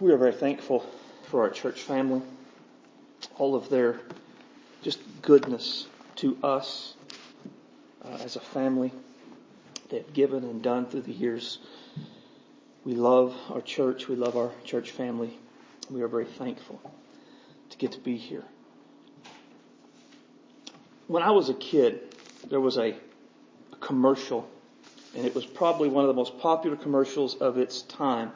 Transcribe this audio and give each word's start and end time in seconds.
We 0.00 0.12
are 0.12 0.16
very 0.16 0.32
thankful 0.32 0.86
for 1.24 1.42
our 1.42 1.50
church 1.50 1.80
family, 1.80 2.22
all 3.36 3.56
of 3.56 3.68
their 3.68 3.98
just 4.80 5.00
goodness 5.22 5.88
to 6.16 6.38
us 6.40 6.94
uh, 8.04 8.18
as 8.22 8.36
a 8.36 8.40
family. 8.40 8.92
They've 9.88 10.12
given 10.12 10.44
and 10.44 10.62
done 10.62 10.86
through 10.86 11.00
the 11.00 11.12
years. 11.12 11.58
We 12.84 12.94
love 12.94 13.34
our 13.50 13.60
church. 13.60 14.06
We 14.06 14.14
love 14.14 14.36
our 14.36 14.52
church 14.62 14.92
family. 14.92 15.36
We 15.90 16.02
are 16.02 16.08
very 16.08 16.26
thankful 16.26 16.80
to 17.70 17.76
get 17.76 17.90
to 17.92 17.98
be 17.98 18.16
here. 18.16 18.44
When 21.08 21.24
I 21.24 21.32
was 21.32 21.48
a 21.48 21.54
kid, 21.54 22.14
there 22.48 22.60
was 22.60 22.76
a, 22.76 22.94
a 23.72 23.76
commercial, 23.80 24.48
and 25.16 25.26
it 25.26 25.34
was 25.34 25.44
probably 25.44 25.88
one 25.88 26.04
of 26.04 26.08
the 26.08 26.14
most 26.14 26.38
popular 26.38 26.76
commercials 26.76 27.34
of 27.34 27.58
its 27.58 27.82
time. 27.82 28.30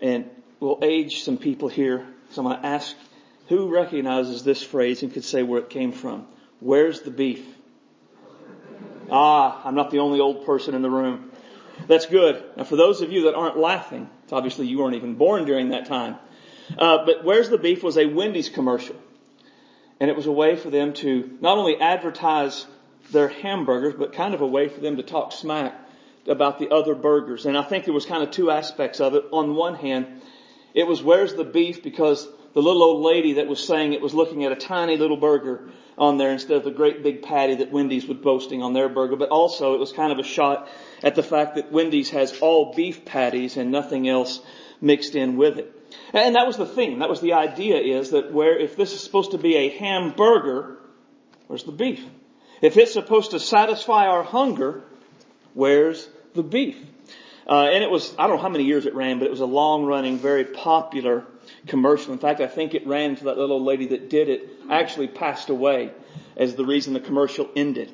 And 0.00 0.30
we'll 0.60 0.78
age 0.82 1.22
some 1.22 1.38
people 1.38 1.68
here. 1.68 2.06
So 2.30 2.42
I'm 2.42 2.48
going 2.48 2.60
to 2.60 2.66
ask 2.66 2.94
who 3.48 3.68
recognizes 3.68 4.44
this 4.44 4.62
phrase 4.62 5.02
and 5.02 5.12
could 5.12 5.24
say 5.24 5.42
where 5.42 5.60
it 5.60 5.70
came 5.70 5.92
from. 5.92 6.26
Where's 6.60 7.00
the 7.00 7.10
beef? 7.10 7.46
Ah, 9.10 9.62
I'm 9.64 9.74
not 9.74 9.90
the 9.90 10.00
only 10.00 10.20
old 10.20 10.44
person 10.44 10.74
in 10.74 10.82
the 10.82 10.90
room. 10.90 11.30
That's 11.86 12.06
good. 12.06 12.42
Now 12.56 12.64
for 12.64 12.76
those 12.76 13.00
of 13.00 13.10
you 13.10 13.22
that 13.24 13.34
aren't 13.34 13.56
laughing, 13.56 14.10
obviously 14.30 14.66
you 14.66 14.78
weren't 14.78 14.96
even 14.96 15.14
born 15.14 15.46
during 15.46 15.70
that 15.70 15.86
time. 15.86 16.16
Uh, 16.76 17.06
but 17.06 17.24
Where's 17.24 17.48
the 17.48 17.56
Beef 17.56 17.82
was 17.82 17.96
a 17.96 18.04
Wendy's 18.04 18.50
commercial. 18.50 18.96
And 20.00 20.10
it 20.10 20.16
was 20.16 20.26
a 20.26 20.32
way 20.32 20.56
for 20.56 20.70
them 20.70 20.92
to 20.94 21.38
not 21.40 21.56
only 21.56 21.80
advertise 21.80 22.66
their 23.10 23.28
hamburgers, 23.28 23.94
but 23.98 24.12
kind 24.12 24.34
of 24.34 24.42
a 24.42 24.46
way 24.46 24.68
for 24.68 24.80
them 24.80 24.96
to 24.96 25.02
talk 25.02 25.32
smack 25.32 25.74
about 26.26 26.58
the 26.58 26.70
other 26.70 26.94
burgers. 26.94 27.46
And 27.46 27.56
I 27.56 27.62
think 27.62 27.84
there 27.84 27.94
was 27.94 28.04
kind 28.04 28.22
of 28.22 28.30
two 28.30 28.50
aspects 28.50 29.00
of 29.00 29.14
it. 29.14 29.24
On 29.32 29.54
one 29.54 29.74
hand, 29.74 30.20
it 30.74 30.86
was 30.86 31.02
where's 31.02 31.34
the 31.34 31.44
beef 31.44 31.82
because 31.82 32.26
the 32.54 32.62
little 32.62 32.82
old 32.82 33.04
lady 33.04 33.34
that 33.34 33.46
was 33.46 33.64
saying 33.64 33.92
it 33.92 34.00
was 34.00 34.14
looking 34.14 34.44
at 34.44 34.52
a 34.52 34.56
tiny 34.56 34.96
little 34.96 35.16
burger 35.16 35.68
on 35.96 36.16
there 36.16 36.30
instead 36.30 36.56
of 36.56 36.64
the 36.64 36.70
great 36.70 37.02
big 37.02 37.22
patty 37.22 37.56
that 37.56 37.72
Wendy's 37.72 38.06
was 38.06 38.18
boasting 38.18 38.62
on 38.62 38.72
their 38.72 38.88
burger. 38.88 39.16
But 39.16 39.30
also 39.30 39.74
it 39.74 39.78
was 39.78 39.92
kind 39.92 40.12
of 40.12 40.18
a 40.18 40.22
shot 40.22 40.68
at 41.02 41.14
the 41.14 41.22
fact 41.22 41.56
that 41.56 41.72
Wendy's 41.72 42.10
has 42.10 42.38
all 42.40 42.74
beef 42.74 43.04
patties 43.04 43.56
and 43.56 43.70
nothing 43.70 44.08
else 44.08 44.40
mixed 44.80 45.14
in 45.14 45.36
with 45.36 45.58
it. 45.58 45.74
And 46.12 46.36
that 46.36 46.46
was 46.46 46.56
the 46.56 46.66
theme. 46.66 47.00
That 47.00 47.08
was 47.08 47.20
the 47.20 47.34
idea 47.34 47.76
is 47.78 48.10
that 48.10 48.32
where, 48.32 48.58
if 48.58 48.76
this 48.76 48.92
is 48.92 49.00
supposed 49.00 49.32
to 49.32 49.38
be 49.38 49.56
a 49.56 49.68
hamburger, 49.70 50.78
where's 51.46 51.64
the 51.64 51.72
beef? 51.72 52.04
If 52.60 52.76
it's 52.76 52.92
supposed 52.92 53.32
to 53.32 53.40
satisfy 53.40 54.06
our 54.06 54.22
hunger, 54.22 54.82
where's 55.54 56.08
the 56.34 56.42
beef? 56.42 56.76
Uh, 57.48 57.62
and 57.62 57.82
it 57.82 57.90
was, 57.90 58.14
I 58.18 58.26
don't 58.26 58.36
know 58.36 58.42
how 58.42 58.50
many 58.50 58.64
years 58.64 58.84
it 58.84 58.94
ran, 58.94 59.18
but 59.18 59.24
it 59.24 59.30
was 59.30 59.40
a 59.40 59.46
long 59.46 59.86
running, 59.86 60.18
very 60.18 60.44
popular 60.44 61.24
commercial. 61.66 62.12
In 62.12 62.18
fact, 62.18 62.40
I 62.40 62.46
think 62.46 62.74
it 62.74 62.86
ran 62.86 63.16
to 63.16 63.24
that 63.24 63.38
little 63.38 63.64
lady 63.64 63.86
that 63.88 64.10
did 64.10 64.28
it 64.28 64.50
actually 64.70 65.08
passed 65.08 65.48
away 65.48 65.92
as 66.36 66.56
the 66.56 66.66
reason 66.66 66.92
the 66.92 67.00
commercial 67.00 67.48
ended. 67.56 67.92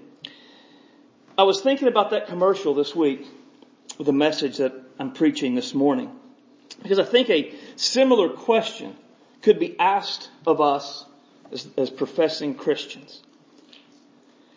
I 1.39 1.45
was 1.45 1.61
thinking 1.61 1.87
about 1.87 2.11
that 2.11 2.27
commercial 2.27 2.75
this 2.75 2.97
week 2.97 3.27
with 3.97 4.07
the 4.07 4.13
message 4.13 4.57
that 4.59 4.73
I'm 4.99 5.13
preaching 5.13 5.55
this 5.55 5.73
morning. 5.73 6.11
Because 6.83 6.99
I 6.99 7.05
think 7.05 7.31
a 7.31 7.55
similar 7.77 8.31
question 8.31 8.97
could 9.43 9.61
be 9.61 9.79
asked 9.79 10.31
of 10.47 10.61
us 10.61 11.05
as, 11.53 11.69
as 11.77 11.91
professing 11.91 12.57
Christians. 12.57 13.23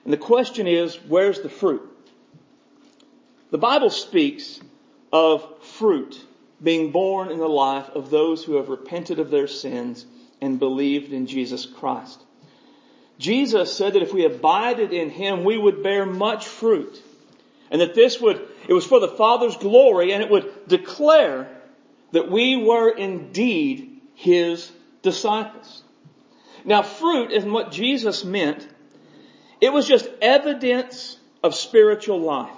And 0.03 0.13
the 0.13 0.17
question 0.17 0.65
is, 0.65 0.95
where's 1.07 1.41
the 1.41 1.49
fruit? 1.49 1.83
The 3.51 3.57
Bible 3.57 3.89
speaks 3.89 4.59
of 5.11 5.63
fruit 5.63 6.23
being 6.61 6.91
born 6.91 7.29
in 7.31 7.37
the 7.37 7.47
life 7.47 7.89
of 7.89 8.09
those 8.09 8.43
who 8.43 8.55
have 8.55 8.69
repented 8.69 9.19
of 9.19 9.29
their 9.29 9.47
sins 9.47 10.05
and 10.41 10.59
believed 10.59 11.13
in 11.13 11.27
Jesus 11.27 11.65
Christ. 11.65 12.21
Jesus 13.19 13.75
said 13.75 13.93
that 13.93 14.03
if 14.03 14.13
we 14.13 14.25
abided 14.25 14.93
in 14.93 15.09
Him, 15.09 15.43
we 15.43 15.57
would 15.57 15.83
bear 15.83 16.05
much 16.05 16.47
fruit. 16.47 17.01
And 17.69 17.81
that 17.81 17.95
this 17.95 18.19
would, 18.21 18.47
it 18.67 18.73
was 18.73 18.85
for 18.85 18.99
the 18.99 19.07
Father's 19.07 19.57
glory 19.57 20.13
and 20.13 20.23
it 20.23 20.29
would 20.29 20.67
declare 20.67 21.49
that 22.11 22.31
we 22.31 22.57
were 22.57 22.89
indeed 22.89 24.01
His 24.15 24.71
disciples. 25.01 25.83
Now 26.63 26.81
fruit 26.81 27.31
is 27.31 27.43
what 27.45 27.71
Jesus 27.71 28.23
meant. 28.23 28.67
It 29.59 29.73
was 29.73 29.87
just 29.87 30.09
evidence 30.21 31.17
of 31.43 31.55
spiritual 31.55 32.19
life. 32.19 32.56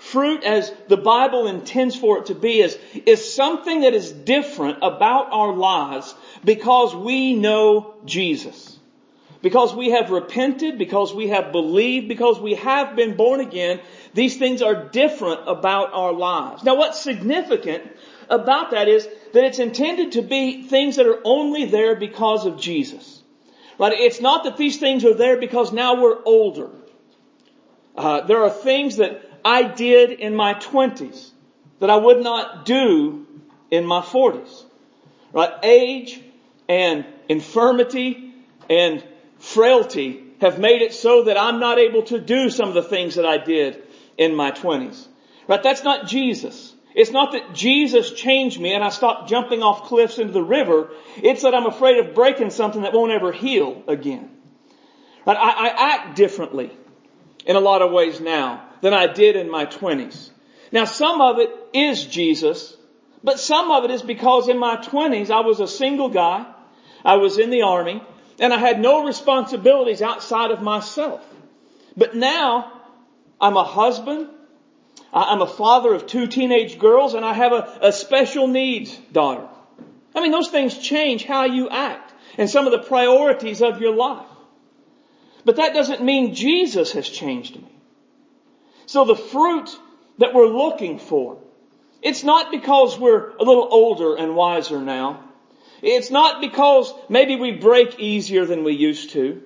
Fruit 0.00 0.44
as 0.44 0.72
the 0.88 0.96
Bible 0.96 1.46
intends 1.46 1.94
for 1.94 2.18
it 2.18 2.26
to 2.26 2.34
be 2.34 2.60
is, 2.60 2.76
is 3.04 3.34
something 3.34 3.82
that 3.82 3.92
is 3.92 4.10
different 4.10 4.78
about 4.80 5.30
our 5.30 5.52
lives 5.52 6.14
because 6.42 6.96
we 6.96 7.34
know 7.34 7.96
Jesus. 8.06 8.78
Because 9.42 9.74
we 9.74 9.90
have 9.90 10.10
repented, 10.10 10.78
because 10.78 11.14
we 11.14 11.28
have 11.28 11.52
believed, 11.52 12.08
because 12.08 12.40
we 12.40 12.54
have 12.54 12.96
been 12.96 13.14
born 13.14 13.40
again, 13.40 13.78
these 14.14 14.38
things 14.38 14.62
are 14.62 14.88
different 14.88 15.42
about 15.46 15.92
our 15.92 16.14
lives. 16.14 16.64
Now 16.64 16.76
what's 16.76 16.98
significant 16.98 17.84
about 18.30 18.70
that 18.70 18.88
is 18.88 19.06
that 19.34 19.44
it's 19.44 19.58
intended 19.58 20.12
to 20.12 20.22
be 20.22 20.62
things 20.62 20.96
that 20.96 21.06
are 21.06 21.20
only 21.24 21.66
there 21.66 21.94
because 21.94 22.46
of 22.46 22.58
Jesus. 22.58 23.22
Right? 23.78 23.92
It's 23.92 24.22
not 24.22 24.44
that 24.44 24.56
these 24.56 24.78
things 24.78 25.04
are 25.04 25.14
there 25.14 25.36
because 25.36 25.72
now 25.72 26.00
we're 26.00 26.24
older. 26.24 26.70
Uh, 27.94 28.22
there 28.22 28.42
are 28.44 28.50
things 28.50 28.96
that 28.96 29.29
I 29.44 29.62
did 29.62 30.12
in 30.12 30.34
my 30.34 30.54
20s 30.54 31.30
that 31.80 31.90
I 31.90 31.96
would 31.96 32.22
not 32.22 32.64
do 32.64 33.26
in 33.70 33.84
my 33.84 34.00
40s. 34.00 34.64
Right? 35.32 35.52
Age 35.62 36.20
and 36.68 37.04
infirmity 37.28 38.34
and 38.68 39.04
frailty 39.38 40.24
have 40.40 40.58
made 40.58 40.82
it 40.82 40.92
so 40.92 41.24
that 41.24 41.36
I'm 41.36 41.60
not 41.60 41.78
able 41.78 42.02
to 42.04 42.20
do 42.20 42.50
some 42.50 42.68
of 42.68 42.74
the 42.74 42.82
things 42.82 43.16
that 43.16 43.26
I 43.26 43.38
did 43.38 43.82
in 44.16 44.34
my 44.34 44.50
20s. 44.50 45.06
Right? 45.46 45.62
That's 45.62 45.84
not 45.84 46.06
Jesus. 46.06 46.74
It's 46.94 47.10
not 47.10 47.32
that 47.32 47.54
Jesus 47.54 48.12
changed 48.12 48.60
me 48.60 48.72
and 48.74 48.82
I 48.82 48.88
stopped 48.88 49.28
jumping 49.28 49.62
off 49.62 49.84
cliffs 49.84 50.18
into 50.18 50.32
the 50.32 50.42
river. 50.42 50.90
It's 51.16 51.42
that 51.42 51.54
I'm 51.54 51.66
afraid 51.66 51.98
of 51.98 52.14
breaking 52.14 52.50
something 52.50 52.82
that 52.82 52.92
won't 52.92 53.12
ever 53.12 53.32
heal 53.32 53.82
again. 53.86 54.30
Right? 55.24 55.36
I, 55.36 55.68
I 55.68 55.94
act 55.94 56.16
differently 56.16 56.70
in 57.46 57.56
a 57.56 57.60
lot 57.60 57.82
of 57.82 57.92
ways 57.92 58.20
now 58.20 58.69
than 58.80 58.94
I 58.94 59.06
did 59.06 59.36
in 59.36 59.50
my 59.50 59.64
twenties. 59.64 60.30
Now 60.72 60.84
some 60.84 61.20
of 61.20 61.38
it 61.38 61.50
is 61.72 62.04
Jesus, 62.04 62.76
but 63.22 63.40
some 63.40 63.70
of 63.70 63.84
it 63.84 63.90
is 63.90 64.02
because 64.02 64.48
in 64.48 64.58
my 64.58 64.76
twenties 64.76 65.30
I 65.30 65.40
was 65.40 65.60
a 65.60 65.68
single 65.68 66.08
guy, 66.08 66.46
I 67.04 67.16
was 67.16 67.38
in 67.38 67.50
the 67.50 67.62
army, 67.62 68.02
and 68.38 68.52
I 68.52 68.58
had 68.58 68.80
no 68.80 69.04
responsibilities 69.04 70.02
outside 70.02 70.50
of 70.50 70.62
myself. 70.62 71.22
But 71.96 72.14
now 72.14 72.72
I'm 73.40 73.56
a 73.56 73.64
husband, 73.64 74.28
I'm 75.12 75.42
a 75.42 75.46
father 75.46 75.94
of 75.94 76.06
two 76.06 76.26
teenage 76.26 76.78
girls, 76.78 77.14
and 77.14 77.24
I 77.24 77.34
have 77.34 77.52
a, 77.52 77.78
a 77.82 77.92
special 77.92 78.46
needs 78.46 78.96
daughter. 79.12 79.46
I 80.14 80.20
mean, 80.20 80.32
those 80.32 80.48
things 80.48 80.78
change 80.78 81.24
how 81.24 81.44
you 81.44 81.68
act 81.68 82.12
and 82.38 82.48
some 82.48 82.66
of 82.66 82.72
the 82.72 82.82
priorities 82.82 83.62
of 83.62 83.80
your 83.80 83.94
life. 83.94 84.26
But 85.44 85.56
that 85.56 85.74
doesn't 85.74 86.02
mean 86.02 86.34
Jesus 86.34 86.92
has 86.92 87.08
changed 87.08 87.56
me. 87.56 87.68
So 88.90 89.04
the 89.04 89.14
fruit 89.14 89.70
that 90.18 90.34
we're 90.34 90.48
looking 90.48 90.98
for, 90.98 91.38
it's 92.02 92.24
not 92.24 92.50
because 92.50 92.98
we're 92.98 93.30
a 93.36 93.44
little 93.44 93.68
older 93.70 94.16
and 94.16 94.34
wiser 94.34 94.80
now. 94.80 95.22
It's 95.80 96.10
not 96.10 96.40
because 96.40 96.92
maybe 97.08 97.36
we 97.36 97.52
break 97.52 98.00
easier 98.00 98.46
than 98.46 98.64
we 98.64 98.72
used 98.74 99.10
to. 99.10 99.42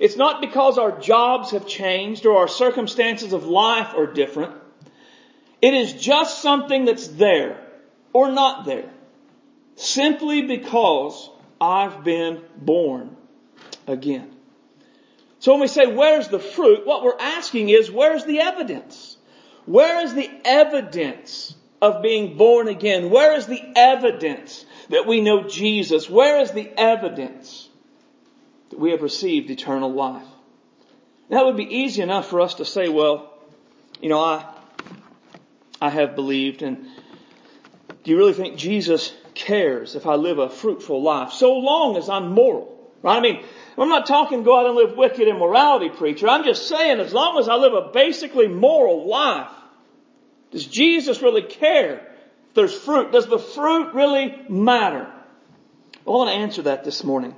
It's 0.00 0.16
not 0.16 0.40
because 0.40 0.78
our 0.78 0.98
jobs 0.98 1.52
have 1.52 1.64
changed 1.64 2.26
or 2.26 2.38
our 2.38 2.48
circumstances 2.48 3.32
of 3.32 3.44
life 3.46 3.94
are 3.96 4.12
different. 4.12 4.52
It 5.62 5.74
is 5.74 5.92
just 5.92 6.42
something 6.42 6.84
that's 6.84 7.06
there 7.06 7.64
or 8.12 8.32
not 8.32 8.64
there. 8.64 8.90
Simply 9.76 10.42
because 10.42 11.30
I've 11.60 12.02
been 12.02 12.42
born 12.56 13.16
again. 13.86 14.34
So 15.40 15.52
when 15.52 15.60
we 15.60 15.68
say, 15.68 15.86
where's 15.86 16.28
the 16.28 16.38
fruit? 16.38 16.86
What 16.86 17.04
we're 17.04 17.18
asking 17.18 17.68
is, 17.68 17.90
where's 17.90 18.24
the 18.24 18.40
evidence? 18.40 19.16
Where 19.66 20.04
is 20.04 20.14
the 20.14 20.28
evidence 20.44 21.54
of 21.80 22.02
being 22.02 22.36
born 22.36 22.68
again? 22.68 23.10
Where 23.10 23.36
is 23.36 23.46
the 23.46 23.62
evidence 23.76 24.64
that 24.88 25.06
we 25.06 25.20
know 25.20 25.48
Jesus? 25.48 26.10
Where 26.10 26.40
is 26.40 26.50
the 26.50 26.68
evidence 26.76 27.68
that 28.70 28.78
we 28.78 28.90
have 28.90 29.02
received 29.02 29.50
eternal 29.50 29.92
life? 29.92 30.26
That 31.28 31.44
would 31.44 31.56
be 31.56 31.76
easy 31.76 32.02
enough 32.02 32.28
for 32.28 32.40
us 32.40 32.54
to 32.54 32.64
say, 32.64 32.88
well, 32.88 33.32
you 34.00 34.08
know, 34.08 34.20
I, 34.20 34.44
I 35.80 35.90
have 35.90 36.14
believed 36.14 36.62
and 36.62 36.86
do 38.02 38.10
you 38.12 38.16
really 38.16 38.32
think 38.32 38.56
Jesus 38.56 39.12
cares 39.34 39.94
if 39.94 40.06
I 40.06 40.14
live 40.14 40.38
a 40.38 40.48
fruitful 40.48 41.02
life 41.02 41.32
so 41.32 41.58
long 41.58 41.96
as 41.96 42.08
I'm 42.08 42.32
moral? 42.32 42.77
Right? 43.02 43.16
I 43.16 43.20
mean, 43.20 43.44
I'm 43.76 43.88
not 43.88 44.06
talking 44.06 44.42
go 44.42 44.58
out 44.58 44.66
and 44.66 44.74
live 44.74 44.96
wicked 44.96 45.28
immorality, 45.28 45.88
preacher. 45.88 46.28
I'm 46.28 46.44
just 46.44 46.68
saying 46.68 46.98
as 46.98 47.12
long 47.12 47.38
as 47.38 47.48
I 47.48 47.54
live 47.54 47.74
a 47.74 47.92
basically 47.92 48.48
moral 48.48 49.06
life, 49.06 49.50
does 50.50 50.66
Jesus 50.66 51.22
really 51.22 51.42
care 51.42 51.98
if 52.48 52.54
there's 52.54 52.74
fruit. 52.74 53.12
Does 53.12 53.26
the 53.26 53.38
fruit 53.38 53.94
really 53.94 54.34
matter? 54.48 55.06
I 56.06 56.10
want 56.10 56.30
to 56.30 56.36
answer 56.36 56.62
that 56.62 56.84
this 56.84 57.04
morning. 57.04 57.36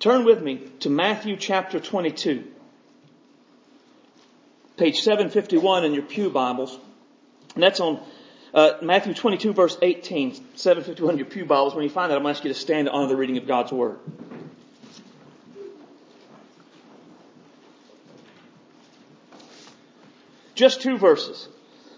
Turn 0.00 0.24
with 0.24 0.42
me 0.42 0.68
to 0.80 0.90
Matthew 0.90 1.36
chapter 1.36 1.78
22. 1.78 2.44
Page 4.76 5.00
751 5.02 5.84
in 5.84 5.94
your 5.94 6.02
Pew 6.02 6.30
Bibles. 6.30 6.76
And 7.54 7.62
that's 7.62 7.80
on 7.80 8.00
uh, 8.52 8.72
Matthew 8.82 9.14
22 9.14 9.52
verse 9.52 9.76
18. 9.80 10.56
751 10.56 11.12
in 11.12 11.18
your 11.18 11.26
Pew 11.26 11.44
Bibles. 11.44 11.74
When 11.74 11.84
you 11.84 11.90
find 11.90 12.10
that, 12.10 12.16
I'm 12.16 12.22
going 12.22 12.34
to 12.34 12.38
ask 12.38 12.44
you 12.44 12.52
to 12.52 12.58
stand 12.58 12.86
to 12.86 12.92
honor 12.92 13.08
the 13.08 13.16
reading 13.16 13.36
of 13.36 13.46
God's 13.46 13.72
Word. 13.72 13.98
Just 20.60 20.82
two 20.82 20.98
verses. 20.98 21.48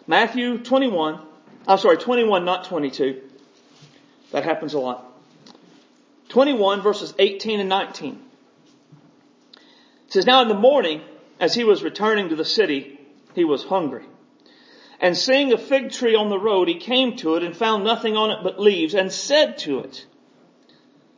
Matthew 0.06 0.56
21, 0.56 1.20
I'm 1.66 1.78
sorry, 1.78 1.96
21, 1.96 2.44
not 2.44 2.66
22. 2.66 3.20
That 4.30 4.44
happens 4.44 4.74
a 4.74 4.78
lot. 4.78 5.04
21 6.28 6.80
verses 6.80 7.12
18 7.18 7.58
and 7.58 7.68
19. 7.68 8.22
It 9.52 10.12
says, 10.12 10.26
Now 10.26 10.42
in 10.42 10.48
the 10.48 10.54
morning, 10.54 11.00
as 11.40 11.56
he 11.56 11.64
was 11.64 11.82
returning 11.82 12.28
to 12.28 12.36
the 12.36 12.44
city, 12.44 13.00
he 13.34 13.42
was 13.42 13.64
hungry. 13.64 14.04
And 15.00 15.16
seeing 15.18 15.52
a 15.52 15.58
fig 15.58 15.90
tree 15.90 16.14
on 16.14 16.28
the 16.28 16.38
road, 16.38 16.68
he 16.68 16.76
came 16.76 17.16
to 17.16 17.34
it 17.34 17.42
and 17.42 17.56
found 17.56 17.82
nothing 17.82 18.16
on 18.16 18.30
it 18.30 18.44
but 18.44 18.60
leaves 18.60 18.94
and 18.94 19.10
said 19.10 19.58
to 19.58 19.80
it, 19.80 20.06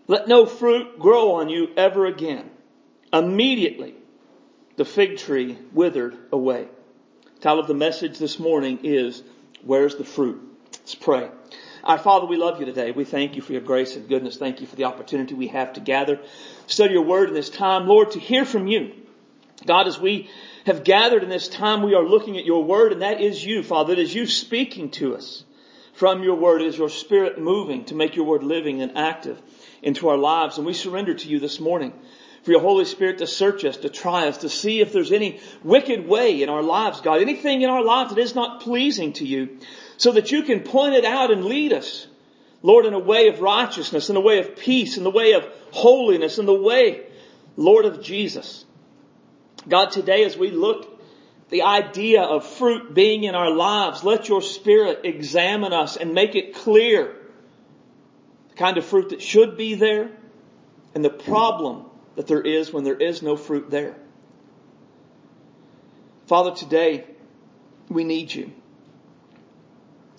Let 0.07 0.29
no 0.29 0.47
fruit 0.47 0.99
grow 0.99 1.33
on 1.33 1.51
you 1.51 1.75
ever 1.77 2.07
again. 2.07 2.49
Immediately, 3.13 3.97
the 4.77 4.87
fig 4.87 5.19
tree 5.19 5.59
withered 5.75 6.17
away. 6.33 6.69
Title 7.45 7.61
of 7.61 7.67
the 7.67 7.75
message 7.75 8.17
this 8.17 8.39
morning 8.39 8.79
is, 8.85 9.23
Where's 9.63 9.97
the 9.97 10.05
fruit? 10.05 10.41
Let's 10.73 10.95
pray. 10.95 11.29
Our 11.85 11.99
Father, 11.99 12.25
we 12.25 12.39
love 12.39 12.59
you 12.59 12.65
today. 12.65 12.91
We 12.91 13.05
thank 13.05 13.37
you 13.37 13.43
for 13.43 13.53
your 13.53 13.61
grace 13.61 13.97
and 13.97 14.09
goodness. 14.09 14.39
Thank 14.39 14.63
you 14.63 14.67
for 14.67 14.77
the 14.77 14.85
opportunity 14.85 15.35
we 15.35 15.49
have 15.49 15.75
to 15.75 15.81
gather, 15.81 16.21
study 16.69 16.95
your 16.95 17.05
word 17.05 17.29
in 17.29 17.35
this 17.35 17.51
time. 17.51 17.87
Lord, 17.87 18.13
to 18.13 18.19
hear 18.19 18.47
from 18.47 18.67
you. 18.67 18.95
God, 19.67 19.87
as 19.87 20.01
we 20.01 20.31
have 20.65 20.85
gathered 20.85 21.23
in 21.23 21.29
this 21.29 21.47
time, 21.47 21.83
we 21.83 21.95
are 21.95 22.03
looking 22.03 22.39
at 22.39 22.47
your 22.47 22.65
word 22.65 22.93
and 22.93 23.03
that 23.03 23.21
is 23.21 23.45
you, 23.45 23.63
Father. 23.63 23.93
It 23.93 23.99
is 23.99 24.15
you 24.15 24.27
speaking 24.27 24.91
to 24.93 25.15
us 25.15 25.45
from 25.93 26.23
your 26.23 26.37
word. 26.37 26.63
It 26.63 26.69
is 26.69 26.79
your 26.79 26.89
spirit 26.89 27.39
moving 27.39 27.85
to 27.87 27.95
make 27.95 28.17
your 28.17 28.25
word 28.25 28.43
living 28.43 28.81
and 28.81 28.97
active 28.97 29.39
into 29.83 30.09
our 30.09 30.17
lives. 30.17 30.57
And 30.57 30.67
we 30.67 30.73
surrender 30.73 31.13
to 31.13 31.29
you 31.29 31.41
this 31.41 31.61
morning 31.61 31.93
for 32.45 32.51
your 32.51 32.61
Holy 32.61 32.85
Spirit 32.85 33.19
to 33.19 33.27
search 33.27 33.65
us, 33.65 33.79
to 33.79 33.89
try 33.89 34.29
us, 34.29 34.39
to 34.39 34.51
see 34.51 34.81
if 34.81 34.93
there's 34.93 35.13
any 35.13 35.41
wicked 35.63 36.07
way 36.07 36.43
in 36.43 36.51
our 36.51 36.63
lives, 36.63 37.01
God. 37.01 37.23
Anything 37.23 37.63
in 37.63 37.71
our 37.71 37.83
lives 37.83 38.15
that 38.15 38.21
is 38.21 38.35
not 38.35 38.61
pleasing 38.61 39.15
to 39.15 39.27
you 39.27 39.59
so 39.97 40.13
that 40.13 40.31
you 40.31 40.43
can 40.43 40.61
point 40.61 40.95
it 40.95 41.07
out 41.07 41.31
and 41.31 41.47
lead 41.47 41.73
us. 41.73 42.07
Lord, 42.61 42.85
in 42.85 42.93
a 42.93 42.99
way 42.99 43.29
of 43.29 43.41
righteousness, 43.41 44.11
in 44.11 44.17
a 44.17 44.21
way 44.21 44.41
of 44.41 44.57
peace, 44.57 44.99
in 44.99 45.05
the 45.05 45.11
way 45.11 45.33
of 45.33 45.47
holiness, 45.71 46.39
in 46.39 46.45
the 46.45 46.55
way, 46.55 47.07
Lord 47.57 47.87
of 47.87 48.03
Jesus. 48.03 48.67
God, 49.67 49.91
today 49.93 50.25
as 50.25 50.37
we 50.37 50.51
look 50.51 51.01
the 51.49 51.63
idea 51.63 52.23
of 52.23 52.47
fruit 52.47 52.93
being 52.93 53.25
in 53.25 53.35
our 53.35 53.51
lives, 53.51 54.05
let 54.05 54.29
your 54.29 54.43
spirit 54.43 55.01
examine 55.05 55.73
us 55.73 55.97
and 55.97 56.13
make 56.13 56.35
it 56.35 56.55
clear 56.55 57.17
the 58.51 58.55
kind 58.57 58.77
of 58.77 58.85
fruit 58.85 59.11
that 59.11 59.23
should 59.23 59.57
be 59.57 59.75
there 59.75 60.11
and 60.95 61.03
the 61.03 61.11
problem 61.11 61.87
that 62.17 62.27
there 62.27 62.41
is 62.41 62.73
when 62.73 62.85
there 62.85 62.97
is 62.97 63.23
no 63.23 63.37
fruit 63.37 63.71
there. 63.71 63.97
Father, 66.27 66.55
today 66.55 67.05
we 67.89 68.05
need 68.05 68.33
you. 68.33 68.53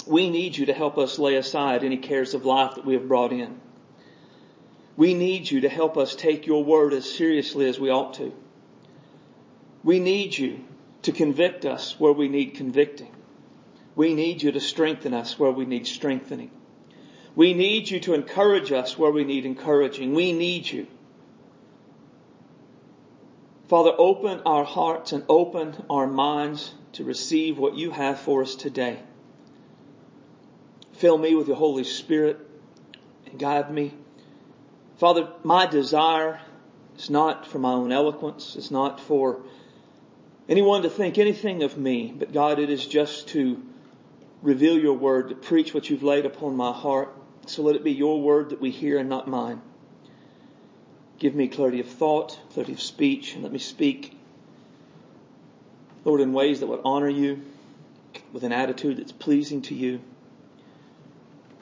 We 0.05 0.29
need 0.29 0.55
you 0.55 0.67
to 0.67 0.73
help 0.73 0.97
us 0.97 1.17
lay 1.17 1.35
aside 1.35 1.83
any 1.83 1.97
cares 1.97 2.33
of 2.33 2.45
life 2.45 2.75
that 2.75 2.85
we 2.85 2.93
have 2.93 3.07
brought 3.07 3.31
in. 3.31 3.59
We 4.97 5.13
need 5.13 5.49
you 5.49 5.61
to 5.61 5.69
help 5.69 5.97
us 5.97 6.15
take 6.15 6.45
your 6.45 6.63
word 6.63 6.93
as 6.93 7.11
seriously 7.11 7.67
as 7.67 7.79
we 7.79 7.89
ought 7.89 8.13
to. 8.15 8.33
We 9.83 9.99
need 9.99 10.37
you 10.37 10.63
to 11.03 11.11
convict 11.11 11.65
us 11.65 11.99
where 11.99 12.13
we 12.13 12.27
need 12.27 12.55
convicting. 12.55 13.11
We 13.95 14.13
need 14.13 14.41
you 14.41 14.51
to 14.51 14.59
strengthen 14.59 15.13
us 15.13 15.37
where 15.39 15.51
we 15.51 15.65
need 15.65 15.87
strengthening. 15.87 16.51
We 17.35 17.53
need 17.53 17.89
you 17.89 17.99
to 18.01 18.13
encourage 18.13 18.71
us 18.71 18.97
where 18.97 19.11
we 19.11 19.23
need 19.23 19.45
encouraging. 19.45 20.13
We 20.13 20.31
need 20.31 20.67
you. 20.67 20.87
Father, 23.67 23.91
open 23.97 24.41
our 24.45 24.63
hearts 24.63 25.11
and 25.11 25.23
open 25.27 25.75
our 25.89 26.05
minds 26.05 26.71
to 26.93 27.03
receive 27.03 27.57
what 27.57 27.75
you 27.75 27.89
have 27.89 28.19
for 28.19 28.43
us 28.43 28.55
today. 28.55 28.99
Fill 30.93 31.17
me 31.17 31.33
with 31.33 31.47
your 31.47 31.57
Holy 31.57 31.83
Spirit 31.83 32.39
and 33.25 33.39
guide 33.39 33.71
me. 33.71 33.93
Father, 34.97 35.29
my 35.43 35.65
desire 35.65 36.39
is 36.95 37.09
not 37.09 37.47
for 37.47 37.57
my 37.57 37.71
own 37.71 37.91
eloquence. 37.91 38.55
It's 38.55 38.71
not 38.71 38.99
for 38.99 39.41
anyone 40.47 40.83
to 40.83 40.89
think 40.89 41.17
anything 41.17 41.63
of 41.63 41.75
me, 41.75 42.13
but 42.17 42.31
God, 42.31 42.59
it 42.59 42.69
is 42.69 42.85
just 42.85 43.29
to 43.29 43.61
reveal 44.43 44.77
your 44.77 44.93
word, 44.93 45.29
to 45.29 45.35
preach 45.35 45.73
what 45.73 45.89
you've 45.89 46.03
laid 46.03 46.25
upon 46.27 46.55
my 46.55 46.71
heart. 46.71 47.13
So 47.47 47.63
let 47.63 47.75
it 47.75 47.83
be 47.83 47.91
your 47.91 48.21
word 48.21 48.51
that 48.51 48.61
we 48.61 48.69
hear 48.69 48.99
and 48.99 49.09
not 49.09 49.27
mine. 49.27 49.61
Give 51.17 51.33
me 51.33 51.47
clarity 51.47 51.79
of 51.79 51.87
thought, 51.87 52.39
clarity 52.51 52.73
of 52.73 52.81
speech, 52.81 53.33
and 53.33 53.43
let 53.43 53.51
me 53.51 53.59
speak, 53.59 54.17
Lord, 56.03 56.21
in 56.21 56.33
ways 56.33 56.59
that 56.59 56.67
would 56.67 56.81
honor 56.83 57.09
you, 57.09 57.41
with 58.33 58.43
an 58.43 58.51
attitude 58.51 58.97
that's 58.97 59.11
pleasing 59.11 59.61
to 59.63 59.75
you. 59.75 60.01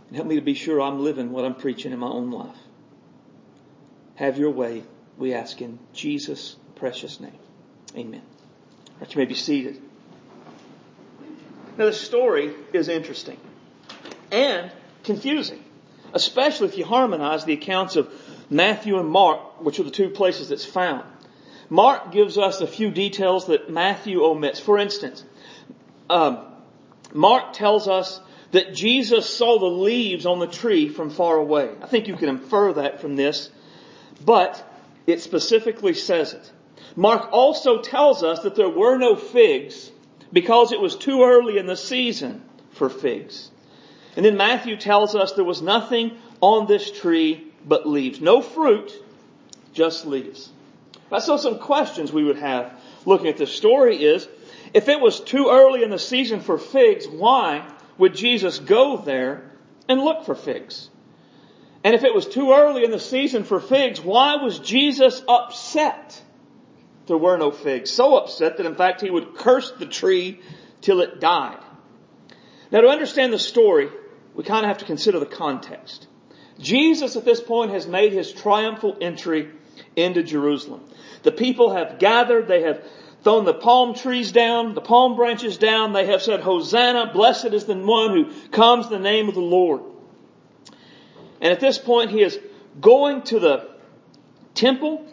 And 0.08 0.16
help 0.16 0.28
me 0.28 0.36
to 0.36 0.42
be 0.42 0.54
sure 0.54 0.82
I'm 0.82 1.04
living 1.04 1.32
what 1.32 1.46
I'm 1.46 1.56
preaching 1.56 1.92
in 1.92 2.00
my 2.00 2.08
own 2.08 2.32
life. 2.32 2.58
Have 4.16 4.38
your 4.38 4.52
way, 4.52 4.84
we 5.18 5.34
ask 5.34 5.62
in 5.62 5.80
Jesus' 5.94 6.56
precious 6.76 7.20
name. 7.20 7.38
Amen. 7.96 8.22
Right, 9.00 9.14
you 9.14 9.20
may 9.20 9.26
be 9.26 9.36
seated. 9.36 9.82
Now 11.78 11.86
the 11.86 11.94
story 11.94 12.54
is 12.72 12.88
interesting 12.88 13.38
and 14.32 14.72
confusing, 15.04 15.64
especially 16.14 16.68
if 16.68 16.78
you 16.78 16.86
harmonize 16.86 17.46
the 17.46 17.54
accounts 17.54 17.96
of 17.96 18.12
Matthew 18.54 19.00
and 19.00 19.10
Mark, 19.10 19.62
which 19.64 19.80
are 19.80 19.84
the 19.84 19.92
two 19.92 20.10
places 20.10 20.52
it's 20.52 20.66
found. 20.66 21.04
Mark 21.70 22.12
gives 22.12 22.38
us 22.38 22.62
a 22.62 22.68
few 22.68 22.92
details 22.92 23.48
that 23.48 23.70
Matthew 23.70 24.24
omits. 24.24 24.60
For 24.60 24.78
instance, 24.78 25.24
um, 26.10 26.46
Mark 27.14 27.54
tells 27.54 27.88
us 27.88 28.20
that 28.52 28.76
Jesus 28.76 29.28
saw 29.28 29.58
the 29.60 29.66
leaves 29.66 30.26
on 30.26 30.40
the 30.40 30.48
tree 30.48 30.88
from 30.88 31.10
far 31.10 31.38
away. 31.38 31.72
I 31.82 31.88
think 31.88 32.08
you 32.08 32.16
can 32.16 32.30
infer 32.30 32.74
that 32.74 33.02
from 33.02 33.16
this, 33.16 33.50
but 34.24 34.64
it 35.08 35.22
specifically 35.22 35.96
says 35.96 36.34
it. 36.34 36.52
Mark 36.96 37.30
also 37.32 37.82
tells 37.82 38.24
us 38.24 38.42
that 38.42 38.56
there 38.56 38.70
were 38.70 38.98
no 38.98 39.16
figs 39.16 39.90
because 40.32 40.72
it 40.72 40.80
was 40.80 40.96
too 40.96 41.24
early 41.24 41.58
in 41.58 41.66
the 41.66 41.76
season 41.76 42.44
for 42.72 42.90
figs. 42.90 43.50
And 44.16 44.24
then 44.24 44.38
Matthew 44.38 44.78
tells 44.78 45.16
us 45.16 45.34
there 45.34 45.44
was 45.44 45.62
nothing 45.62 46.18
on 46.40 46.68
this 46.68 46.92
tree 46.92 47.53
but 47.66 47.88
leaves. 47.88 48.22
No 48.22 48.42
fruit, 48.42 48.92
just 49.74 50.06
leaves. 50.06 50.50
So 51.20 51.38
some 51.38 51.60
questions 51.60 52.12
we 52.12 52.24
would 52.24 52.38
have 52.38 52.74
looking 53.06 53.28
at 53.28 53.38
this 53.38 53.54
story 53.54 54.04
is, 54.04 54.28
if 54.74 54.88
it 54.90 55.00
was 55.00 55.20
too 55.20 55.50
early 55.52 55.84
in 55.84 55.90
the 55.90 56.00
season 56.00 56.40
for 56.40 56.58
figs, 56.58 57.08
why 57.08 57.68
would 57.98 58.16
Jesus 58.16 58.60
go 58.60 58.98
there 58.98 59.52
and 59.88 60.02
look 60.02 60.26
for 60.26 60.34
figs? 60.34 60.90
And 61.84 61.94
if 61.94 62.04
it 62.04 62.16
was 62.16 62.26
too 62.26 62.52
early 62.54 62.84
in 62.84 62.92
the 62.92 63.00
season 63.00 63.44
for 63.44 63.60
figs, 63.60 64.00
why 64.02 64.38
was 64.38 64.58
Jesus 64.60 65.22
upset 65.28 66.20
there 67.06 67.18
were 67.18 67.38
no 67.38 67.52
figs? 67.52 67.92
So 67.92 68.18
upset 68.18 68.58
that 68.58 68.66
in 68.66 68.76
fact 68.76 69.02
he 69.02 69.12
would 69.12 69.36
curse 69.36 69.72
the 69.78 69.86
tree 69.86 70.40
till 70.82 71.02
it 71.02 71.20
died. 71.20 71.60
Now 72.72 72.82
to 72.82 72.88
understand 72.88 73.34
the 73.34 73.40
story, 73.40 73.90
we 74.34 74.44
kind 74.44 74.66
of 74.66 74.70
have 74.70 74.80
to 74.80 74.86
consider 74.86 75.20
the 75.20 75.26
context. 75.26 76.08
Jesus 76.60 77.16
at 77.16 77.26
this 77.26 77.42
point 77.42 77.72
has 77.72 77.88
made 77.88 78.14
his 78.14 78.32
triumphal 78.32 78.98
entry 79.02 79.50
into 79.96 80.24
Jerusalem. 80.24 80.82
The 81.24 81.32
people 81.32 81.74
have 81.74 82.00
gathered, 82.00 82.48
they 82.48 82.64
have 82.64 82.84
thrown 83.24 83.46
the 83.46 83.54
palm 83.54 83.96
trees 83.96 84.32
down, 84.32 84.74
the 84.74 84.82
palm 84.82 85.16
branches 85.16 85.58
down. 85.58 85.94
They 85.94 86.06
have 86.08 86.22
said, 86.22 86.42
Hosanna, 86.42 87.12
blessed 87.14 87.54
is 87.54 87.66
the 87.66 87.76
one 87.76 88.12
who 88.12 88.50
comes 88.50 88.88
in 88.88 88.92
the 88.92 89.00
name 89.00 89.30
of 89.30 89.36
the 89.36 89.42
Lord. 89.42 89.82
And 91.42 91.52
at 91.52 91.60
this 91.60 91.78
point, 91.78 92.12
he 92.12 92.22
is 92.22 92.38
going 92.80 93.24
to 93.24 93.40
the 93.40 93.70
temple. 94.54 95.06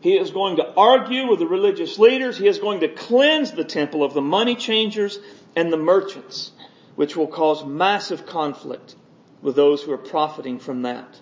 He 0.00 0.16
is 0.16 0.30
going 0.30 0.56
to 0.56 0.74
argue 0.74 1.28
with 1.28 1.40
the 1.40 1.46
religious 1.46 1.98
leaders. 1.98 2.38
He 2.38 2.46
is 2.46 2.58
going 2.58 2.80
to 2.80 2.88
cleanse 2.88 3.52
the 3.52 3.64
temple 3.64 4.04
of 4.04 4.14
the 4.14 4.22
money 4.22 4.54
changers 4.54 5.18
and 5.56 5.72
the 5.72 5.76
merchants, 5.76 6.52
which 6.94 7.16
will 7.16 7.26
cause 7.26 7.64
massive 7.64 8.26
conflict 8.26 8.94
with 9.42 9.56
those 9.56 9.82
who 9.82 9.92
are 9.92 9.98
profiting 9.98 10.58
from 10.58 10.82
that. 10.82 11.18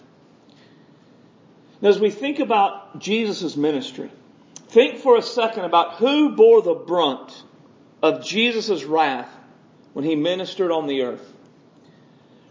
Now, 1.81 1.91
as 1.91 2.01
we 2.01 2.11
think 2.11 2.39
about 2.39 2.99
Jesus' 2.99 3.57
ministry, 3.57 4.11
Think 4.69 4.99
for 4.99 5.17
a 5.17 5.23
second 5.23 5.65
about 5.65 5.95
who 5.95 6.35
bore 6.35 6.61
the 6.61 6.75
brunt 6.75 7.43
of 8.03 8.25
Jesus' 8.25 8.85
wrath 8.85 9.31
when 9.93 10.05
he 10.05 10.17
ministered 10.17 10.71
on 10.71 10.87
the 10.87 11.03
earth. 11.03 11.33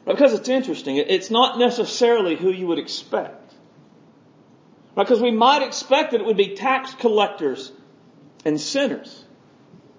Because 0.05 0.33
it's 0.33 0.49
interesting. 0.49 0.97
It's 0.97 1.29
not 1.29 1.59
necessarily 1.59 2.35
who 2.35 2.51
you 2.51 2.67
would 2.67 2.79
expect. 2.79 3.53
Because 4.95 5.19
we 5.21 5.31
might 5.31 5.61
expect 5.61 6.11
that 6.11 6.21
it 6.21 6.25
would 6.25 6.37
be 6.37 6.55
tax 6.55 6.93
collectors 6.93 7.71
and 8.45 8.59
sinners. 8.61 9.23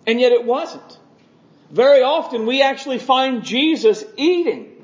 And 0.06 0.20
yet 0.20 0.32
it 0.32 0.44
wasn't. 0.44 0.98
Very 1.70 2.02
often 2.02 2.46
we 2.46 2.62
actually 2.62 2.98
find 2.98 3.44
Jesus 3.44 4.04
eating 4.16 4.75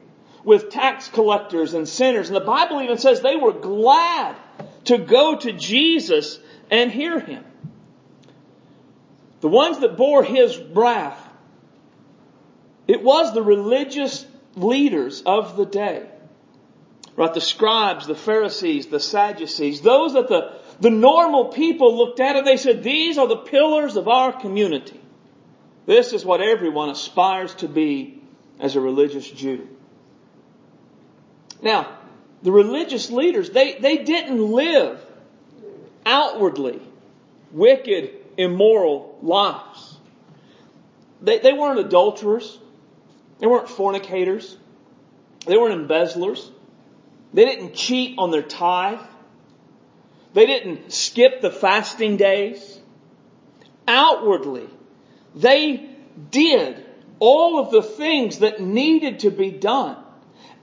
with 0.45 0.71
tax 0.71 1.09
collectors 1.09 1.75
and 1.75 1.89
sinners. 1.89 2.29
And 2.29 2.37
the 2.37 2.41
Bible 2.41 2.81
even 2.83 2.99
says 2.99 3.21
they 3.21 3.37
were 3.37 3.53
glad 3.53 4.37
to 4.85 4.99
go 4.99 5.37
to 5.37 5.53
Jesus 5.53 6.39
and 6.71 6.91
hear 6.91 7.21
him. 7.21 7.45
The 9.41 9.49
ones 9.49 9.81
that 9.81 9.97
bore 9.97 10.23
his 10.23 10.59
wrath, 10.59 11.29
it 12.87 13.03
was 13.03 13.35
the 13.35 13.43
religious 13.43 14.27
leaders 14.55 15.23
of 15.23 15.57
the 15.57 15.67
day. 15.67 16.07
Right? 17.15 17.33
The 17.35 17.41
scribes, 17.41 18.07
the 18.07 18.15
Pharisees, 18.15 18.87
the 18.87 19.01
Sadducees, 19.01 19.83
those 19.83 20.15
that 20.15 20.29
the, 20.29 20.53
the 20.81 20.91
normal 20.91 21.47
people 21.47 21.97
looked 21.97 22.21
at 22.21 22.37
and 22.37 22.47
they 22.47 22.57
said, 22.57 22.83
these 22.83 23.19
are 23.19 23.29
the 23.29 23.37
pillars 23.37 23.97
of 23.97 24.09
our 24.09 24.33
community. 24.33 25.01
This 25.85 26.13
is 26.13 26.25
what 26.25 26.41
everyone 26.41 26.89
aspires 26.89 27.55
to 27.57 27.69
be 27.69 28.23
as 28.59 28.77
a 28.77 28.81
religious 28.81 29.29
Jew. 29.29 29.69
Now, 31.63 31.97
the 32.43 32.53
religious 32.53 33.11
leaders, 33.11 33.51
they, 33.51 33.79
they 33.79 33.99
didn't 33.99 34.45
live 34.45 35.05
outwardly 36.05 36.83
wicked, 37.53 38.11
immoral 38.37 39.17
lives. 39.23 39.97
They, 41.21 41.39
they 41.39 41.53
weren't 41.53 41.79
adulterers. 41.79 42.59
They 43.39 43.47
weren't 43.47 43.69
fornicators. 43.69 44.57
They 45.47 45.57
weren't 45.57 45.81
embezzlers. 45.81 46.51
They 47.33 47.45
didn't 47.45 47.75
cheat 47.75 48.17
on 48.19 48.31
their 48.31 48.43
tithe. 48.43 49.01
They 50.35 50.47
didn't 50.47 50.93
skip 50.93 51.41
the 51.41 51.51
fasting 51.51 52.17
days. 52.17 52.81
Outwardly, 53.87 54.69
they 55.35 55.89
did 56.31 56.85
all 57.19 57.59
of 57.59 57.71
the 57.71 57.83
things 57.83 58.39
that 58.41 58.61
needed 58.61 59.21
to 59.21 59.31
be 59.31 59.51
done. 59.51 59.97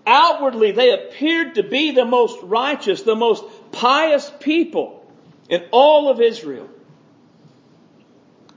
Outwardly, 0.06 0.72
they 0.72 0.92
appeared 0.92 1.56
to 1.56 1.64
be 1.64 1.92
the 1.92 2.06
most 2.06 2.42
righteous, 2.44 3.04
the 3.04 3.16
most 3.16 3.44
pious 3.72 4.32
people 4.40 5.06
in 5.50 5.66
all 5.72 6.10
of 6.10 6.22
Israel. 6.22 6.70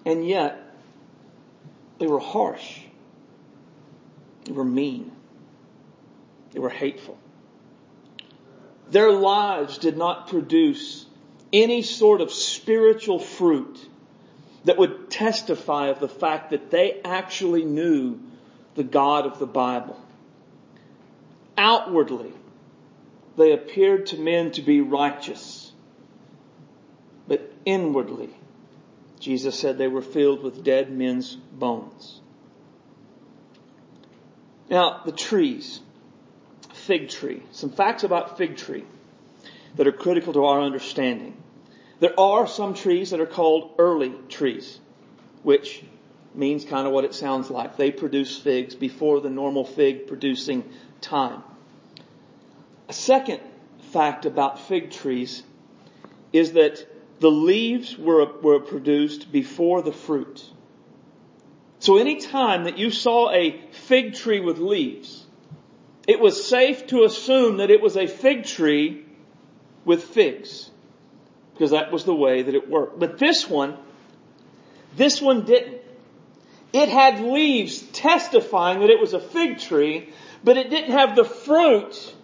And 0.05 0.27
yet, 0.27 0.59
they 1.99 2.07
were 2.07 2.21
harsh. 2.21 2.81
They 4.45 4.53
were 4.53 4.65
mean. 4.65 5.13
They 6.53 6.59
were 6.59 6.71
hateful. 6.71 7.19
Their 8.91 9.13
lives 9.13 9.79
did 9.79 9.97
not 9.97 10.29
produce 10.29 11.07
any 11.53 11.83
sort 11.83 12.21
of 12.21 12.33
spiritual 12.33 13.19
fruit 13.19 13.79
that 14.65 14.79
would 14.79 15.11
testify 15.11 15.89
of 15.89 16.01
the 16.01 16.09
fact 16.09 16.51
that 16.51 16.71
they 16.71 17.01
actually 17.05 17.65
knew 17.65 18.21
the 18.75 18.85
God 18.85 19.27
of 19.27 19.39
the 19.39 19.47
Bible. 19.47 19.99
Outwardly, 21.63 22.33
they 23.37 23.53
appeared 23.53 24.07
to 24.07 24.19
men 24.19 24.51
to 24.51 24.63
be 24.63 24.81
righteous, 24.81 25.71
but 27.29 27.53
inwardly, 27.65 28.31
Jesus 29.21 29.57
said 29.57 29.79
they 29.79 29.87
were 29.87 30.03
filled 30.03 30.43
with 30.43 30.65
dead 30.65 30.91
men's 30.91 31.37
bones. 31.37 32.21
Now, 34.69 35.03
the 35.05 35.13
trees. 35.13 35.79
Fig 36.73 37.11
tree. 37.11 37.45
Some 37.53 37.71
facts 37.71 38.03
about 38.03 38.39
fig 38.39 38.57
tree 38.57 38.85
that 39.77 39.87
are 39.87 39.93
critical 39.93 40.33
to 40.33 40.47
our 40.47 40.63
understanding. 40.63 41.41
There 42.01 42.19
are 42.19 42.49
some 42.49 42.75
trees 42.75 43.11
that 43.11 43.21
are 43.21 43.35
called 43.39 43.77
early 43.79 44.13
trees, 44.29 44.81
which 45.45 45.85
means 46.35 46.65
kind 46.65 46.89
of 46.89 46.93
what 46.93 47.05
it 47.05 47.15
sounds 47.15 47.51
like. 47.51 47.77
They 47.77 47.93
produce 47.93 48.37
figs 48.37 48.75
before 48.75 49.21
the 49.21 49.31
normal 49.31 49.65
fig 49.65 50.09
producing 50.09 50.69
time. 51.01 51.45
A 52.89 52.93
second 52.93 53.41
fact 53.93 54.27
about 54.27 54.59
fig 54.61 54.91
trees 54.91 55.43
is 56.33 56.53
that 56.53 56.87
the 57.21 57.31
leaves 57.31 57.97
were, 57.97 58.27
were 58.41 58.61
produced 58.61 59.31
before 59.31 59.83
the 59.83 59.93
fruit. 59.93 60.45
So 61.79 61.97
any 61.97 62.17
time 62.17 62.65
that 62.65 62.79
you 62.79 62.91
saw 62.91 63.31
a 63.31 63.61
fig 63.71 64.15
tree 64.15 64.41
with 64.41 64.59
leaves, 64.59 65.25
it 66.07 66.21
was 66.21 66.47
safe 66.47 66.87
to 66.89 67.05
assume 67.05 67.59
that 67.59 67.71
it 67.71 67.81
was 67.81 67.97
a 67.97 68.07
fig 68.07 68.45
tree 68.45 69.05
with 69.85 70.03
figs 70.03 70.71
because 71.55 71.71
that 71.71 71.93
was 71.93 72.05
the 72.05 72.15
way 72.15 72.43
that 72.43 72.55
it 72.55 72.69
worked. 72.69 72.99
But 72.99 73.19
this 73.19 73.49
one, 73.49 73.77
this 74.97 75.21
one 75.21 75.45
didn't. 75.45 75.79
It 76.73 76.89
had 76.89 77.21
leaves 77.21 77.83
testifying 77.83 78.81
that 78.81 78.91
it 78.91 78.99
was 78.99 79.13
a 79.13 79.21
fig 79.21 79.59
tree, 79.59 80.09
but 80.43 80.57
it 80.57 80.71
didn't 80.71 80.93
have 80.93 81.15
the 81.15 81.25
fruit 81.25 82.15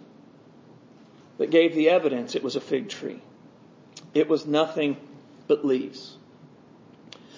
that 1.38 1.50
gave 1.50 1.74
the 1.74 1.90
evidence 1.90 2.34
it 2.34 2.42
was 2.42 2.56
a 2.56 2.60
fig 2.60 2.88
tree. 2.88 3.20
It 4.14 4.28
was 4.28 4.46
nothing 4.46 4.96
but 5.46 5.64
leaves. 5.64 6.16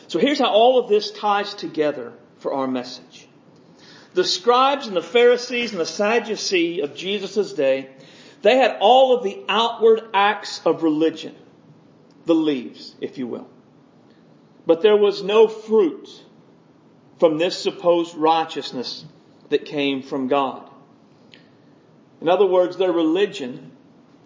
So 0.09 0.19
here's 0.19 0.39
how 0.39 0.51
all 0.51 0.79
of 0.79 0.89
this 0.89 1.11
ties 1.11 1.55
together 1.55 2.13
for 2.39 2.53
our 2.53 2.67
message. 2.67 3.29
The 4.15 4.25
scribes 4.25 4.87
and 4.87 4.97
the 4.97 5.03
Pharisees 5.03 5.71
and 5.71 5.81
the 5.81 5.87
Sadducees 5.87 6.83
of 6.83 6.97
Jesus' 6.97 7.53
day, 7.53 7.89
they 8.43 8.57
had 8.57 8.79
all 8.81 9.17
of 9.17 9.23
the 9.23 9.45
outward 9.49 10.03
acts 10.13 10.61
of 10.65 10.83
religion 10.83 11.37
the 12.27 12.35
leaves, 12.35 12.95
if 13.01 13.19
you 13.19 13.27
will. 13.27 13.49
But 14.67 14.83
there 14.83 14.97
was 14.97 15.23
no 15.23 15.49
fruit 15.49 16.09
from 17.19 17.39
this 17.39 17.59
supposed 17.59 18.15
righteousness 18.15 19.05
that 19.49 19.65
came 19.65 20.03
from 20.03 20.29
God. 20.29 20.69
In 22.21 22.29
other 22.29 22.47
words, 22.47 22.77
their 22.77 22.93
religion, 22.93 23.70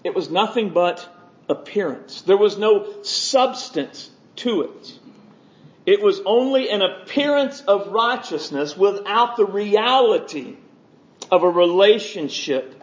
it 0.04 0.14
was 0.14 0.30
nothing 0.30 0.70
but 0.70 1.08
appearance. 1.49 2.23
There 2.23 2.37
was 2.37 2.58
no 2.58 3.02
substance 3.02 4.11
to 4.37 4.62
it. 4.62 4.99
It 5.87 6.02
was 6.02 6.20
only 6.25 6.70
an 6.70 6.82
appearance 6.82 7.61
of 7.62 7.88
righteousness 7.88 8.76
without 8.76 9.37
the 9.37 9.46
reality 9.46 10.56
of 11.30 11.42
a 11.42 11.49
relationship 11.49 12.82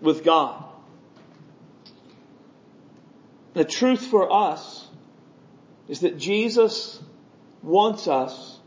with 0.00 0.24
God. 0.24 0.64
The 3.54 3.64
truth 3.64 4.06
for 4.06 4.32
us 4.32 4.86
is 5.88 6.00
that 6.00 6.18
Jesus 6.18 7.00
wants 7.62 8.06
us 8.06 8.58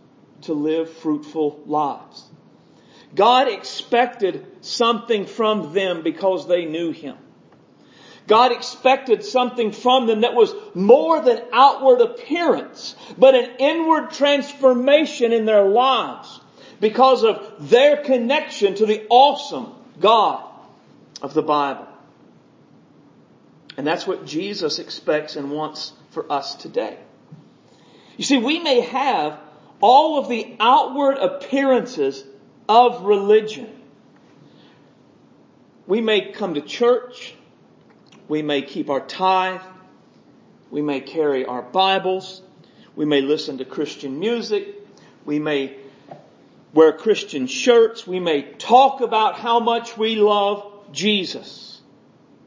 to 0.41 0.53
live 0.53 0.91
fruitful 0.91 1.62
lives. 1.65 2.25
God 3.15 3.48
expected 3.48 4.45
something 4.62 5.25
from 5.25 5.74
them 5.74 6.03
because 6.03 6.48
they 6.48 6.65
knew 6.65 6.91
Him. 6.91 7.17
God 8.27 8.51
expected 8.51 9.24
something 9.24 9.72
from 9.72 10.08
them 10.08 10.22
that 10.22 10.34
was 10.34 10.53
more 10.74 11.22
than 11.22 11.42
outward 11.51 12.01
appearance, 12.01 12.96
but 13.18 13.36
an 13.36 13.58
inward 13.60 14.12
transformation 14.12 15.34
in 15.34 15.46
their 15.46 15.65
lives 15.65 16.39
because 16.80 17.24
of 17.24 17.70
their 17.70 17.98
connection 17.98 18.75
to 18.75 18.86
the 18.86 19.06
awesome 19.10 19.74
God 20.00 20.44
of 21.22 21.34
the 21.34 21.42
Bible. 21.42 21.88
And 23.77 23.86
that's 23.86 24.06
what 24.06 24.25
Jesus 24.25 24.80
expects 24.80 25.36
and 25.36 25.51
wants 25.51 25.94
for 26.12 26.32
us 26.32 26.56
today. 26.56 26.98
You 28.18 28.24
see, 28.24 28.38
we 28.38 28.60
may 28.60 28.82
have 28.82 29.39
all 29.82 30.20
of 30.20 30.30
the 30.30 30.56
outward 30.60 31.18
appearances 31.18 32.24
of 32.70 33.03
religion. 33.03 33.70
We 35.88 36.01
may 36.01 36.32
come 36.32 36.53
to 36.53 36.62
church. 36.62 37.36
We 38.27 38.42
may 38.42 38.62
keep 38.62 38.89
our 38.89 39.01
tithe. 39.01 39.62
We 40.72 40.82
may 40.82 41.01
carry 41.01 41.46
our 41.46 41.62
Bibles. 41.62 42.42
We 42.96 43.06
may 43.06 43.22
listen 43.22 43.58
to 43.58 43.65
Christian 43.65 44.20
music. 44.20 44.68
We 45.25 45.39
may 45.39 45.75
wear 46.74 46.94
Christian 46.94 47.48
shirts. 47.48 48.08
We 48.08 48.20
may 48.20 48.44
talk 48.44 49.01
about 49.01 49.38
how 49.38 49.60
much 49.60 49.98
we 49.98 50.15
love 50.15 50.92
Jesus. 50.92 51.82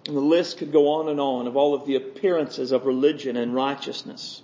And 0.06 0.16
the 0.16 0.21
list 0.21 0.59
could 0.59 0.73
go 0.73 0.95
on 0.95 1.09
and 1.09 1.21
on 1.21 1.47
of 1.47 1.56
all 1.56 1.75
of 1.75 1.85
the 1.87 1.97
appearances 1.97 2.73
of 2.73 2.87
religion 2.87 3.37
and 3.37 3.54
righteousness. 3.54 4.42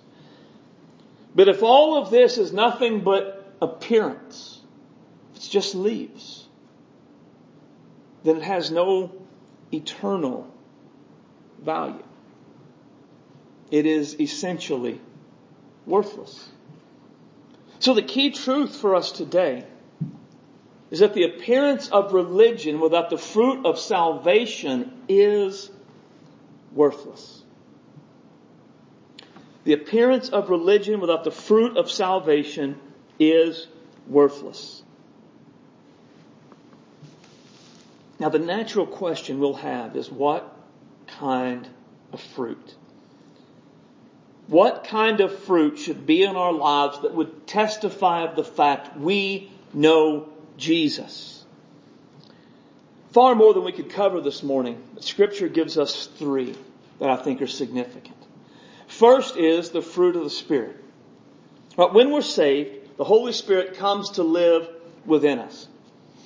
But 1.35 1.49
if 1.49 1.63
all 1.63 1.97
of 1.97 2.11
this 2.11 2.37
is 2.37 2.53
nothing 2.53 3.01
but 3.01 3.55
appearance, 3.61 4.61
it's 5.35 5.49
just 5.49 5.75
leaves, 5.75 6.47
then 8.25 8.37
it 8.37 8.43
has 8.43 8.71
no 8.71 9.13
eternal 9.73 10.52
value. 11.63 12.03
It 13.71 13.87
is 13.87 14.21
essentially 14.21 15.01
worthless. 15.87 16.49
So 17.79 17.95
the 17.95 18.03
key 18.03 18.31
truth 18.31 18.77
for 18.77 18.95
us 18.95 19.13
today 19.13 19.65
is 20.91 21.01
that 21.01 21.15
the 21.15 21.25
appearance 21.25 21.89
of 21.89 22.13
religion 22.13 22.81
without 22.81 23.11
the 23.11 23.17
fruit 23.17 23.65
of 23.65 23.79
salvation 23.79 24.93
is 25.09 25.71
worthless. 26.73 27.43
The 29.65 29.73
appearance 29.73 30.29
of 30.29 30.51
religion 30.51 31.01
without 31.01 31.25
the 31.25 31.31
fruit 31.31 31.77
of 31.77 31.91
salvation 31.91 32.79
is 33.19 33.69
worthless. 34.07 34.83
Now 38.19 38.29
the 38.29 38.39
natural 38.39 38.87
question 38.87 39.41
we'll 39.41 39.55
have 39.55 39.97
is 39.97 40.11
what 40.11 40.52
kind 41.19 41.69
of 42.13 42.21
fruit? 42.21 42.75
What 44.47 44.85
kind 44.85 45.21
of 45.21 45.39
fruit 45.45 45.79
should 45.79 46.07
be 46.07 46.23
in 46.23 46.37
our 46.37 46.53
lives 46.53 47.01
that 47.03 47.15
would 47.15 47.47
testify 47.47 48.25
of 48.25 48.37
the 48.37 48.45
fact 48.45 48.97
we 48.99 49.51
know 49.73 50.29
Jesus? 50.57 51.45
Far 53.13 53.35
more 53.35 53.55
than 53.55 53.65
we 53.65 53.73
could 53.73 53.91
cover 53.91 54.21
this 54.21 54.43
morning, 54.43 54.83
scripture 55.01 55.49
gives 55.49 55.79
us 55.79 56.07
three 56.07 56.55
that 56.99 57.11
I 57.11 57.17
think 57.17 57.43
are 57.43 57.47
significant. 57.47 58.17
First 58.87 59.37
is 59.37 59.71
the 59.71 59.83
fruit 59.83 60.17
of 60.17 60.25
the 60.25 60.31
Spirit. 60.31 60.77
But 61.77 61.95
when 61.95 62.11
we're 62.11 62.23
saved, 62.23 62.97
the 62.97 63.05
Holy 63.05 63.33
Spirit 63.33 63.79
comes 63.79 64.11
to 64.11 64.23
live 64.23 64.69
within 65.07 65.39
us. 65.39 65.67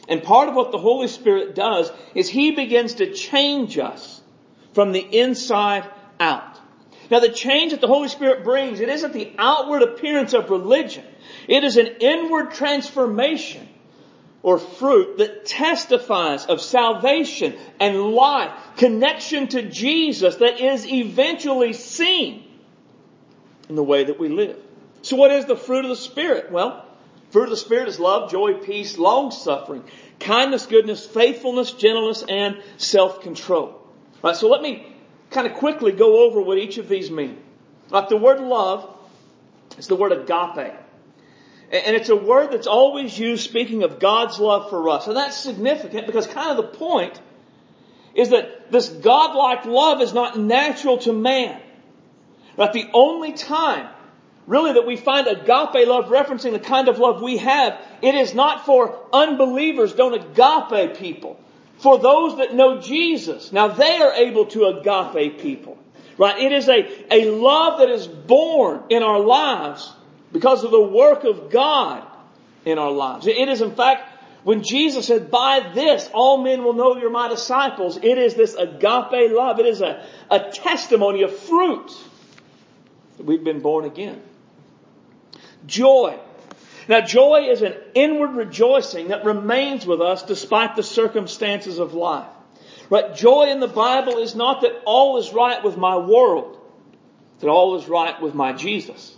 And 0.08 0.22
part 0.22 0.48
of 0.48 0.54
what 0.54 0.72
the 0.72 0.78
Holy 0.78 1.08
Spirit 1.08 1.54
does 1.54 1.90
is 2.14 2.28
He 2.28 2.52
begins 2.52 2.94
to 2.94 3.12
change 3.12 3.78
us 3.78 4.15
from 4.76 4.92
the 4.92 5.00
inside 5.00 5.90
out. 6.21 6.61
Now 7.11 7.21
the 7.21 7.30
change 7.30 7.73
that 7.73 7.80
the 7.80 7.87
Holy 7.87 8.09
Spirit 8.09 8.45
brings, 8.45 8.80
it 8.80 8.90
isn't 8.90 9.14
the 9.14 9.33
outward 9.38 9.80
appearance 9.80 10.35
of 10.35 10.50
religion. 10.50 11.02
It 11.49 11.64
is 11.64 11.78
an 11.78 11.87
inward 12.00 12.52
transformation 12.52 13.66
or 14.42 14.59
fruit 14.59 15.16
that 15.16 15.47
testifies 15.47 16.45
of 16.45 16.61
salvation 16.61 17.56
and 17.80 18.02
life, 18.11 18.52
connection 18.76 19.49
to 19.49 19.62
Jesus 19.62 20.37
that 20.37 20.61
is 20.61 20.87
eventually 20.87 21.73
seen 21.73 22.47
in 23.71 23.76
the 23.76 23.83
way 23.83 24.04
that 24.04 24.21
we 24.21 24.28
live. 24.28 24.59
So 25.00 25.16
what 25.16 25.30
is 25.30 25.47
the 25.47 25.56
fruit 25.56 25.87
of 25.87 25.88
the 25.88 25.97
Spirit? 25.97 26.52
Well, 26.52 26.85
fruit 27.30 27.45
of 27.45 27.50
the 27.50 27.56
Spirit 27.56 27.88
is 27.88 27.99
love, 27.99 28.30
joy, 28.30 28.52
peace, 28.59 28.99
long 28.99 29.30
suffering, 29.30 29.85
kindness, 30.21 30.66
goodness, 30.66 31.06
faithfulness, 31.06 31.73
gentleness, 31.73 32.23
and 32.28 32.62
self-control. 32.76 33.85
Right, 34.23 34.37
so 34.37 34.49
let 34.49 34.62
me 34.62 34.87
kind 35.30 35.46
of 35.46 35.54
quickly 35.54 35.92
go 35.92 36.26
over 36.26 36.40
what 36.40 36.58
each 36.58 36.78
of 36.78 36.88
these 36.88 37.11
mean. 37.11 37.38
The 37.90 38.16
word 38.16 38.40
love 38.40 38.88
is 39.78 39.87
the 39.87 39.96
word 39.96 40.12
agape. 40.12 40.75
And 41.73 41.96
it's 41.96 42.08
a 42.08 42.16
word 42.16 42.52
that's 42.52 42.68
always 42.68 43.18
used 43.18 43.44
speaking 43.44 43.82
of 43.82 43.99
God's 43.99 44.38
love 44.38 44.70
for 44.70 44.88
us. 44.88 45.06
And 45.08 45.16
that's 45.16 45.37
significant 45.37 46.06
because 46.06 46.26
kind 46.26 46.50
of 46.50 46.56
the 46.56 46.78
point 46.78 47.20
is 48.14 48.30
that 48.30 48.70
this 48.70 48.88
godlike 48.88 49.64
love 49.66 50.00
is 50.00 50.14
not 50.14 50.38
natural 50.38 50.99
to 50.99 51.12
man. 51.12 51.61
But 52.56 52.73
the 52.73 52.88
only 52.94 53.32
time 53.32 53.88
really 54.46 54.75
that 54.75 54.87
we 54.87 54.96
find 54.96 55.26
agape 55.26 55.88
love 55.88 56.06
referencing 56.06 56.52
the 56.52 56.61
kind 56.61 56.88
of 56.88 56.99
love 56.99 57.20
we 57.20 57.37
have, 57.38 57.80
it 58.00 58.14
is 58.14 58.32
not 58.32 58.64
for 58.64 58.99
unbelievers, 59.12 59.92
don't 59.92 60.14
agape 60.14 60.96
people. 60.99 61.38
For 61.78 61.99
those 61.99 62.38
that 62.38 62.54
know 62.54 62.80
Jesus, 62.80 63.52
now 63.52 63.68
they 63.68 63.97
are 63.97 64.12
able 64.14 64.47
to 64.47 64.64
agape 64.66 65.40
people. 65.40 65.78
Right? 66.18 66.38
It 66.38 66.52
is 66.52 66.68
a, 66.68 67.14
a 67.14 67.30
love 67.30 67.80
that 67.80 67.90
is 67.90 68.06
born 68.06 68.85
in 68.88 69.02
our 69.02 69.21
lives 69.21 69.92
because 70.33 70.64
of 70.64 70.71
the 70.71 70.83
work 70.83 71.25
of 71.25 71.50
God 71.50 72.06
in 72.64 72.78
our 72.78 72.90
lives. 72.90 73.26
It 73.26 73.49
is 73.49 73.61
in 73.61 73.75
fact, 73.75 74.12
when 74.42 74.62
Jesus 74.62 75.06
said, 75.09 75.30
by 75.30 75.73
this 75.75 76.09
all 76.14 76.42
men 76.42 76.64
will 76.64 76.73
know 76.73 76.97
you're 76.97 77.11
my 77.11 77.28
disciples, 77.28 77.97
it 77.97 78.16
is 78.16 78.35
this 78.35 78.54
agape 78.54 79.33
love. 79.33 79.59
It 79.61 79.66
is 79.66 79.83
a, 79.83 80.06
a 80.30 80.50
testimony, 80.52 81.23
a 81.23 81.28
fruit 81.28 81.93
that 83.17 83.26
we've 83.26 83.45
been 83.45 83.60
born 83.60 83.84
again. 83.84 84.23
Joy. 85.67 86.19
Now 86.88 87.00
joy 87.00 87.49
is 87.50 87.62
an 87.62 87.75
inward 87.94 88.36
rejoicing 88.36 89.08
that 89.08 89.25
remains 89.25 89.86
with 89.86 90.00
us 90.00 90.22
despite 90.22 90.76
the 90.76 90.82
circumstances 90.82 91.78
of 91.78 91.94
life. 91.94 92.28
Right? 92.88 93.14
Joy 93.14 93.50
in 93.50 93.60
the 93.60 93.68
Bible 93.68 94.18
is 94.18 94.34
not 94.34 94.60
that 94.60 94.82
all 94.84 95.18
is 95.18 95.32
right 95.32 95.62
with 95.64 95.76
my 95.76 95.96
world, 95.96 96.58
that 97.40 97.49
all 97.49 97.76
is 97.76 97.88
right 97.88 98.20
with 98.20 98.34
my 98.34 98.52
Jesus. 98.52 99.14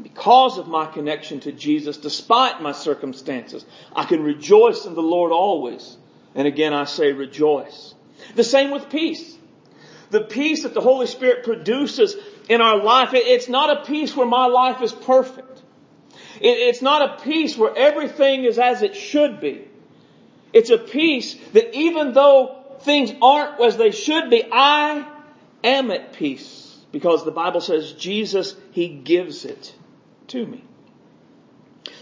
Because 0.00 0.58
of 0.58 0.66
my 0.66 0.86
connection 0.86 1.40
to 1.40 1.52
Jesus, 1.52 1.96
despite 1.96 2.60
my 2.60 2.72
circumstances, 2.72 3.64
I 3.94 4.04
can 4.04 4.22
rejoice 4.24 4.86
in 4.86 4.94
the 4.94 5.02
Lord 5.02 5.30
always. 5.30 5.96
And 6.34 6.48
again, 6.48 6.72
I 6.72 6.84
say 6.84 7.12
rejoice. 7.12 7.94
The 8.34 8.42
same 8.42 8.72
with 8.72 8.90
peace. 8.90 9.36
The 10.10 10.22
peace 10.22 10.64
that 10.64 10.74
the 10.74 10.80
Holy 10.80 11.06
Spirit 11.06 11.44
produces 11.44 12.16
in 12.48 12.60
our 12.60 12.82
life, 12.82 13.10
it's 13.12 13.48
not 13.48 13.70
a 13.70 13.84
peace 13.84 14.16
where 14.16 14.26
my 14.26 14.46
life 14.46 14.82
is 14.82 14.92
perfect. 14.92 15.53
It's 16.40 16.82
not 16.82 17.02
a 17.02 17.22
peace 17.22 17.56
where 17.56 17.76
everything 17.76 18.44
is 18.44 18.58
as 18.58 18.82
it 18.82 18.96
should 18.96 19.40
be. 19.40 19.66
It's 20.52 20.70
a 20.70 20.78
peace 20.78 21.34
that 21.52 21.74
even 21.76 22.12
though 22.12 22.64
things 22.80 23.12
aren't 23.20 23.60
as 23.60 23.76
they 23.76 23.90
should 23.90 24.30
be, 24.30 24.44
I 24.50 25.06
am 25.62 25.90
at 25.90 26.12
peace. 26.12 26.78
Because 26.92 27.24
the 27.24 27.32
Bible 27.32 27.60
says 27.60 27.92
Jesus, 27.92 28.54
He 28.70 28.88
gives 28.88 29.44
it 29.44 29.74
to 30.28 30.46
me. 30.46 30.62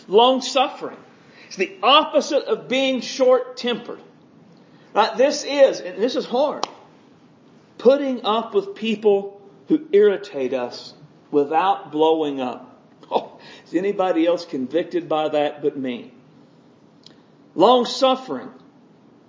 Long 0.06 0.42
suffering. 0.42 0.98
It's 1.46 1.56
the 1.56 1.76
opposite 1.82 2.44
of 2.44 2.68
being 2.68 3.00
short 3.00 3.56
tempered. 3.56 4.00
Right? 4.94 5.16
This 5.16 5.44
is, 5.44 5.80
and 5.80 6.02
this 6.02 6.16
is 6.16 6.26
hard, 6.26 6.66
putting 7.78 8.24
up 8.24 8.54
with 8.54 8.74
people 8.74 9.40
who 9.68 9.88
irritate 9.92 10.52
us 10.52 10.92
without 11.30 11.90
blowing 11.92 12.40
up. 12.40 12.71
Is 13.66 13.74
anybody 13.74 14.26
else 14.26 14.44
convicted 14.44 15.08
by 15.08 15.28
that 15.30 15.62
but 15.62 15.76
me? 15.76 16.12
Long 17.54 17.84
suffering 17.84 18.50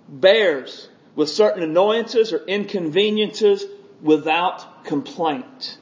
bears 0.08 0.88
with 1.14 1.28
certain 1.28 1.62
annoyances 1.62 2.32
or 2.32 2.44
inconveniences 2.44 3.64
without 4.02 4.84
complaint 4.84 5.78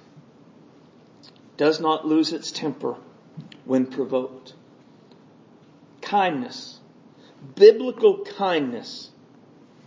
does 1.57 1.81
not 1.81 2.07
lose 2.07 2.33
its 2.33 2.51
temper 2.51 2.97
when 3.65 3.87
provoked. 3.87 4.55
Kindness, 6.01 6.79
biblical 7.55 8.25
kindness, 8.25 9.11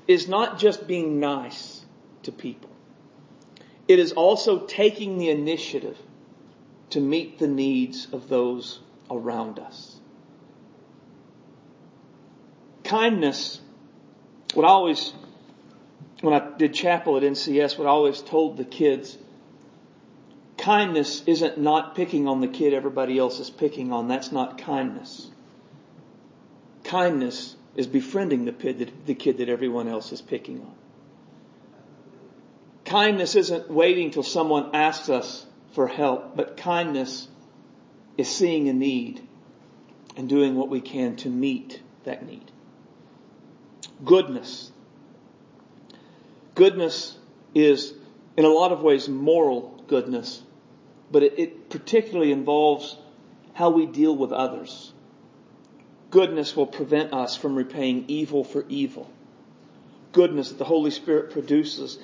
is 0.07 0.27
not 0.27 0.59
just 0.59 0.87
being 0.87 1.19
nice 1.19 1.83
to 2.23 2.31
people. 2.31 2.69
It 3.87 3.99
is 3.99 4.13
also 4.13 4.65
taking 4.65 5.17
the 5.17 5.29
initiative 5.29 5.97
to 6.91 6.99
meet 6.99 7.39
the 7.39 7.47
needs 7.47 8.07
of 8.11 8.29
those 8.29 8.79
around 9.09 9.59
us. 9.59 9.99
Kindness, 12.83 13.59
what 14.53 14.65
I 14.65 14.69
always, 14.69 15.13
when 16.21 16.33
I 16.33 16.57
did 16.57 16.73
chapel 16.73 17.17
at 17.17 17.23
NCS, 17.23 17.77
what 17.77 17.87
I 17.87 17.89
always 17.89 18.21
told 18.21 18.57
the 18.57 18.65
kids 18.65 19.17
kindness 20.57 21.21
isn't 21.27 21.59
not 21.59 21.93
picking 21.93 22.27
on 22.27 22.41
the 22.41 22.47
kid 22.47 22.73
everybody 22.73 23.19
else 23.19 23.39
is 23.39 23.51
picking 23.51 23.91
on. 23.91 24.07
That's 24.07 24.31
not 24.31 24.57
kindness. 24.57 25.29
Kindness 26.83 27.55
is 27.75 27.85
befriending 27.85 28.45
the 28.45 28.51
kid 28.51 28.79
that, 28.79 29.05
the 29.05 29.13
kid 29.13 29.37
that 29.37 29.49
everyone 29.49 29.87
else 29.87 30.11
is 30.11 30.21
picking 30.21 30.61
on. 30.61 30.73
Kindness 32.85 33.35
isn't 33.35 33.69
waiting 33.69 34.09
till 34.09 34.23
someone 34.23 34.71
asks 34.73 35.09
us 35.09 35.45
for 35.75 35.87
help, 35.87 36.35
but 36.35 36.57
kindness 36.57 37.27
is 38.17 38.27
seeing 38.27 38.67
a 38.69 38.73
need 38.73 39.21
and 40.17 40.27
doing 40.27 40.55
what 40.55 40.69
we 40.69 40.81
can 40.81 41.15
to 41.17 41.29
meet 41.29 41.81
that 42.05 42.25
need. 42.25 42.51
Goodness. 44.03 44.71
Goodness 46.55 47.17
is 47.53 47.93
in 48.35 48.45
a 48.45 48.49
lot 48.49 48.71
of 48.71 48.81
ways 48.81 49.07
moral 49.07 49.83
goodness 49.87 50.41
but 51.11 51.23
it, 51.23 51.39
it 51.39 51.69
particularly 51.69 52.31
involves 52.31 52.97
how 53.53 53.69
we 53.69 53.85
deal 53.85 54.15
with 54.15 54.31
others. 54.31 54.91
Goodness 56.09 56.55
will 56.55 56.67
prevent 56.67 57.13
us 57.13 57.35
from 57.35 57.55
repaying 57.55 58.05
evil 58.07 58.43
for 58.43 58.65
evil. 58.69 59.09
Goodness 60.11 60.49
that 60.49 60.57
the 60.57 60.65
Holy 60.65 60.91
Spirit 60.91 61.31
produces 61.31 61.97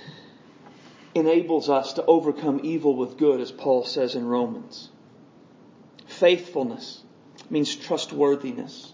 enables 1.14 1.70
us 1.70 1.94
to 1.94 2.06
overcome 2.06 2.62
evil 2.64 2.96
with 2.96 3.18
good, 3.18 3.42
as 3.42 3.52
Paul 3.52 3.86
says 3.86 4.16
in 4.16 4.26
Romans. 4.26 4.90
Faithfulness 6.08 7.04
means 7.50 7.76
trustworthiness. 7.76 8.94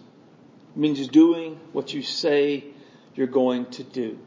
It 0.74 0.78
means 0.78 1.06
doing 1.08 1.60
what 1.72 1.94
you 1.94 2.02
say 2.02 2.64
you're 3.14 3.26
going 3.26 3.66
to 3.72 3.84
do. 3.84 4.18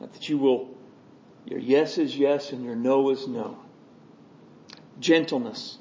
Not 0.00 0.12
That 0.12 0.28
you 0.28 0.38
will, 0.38 0.68
your 1.46 1.58
yes 1.58 1.98
is 1.98 2.16
yes 2.16 2.52
and 2.52 2.64
your 2.64 2.76
no 2.76 3.10
is 3.10 3.26
no. 3.26 3.58
Gentleness 4.98 5.78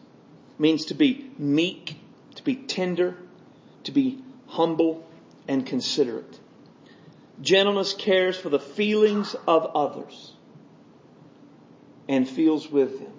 means 0.57 0.85
to 0.85 0.93
be 0.93 1.31
meek, 1.37 1.97
to 2.35 2.43
be 2.43 2.55
tender, 2.55 3.17
to 3.83 3.91
be 3.91 4.21
humble, 4.47 5.05
and 5.47 5.65
considerate. 5.65 6.38
Gentleness 7.41 7.93
cares 7.93 8.37
for 8.37 8.49
the 8.49 8.59
feelings 8.59 9.35
of 9.47 9.71
others 9.75 10.33
and 12.07 12.27
feels 12.27 12.69
with 12.69 12.99
them. 12.99 13.13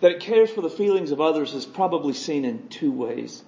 That 0.00 0.10
it 0.12 0.20
cares 0.20 0.50
for 0.50 0.60
the 0.60 0.68
feelings 0.70 1.12
of 1.12 1.20
others 1.20 1.54
is 1.54 1.64
probably 1.64 2.12
seen 2.12 2.44
in 2.44 2.68
two 2.68 2.92
ways. 2.92 3.42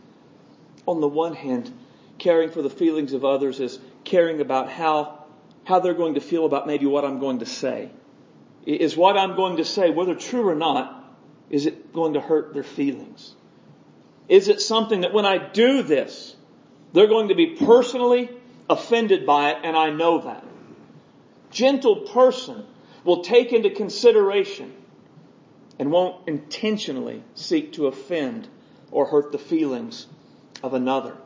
On 0.87 1.01
the 1.01 1.09
one 1.09 1.35
hand, 1.35 1.71
caring 2.19 2.51
for 2.51 2.63
the 2.63 2.71
feelings 2.71 3.13
of 3.13 3.25
others 3.25 3.61
is 3.61 3.79
caring 4.05 4.41
about 4.41 4.71
how, 4.71 5.25
how 5.65 5.81
they're 5.81 5.93
going 5.93 6.15
to 6.15 6.21
feel 6.21 6.47
about 6.47 6.67
maybe 6.67 6.87
what 6.87 7.05
I'm 7.05 7.19
going 7.19 7.41
to 7.41 7.47
say. 7.47 7.91
Is 8.65 8.97
what 8.97 9.19
I'm 9.19 9.37
going 9.37 9.59
to 9.59 9.65
say, 9.65 9.91
whether 9.91 10.15
true 10.15 10.49
or 10.49 10.55
not, 10.55 10.95
is 11.51 11.67
it 11.67 11.93
going 11.93 12.15
to 12.15 12.21
hurt 12.21 12.55
their 12.55 12.63
feelings? 12.63 13.35
Is 14.29 14.49
it 14.49 14.61
something 14.61 15.03
that 15.03 15.13
when 15.13 15.27
I 15.27 15.39
do 15.39 15.83
this, 15.83 16.35
they're 16.93 17.07
going 17.07 17.29
to 17.29 17.35
be 17.35 17.57
personally 17.57 18.31
offended 18.69 19.27
by 19.27 19.51
it 19.51 19.59
and 19.63 19.77
I 19.77 19.91
know 19.91 20.21
that? 20.23 20.45
Gentle 21.51 21.97
person 21.97 22.67
will 23.05 23.23
take 23.23 23.53
into 23.53 23.71
consideration 23.71 24.75
and 25.79 25.91
won't 25.91 26.29
intentionally 26.29 27.23
seek 27.35 27.73
to 27.75 27.87
offend 27.87 28.49
or 28.91 29.07
hurt 29.07 29.33
the 29.33 29.39
feelings 29.39 30.07
of 30.63 30.75
another. 30.75 31.17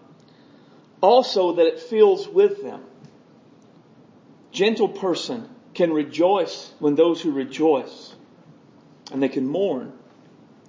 Also 1.00 1.54
that 1.54 1.66
it 1.66 1.80
feels 1.80 2.28
with 2.28 2.62
them. 2.62 2.82
Gentle 4.52 4.88
person 4.88 5.48
can 5.74 5.92
rejoice 5.92 6.72
when 6.78 6.94
those 6.94 7.20
who 7.20 7.32
rejoice 7.32 8.14
and 9.10 9.22
they 9.22 9.28
can 9.28 9.46
mourn 9.46 9.92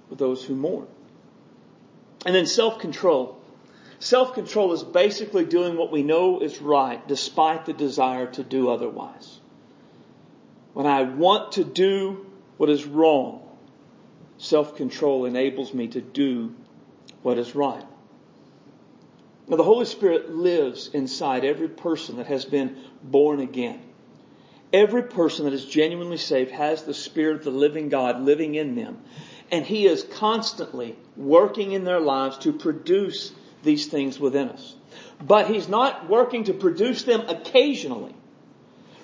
with 0.08 0.18
those 0.18 0.42
who 0.44 0.54
mourn. 0.54 0.86
And 2.26 2.34
then 2.34 2.46
self-control. 2.46 3.40
Self-control 4.04 4.74
is 4.74 4.84
basically 4.84 5.46
doing 5.46 5.78
what 5.78 5.90
we 5.90 6.02
know 6.02 6.40
is 6.40 6.60
right 6.60 7.08
despite 7.08 7.64
the 7.64 7.72
desire 7.72 8.26
to 8.32 8.44
do 8.44 8.68
otherwise. 8.68 9.40
When 10.74 10.84
I 10.84 11.04
want 11.04 11.52
to 11.52 11.64
do 11.64 12.26
what 12.58 12.68
is 12.68 12.84
wrong, 12.84 13.48
self-control 14.36 15.24
enables 15.24 15.72
me 15.72 15.88
to 15.88 16.02
do 16.02 16.54
what 17.22 17.38
is 17.38 17.54
right. 17.54 17.86
Now 19.48 19.56
the 19.56 19.64
Holy 19.64 19.86
Spirit 19.86 20.30
lives 20.30 20.88
inside 20.88 21.46
every 21.46 21.70
person 21.70 22.18
that 22.18 22.26
has 22.26 22.44
been 22.44 22.76
born 23.02 23.40
again. 23.40 23.80
Every 24.70 25.04
person 25.04 25.46
that 25.46 25.54
is 25.54 25.64
genuinely 25.64 26.18
saved 26.18 26.50
has 26.50 26.82
the 26.82 26.92
Spirit 26.92 27.36
of 27.36 27.44
the 27.44 27.50
living 27.52 27.88
God 27.88 28.20
living 28.20 28.54
in 28.54 28.74
them. 28.74 28.98
And 29.50 29.64
He 29.64 29.86
is 29.86 30.02
constantly 30.02 30.94
working 31.16 31.72
in 31.72 31.84
their 31.84 32.00
lives 32.00 32.36
to 32.38 32.52
produce 32.52 33.32
these 33.64 33.86
things 33.86 34.20
within 34.20 34.50
us. 34.50 34.74
But 35.20 35.48
He's 35.48 35.68
not 35.68 36.08
working 36.08 36.44
to 36.44 36.54
produce 36.54 37.02
them 37.02 37.22
occasionally. 37.28 38.14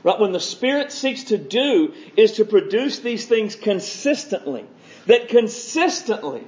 Right? 0.02 0.18
When 0.18 0.32
the 0.32 0.40
Spirit 0.40 0.92
seeks 0.92 1.24
to 1.24 1.38
do 1.38 1.92
is 2.16 2.32
to 2.32 2.44
produce 2.44 3.00
these 3.00 3.26
things 3.26 3.56
consistently. 3.56 4.64
That 5.06 5.28
consistently 5.28 6.46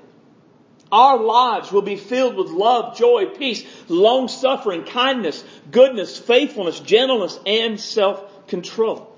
our 0.92 1.18
lives 1.18 1.72
will 1.72 1.82
be 1.82 1.96
filled 1.96 2.36
with 2.36 2.48
love, 2.48 2.98
joy, 2.98 3.26
peace, 3.26 3.64
long 3.88 4.28
suffering, 4.28 4.84
kindness, 4.84 5.42
goodness, 5.70 6.18
faithfulness, 6.18 6.80
gentleness, 6.80 7.40
and 7.46 7.80
self-control. 7.80 9.08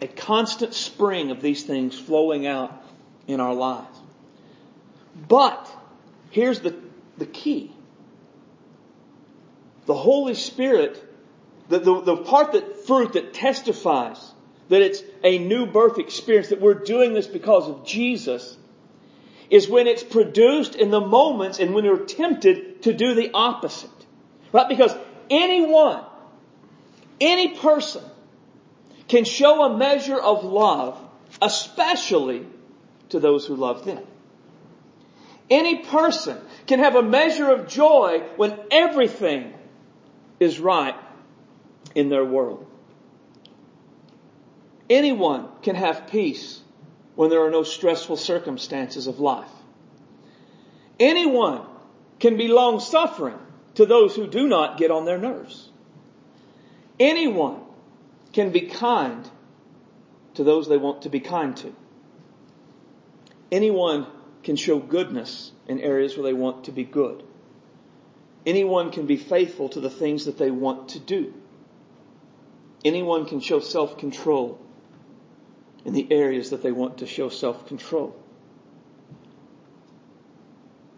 A 0.00 0.08
constant 0.08 0.72
spring 0.72 1.30
of 1.30 1.42
these 1.42 1.64
things 1.64 1.98
flowing 1.98 2.46
out 2.46 2.72
in 3.26 3.38
our 3.38 3.52
lives. 3.52 3.98
But 5.28 5.70
here's 6.30 6.60
the, 6.60 6.74
the 7.20 7.26
key. 7.26 7.72
The 9.86 9.94
Holy 9.94 10.34
Spirit 10.34 11.06
the, 11.70 11.78
the, 11.78 12.00
the 12.00 12.16
part 12.16 12.52
that 12.52 12.84
fruit 12.84 13.14
that 13.14 13.32
testifies 13.32 14.32
that 14.68 14.82
it's 14.82 15.02
a 15.22 15.38
new 15.38 15.66
birth 15.66 15.98
experience, 15.98 16.48
that 16.48 16.60
we're 16.60 16.74
doing 16.74 17.14
this 17.14 17.26
because 17.26 17.68
of 17.68 17.86
Jesus, 17.86 18.56
is 19.48 19.68
when 19.68 19.86
it's 19.86 20.02
produced 20.02 20.74
in 20.74 20.90
the 20.90 21.00
moments 21.00 21.58
and 21.60 21.72
when 21.72 21.84
we're 21.84 22.04
tempted 22.04 22.82
to 22.82 22.92
do 22.92 23.14
the 23.14 23.30
opposite. 23.32 23.90
Right? 24.52 24.68
Because 24.68 24.94
anyone, 25.28 26.04
any 27.20 27.56
person 27.56 28.02
can 29.06 29.24
show 29.24 29.62
a 29.64 29.76
measure 29.76 30.18
of 30.18 30.44
love, 30.44 31.00
especially 31.40 32.46
to 33.10 33.20
those 33.20 33.46
who 33.46 33.54
love 33.54 33.84
them. 33.84 34.04
Any 35.50 35.78
person 35.78 36.38
can 36.66 36.78
have 36.78 36.94
a 36.94 37.02
measure 37.02 37.50
of 37.50 37.66
joy 37.66 38.22
when 38.36 38.56
everything 38.70 39.52
is 40.38 40.60
right 40.60 40.94
in 41.94 42.08
their 42.08 42.24
world. 42.24 42.66
Anyone 44.88 45.48
can 45.62 45.74
have 45.74 46.06
peace 46.08 46.60
when 47.16 47.30
there 47.30 47.44
are 47.44 47.50
no 47.50 47.64
stressful 47.64 48.16
circumstances 48.16 49.08
of 49.08 49.18
life. 49.18 49.50
Anyone 50.98 51.62
can 52.18 52.36
be 52.36 52.48
long 52.48 52.80
suffering 52.80 53.38
to 53.74 53.86
those 53.86 54.14
who 54.14 54.26
do 54.26 54.46
not 54.46 54.78
get 54.78 54.90
on 54.90 55.04
their 55.04 55.18
nerves. 55.18 55.68
Anyone 56.98 57.60
can 58.32 58.52
be 58.52 58.62
kind 58.62 59.28
to 60.34 60.44
those 60.44 60.68
they 60.68 60.76
want 60.76 61.02
to 61.02 61.08
be 61.08 61.20
kind 61.20 61.56
to. 61.56 61.74
Anyone 63.50 64.06
can 64.42 64.56
show 64.56 64.78
goodness 64.78 65.52
in 65.66 65.80
areas 65.80 66.16
where 66.16 66.24
they 66.24 66.32
want 66.32 66.64
to 66.64 66.72
be 66.72 66.84
good. 66.84 67.22
Anyone 68.46 68.90
can 68.90 69.06
be 69.06 69.16
faithful 69.16 69.68
to 69.70 69.80
the 69.80 69.90
things 69.90 70.24
that 70.24 70.38
they 70.38 70.50
want 70.50 70.90
to 70.90 70.98
do. 70.98 71.34
Anyone 72.84 73.26
can 73.26 73.40
show 73.40 73.60
self-control 73.60 74.58
in 75.84 75.92
the 75.92 76.10
areas 76.10 76.50
that 76.50 76.62
they 76.62 76.72
want 76.72 76.98
to 76.98 77.06
show 77.06 77.28
self-control. 77.28 78.16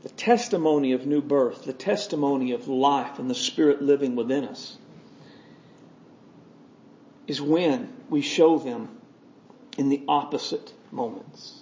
The 0.03 0.09
testimony 0.09 0.93
of 0.93 1.07
new 1.07 1.21
birth, 1.21 1.65
the 1.65 1.73
testimony 1.73 2.53
of 2.53 2.69
life 2.69 3.19
and 3.19 3.31
the 3.31 3.35
Spirit 3.35 3.83
living 3.83 4.17
within 4.17 4.45
us 4.45 4.77
is 7.27 7.41
when 7.41 7.93
we 8.11 8.21
show 8.21 8.59
them 8.59 8.89
in 9.79 9.89
the 9.89 10.03
opposite 10.09 10.73
moments. 10.91 11.62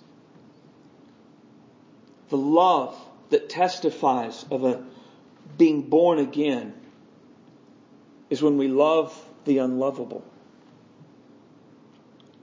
The 2.30 2.36
love 2.36 2.96
that 3.30 3.48
testifies 3.48 4.46
of 4.50 4.64
a 4.64 4.84
being 5.58 5.82
born 5.82 6.18
again 6.18 6.74
is 8.30 8.42
when 8.42 8.56
we 8.56 8.68
love 8.68 9.12
the 9.44 9.58
unlovable. 9.58 10.24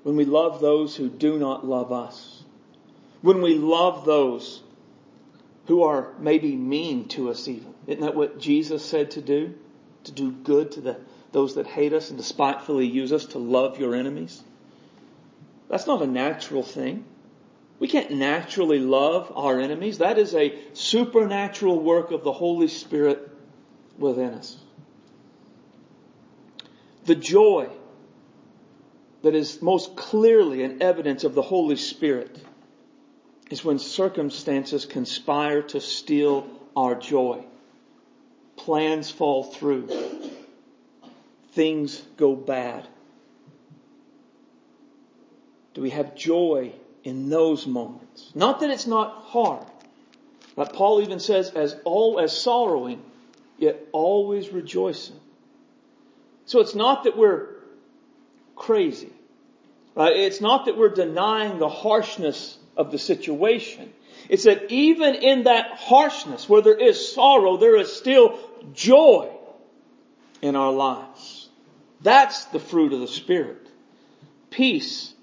When 0.04 0.16
we 0.16 0.26
love 0.26 0.60
those 0.62 0.96
who 0.96 1.10
do 1.10 1.40
not 1.40 1.66
love 1.66 1.92
us. 1.92 2.44
When 3.22 3.42
we 3.42 3.56
love 3.56 4.06
those 4.06 4.62
who 5.68 5.84
are 5.84 6.14
maybe 6.20 6.56
mean 6.56 7.08
to 7.10 7.30
us 7.30 7.48
even. 7.48 7.74
Isn't 7.88 8.02
that 8.02 8.16
what 8.16 8.40
Jesus 8.40 8.86
said 8.86 9.12
to 9.12 9.22
do? 9.22 9.56
To 10.06 10.12
do 10.12 10.32
good 10.32 10.72
to 10.74 10.82
the, 10.82 10.98
those 11.32 11.56
that 11.56 11.68
hate 11.68 11.94
us 11.94 12.10
and 12.10 12.18
despitefully 12.18 12.86
use 12.86 13.12
us 13.12 13.26
to 13.28 13.40
love 13.40 13.80
your 13.80 13.96
enemies? 13.96 14.42
That's 15.70 15.88
not 15.88 16.02
a 16.02 16.08
natural 16.08 16.64
thing. 16.64 17.06
We 17.80 17.88
can't 17.88 18.12
naturally 18.12 18.80
love 18.80 19.32
our 19.36 19.60
enemies. 19.60 20.00
That 20.00 20.18
is 20.18 20.34
a 20.34 20.58
supernatural 20.74 21.80
work 21.80 22.12
of 22.12 22.24
the 22.24 22.32
Holy 22.32 22.68
Spirit 22.68 23.30
within 23.98 24.34
us. 24.34 24.58
The 27.06 27.16
joy 27.16 27.70
that 29.22 29.36
is 29.36 29.62
most 29.62 29.96
clearly 29.96 30.64
an 30.64 30.82
evidence 30.82 31.24
of 31.24 31.36
the 31.36 31.42
Holy 31.42 31.76
Spirit 31.76 32.44
is 33.52 33.64
when 33.64 33.80
circumstances 33.80 34.86
conspire 34.86 35.62
to 35.62 35.80
steal 35.80 36.48
our 36.76 36.96
joy. 36.96 37.44
Plans 38.56 39.10
fall 39.10 39.44
through. 39.44 39.88
Things 41.52 42.02
go 42.18 42.36
bad. 42.36 42.88
Do 45.74 45.82
we 45.82 45.92
have 45.92 46.16
joy 46.16 46.74
in 47.08 47.30
those 47.30 47.66
moments? 47.66 48.32
Not 48.36 48.60
that 48.60 48.70
it's 48.70 48.86
not 48.86 49.24
hard. 49.28 49.66
But 50.58 50.74
Paul 50.74 51.02
even 51.02 51.22
says, 51.22 51.52
as 51.52 51.74
all 51.86 52.20
as 52.20 52.38
sorrowing, 52.38 53.02
yet 53.58 53.80
always 53.94 54.50
rejoicing. 54.50 55.16
So 56.48 56.60
it's 56.60 56.76
not 56.76 57.06
that 57.06 57.16
we're 57.16 57.48
crazy. 58.58 59.14
Right? 59.96 60.18
It's 60.18 60.42
not 60.42 60.66
that 60.66 60.78
we're 60.78 60.94
denying 60.94 61.60
the 61.60 61.70
harshness 61.70 62.58
of 62.76 62.92
the 62.92 62.98
situation. 62.98 63.94
It's 64.28 64.44
that 64.44 64.70
even 64.70 65.16
in 65.16 65.44
that 65.44 65.78
harshness, 65.78 66.50
where 66.50 66.62
there 66.62 66.78
is 66.78 67.14
sorrow, 67.14 67.56
there 67.56 67.78
is 67.78 67.94
still 67.94 68.38
joy 68.74 69.32
in 70.42 70.58
our 70.58 70.74
lives. 70.74 71.48
That's 72.02 72.46
the 72.46 72.60
fruit 72.60 72.92
of 72.92 73.00
the 73.00 73.08
Spirit. 73.08 73.66
Peace 74.50 75.14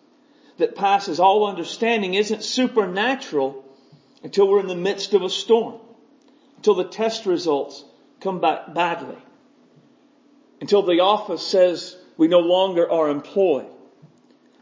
that 0.59 0.77
passes 0.77 1.21
all 1.21 1.47
understanding 1.47 2.15
isn't 2.15 2.43
supernatural 2.43 3.65
until 4.23 4.49
we're 4.49 4.61
in 4.61 4.69
the 4.69 4.77
midst 4.77 5.15
of 5.15 5.23
a 5.23 5.31
storm. 5.31 5.81
Until 6.57 6.75
the 6.75 6.85
test 6.85 7.27
results 7.27 7.85
come 8.21 8.41
back 8.41 8.73
badly. 8.75 9.19
Until 10.61 10.83
the 10.83 11.01
office 11.01 11.47
says 11.47 11.97
we 12.17 12.29
no 12.29 12.41
longer 12.41 12.91
are 12.91 13.11
employed. 13.11 13.67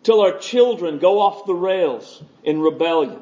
Till 0.03 0.21
our 0.21 0.39
children 0.39 0.99
go 0.99 1.21
off 1.21 1.47
the 1.47 1.55
rails 1.55 2.23
in 2.43 2.61
rebellion. 2.61 3.21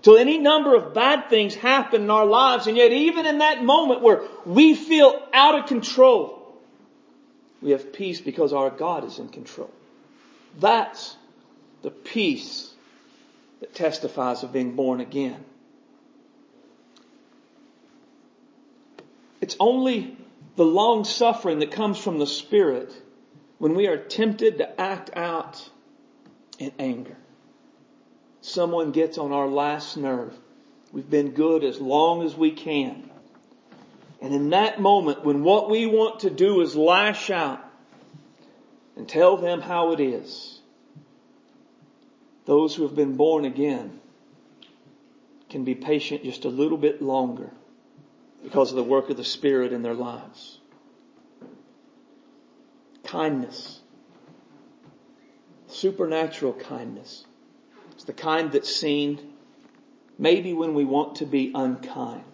Till 0.00 0.16
any 0.16 0.38
number 0.38 0.74
of 0.74 0.94
bad 0.94 1.28
things 1.28 1.54
happen 1.54 2.02
in 2.02 2.10
our 2.10 2.24
lives 2.24 2.68
and 2.68 2.76
yet 2.76 2.92
even 2.92 3.26
in 3.26 3.38
that 3.38 3.64
moment 3.64 4.00
where 4.00 4.22
we 4.46 4.74
feel 4.74 5.20
out 5.34 5.58
of 5.58 5.66
control, 5.66 6.56
we 7.60 7.72
have 7.72 7.92
peace 7.92 8.20
because 8.20 8.52
our 8.52 8.70
God 8.70 9.04
is 9.04 9.18
in 9.18 9.28
control. 9.28 9.70
That's 10.58 11.16
the 11.82 11.90
peace 11.90 12.72
that 13.60 13.74
testifies 13.74 14.42
of 14.42 14.52
being 14.52 14.74
born 14.74 15.00
again. 15.00 15.44
It's 19.40 19.56
only 19.60 20.16
the 20.56 20.64
long 20.64 21.04
suffering 21.04 21.60
that 21.60 21.70
comes 21.70 21.98
from 21.98 22.18
the 22.18 22.26
Spirit 22.26 22.92
when 23.58 23.74
we 23.74 23.86
are 23.86 23.96
tempted 23.96 24.58
to 24.58 24.80
act 24.80 25.10
out 25.14 25.70
in 26.58 26.72
anger. 26.78 27.16
Someone 28.40 28.92
gets 28.92 29.18
on 29.18 29.32
our 29.32 29.46
last 29.48 29.96
nerve. 29.96 30.36
We've 30.92 31.08
been 31.08 31.32
good 31.32 31.64
as 31.64 31.80
long 31.80 32.24
as 32.24 32.34
we 32.34 32.50
can. 32.50 33.10
And 34.20 34.34
in 34.34 34.50
that 34.50 34.80
moment, 34.80 35.24
when 35.24 35.44
what 35.44 35.70
we 35.70 35.86
want 35.86 36.20
to 36.20 36.30
do 36.30 36.60
is 36.60 36.74
lash 36.74 37.30
out 37.30 37.64
and 38.96 39.08
tell 39.08 39.36
them 39.36 39.60
how 39.60 39.92
it 39.92 40.00
is, 40.00 40.57
those 42.48 42.74
who 42.74 42.84
have 42.84 42.96
been 42.96 43.14
born 43.14 43.44
again 43.44 44.00
can 45.50 45.64
be 45.64 45.74
patient 45.74 46.24
just 46.24 46.46
a 46.46 46.48
little 46.48 46.78
bit 46.78 47.02
longer 47.02 47.50
because 48.42 48.70
of 48.70 48.76
the 48.76 48.82
work 48.82 49.10
of 49.10 49.18
the 49.18 49.24
Spirit 49.24 49.70
in 49.70 49.82
their 49.82 49.92
lives. 49.92 50.58
Kindness. 53.04 53.80
Supernatural 55.66 56.54
kindness. 56.54 57.26
It's 57.92 58.04
the 58.04 58.14
kind 58.14 58.50
that's 58.50 58.74
seen 58.74 59.34
maybe 60.18 60.54
when 60.54 60.72
we 60.72 60.86
want 60.86 61.16
to 61.16 61.26
be 61.26 61.52
unkind. 61.54 62.24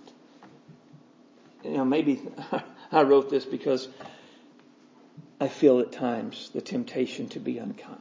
You 1.65 1.73
know, 1.73 1.85
maybe 1.85 2.23
I 2.93 3.03
wrote 3.03 3.31
this 3.31 3.45
because 3.45 3.89
I 5.41 5.49
feel 5.49 5.81
at 5.81 5.91
times 5.91 6.51
the 6.55 6.61
temptation 6.61 7.31
to 7.31 7.41
be 7.41 7.59
unkind. 7.59 7.99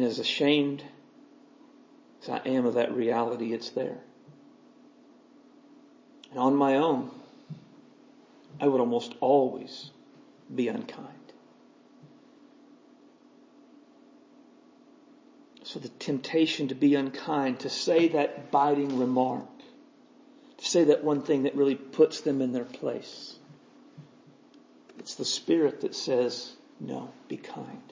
And 0.00 0.08
as 0.08 0.18
ashamed 0.18 0.82
as 2.22 2.30
I 2.30 2.38
am 2.38 2.64
of 2.64 2.72
that 2.72 2.96
reality, 2.96 3.52
it's 3.52 3.68
there. 3.68 3.98
And 6.30 6.38
on 6.38 6.56
my 6.56 6.76
own, 6.76 7.10
I 8.58 8.66
would 8.66 8.80
almost 8.80 9.12
always 9.20 9.90
be 10.54 10.68
unkind. 10.68 11.06
So 15.64 15.80
the 15.80 15.90
temptation 15.90 16.68
to 16.68 16.74
be 16.74 16.94
unkind, 16.94 17.60
to 17.60 17.68
say 17.68 18.08
that 18.08 18.50
biting 18.50 18.98
remark, 18.98 19.44
to 20.56 20.64
say 20.64 20.84
that 20.84 21.04
one 21.04 21.20
thing 21.20 21.42
that 21.42 21.56
really 21.56 21.74
puts 21.74 22.22
them 22.22 22.40
in 22.40 22.52
their 22.52 22.64
place. 22.64 23.36
It's 24.98 25.16
the 25.16 25.26
Spirit 25.26 25.82
that 25.82 25.94
says, 25.94 26.56
no, 26.80 27.12
be 27.28 27.36
kind. 27.36 27.82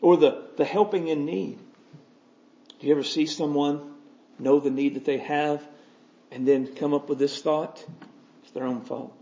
Or 0.00 0.16
the, 0.16 0.42
the 0.56 0.64
helping 0.64 1.08
in 1.08 1.24
need. 1.24 1.58
Do 2.80 2.86
you 2.86 2.92
ever 2.92 3.02
see 3.02 3.26
someone 3.26 3.94
know 4.38 4.60
the 4.60 4.70
need 4.70 4.94
that 4.94 5.04
they 5.04 5.18
have 5.18 5.62
and 6.30 6.46
then 6.46 6.74
come 6.74 6.92
up 6.92 7.08
with 7.08 7.18
this 7.18 7.40
thought? 7.40 7.84
It's 8.42 8.52
their 8.52 8.64
own 8.66 8.82
fault. 8.82 9.16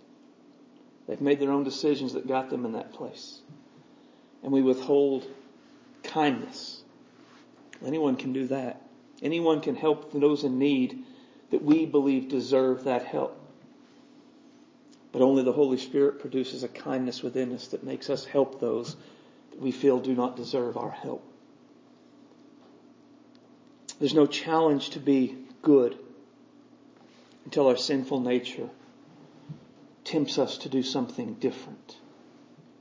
They've 1.06 1.20
made 1.20 1.40
their 1.40 1.52
own 1.52 1.64
decisions 1.64 2.14
that 2.14 2.26
got 2.26 2.50
them 2.50 2.64
in 2.64 2.72
that 2.72 2.92
place. 2.92 3.40
And 4.42 4.52
we 4.52 4.62
withhold 4.62 5.26
kindness. 6.02 6.82
Anyone 7.84 8.16
can 8.16 8.32
do 8.32 8.46
that. 8.48 8.80
Anyone 9.22 9.60
can 9.60 9.76
help 9.76 10.12
those 10.12 10.44
in 10.44 10.58
need 10.58 11.04
that 11.50 11.62
we 11.62 11.86
believe 11.86 12.28
deserve 12.28 12.84
that 12.84 13.04
help. 13.04 13.38
But 15.12 15.22
only 15.22 15.42
the 15.42 15.52
Holy 15.52 15.76
Spirit 15.76 16.20
produces 16.20 16.62
a 16.62 16.68
kindness 16.68 17.22
within 17.22 17.52
us 17.52 17.68
that 17.68 17.84
makes 17.84 18.08
us 18.08 18.24
help 18.24 18.60
those 18.60 18.96
we 19.58 19.70
feel 19.70 19.98
do 19.98 20.14
not 20.14 20.36
deserve 20.36 20.76
our 20.76 20.90
help. 20.90 21.24
There's 23.98 24.14
no 24.14 24.26
challenge 24.26 24.90
to 24.90 24.98
be 24.98 25.36
good 25.62 25.96
until 27.44 27.68
our 27.68 27.76
sinful 27.76 28.20
nature 28.20 28.68
tempts 30.04 30.38
us 30.38 30.58
to 30.58 30.68
do 30.68 30.82
something 30.82 31.34
different, 31.34 31.96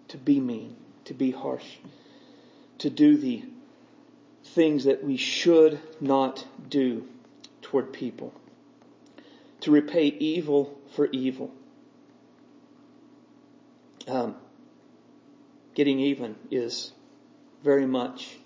to 0.07 0.17
be 0.17 0.39
mean, 0.39 0.75
to 1.05 1.13
be 1.13 1.31
harsh, 1.31 1.77
to 2.79 2.89
do 2.89 3.17
the 3.17 3.43
things 4.43 4.85
that 4.85 5.03
we 5.03 5.17
should 5.17 5.79
not 5.99 6.45
do 6.69 7.07
toward 7.61 7.93
people, 7.93 8.33
to 9.61 9.71
repay 9.71 10.07
evil 10.07 10.77
for 10.95 11.07
evil. 11.11 11.51
Um, 14.07 14.35
getting 15.73 15.99
even 15.99 16.35
is 16.49 16.91
very 17.63 17.85
much 17.85 18.37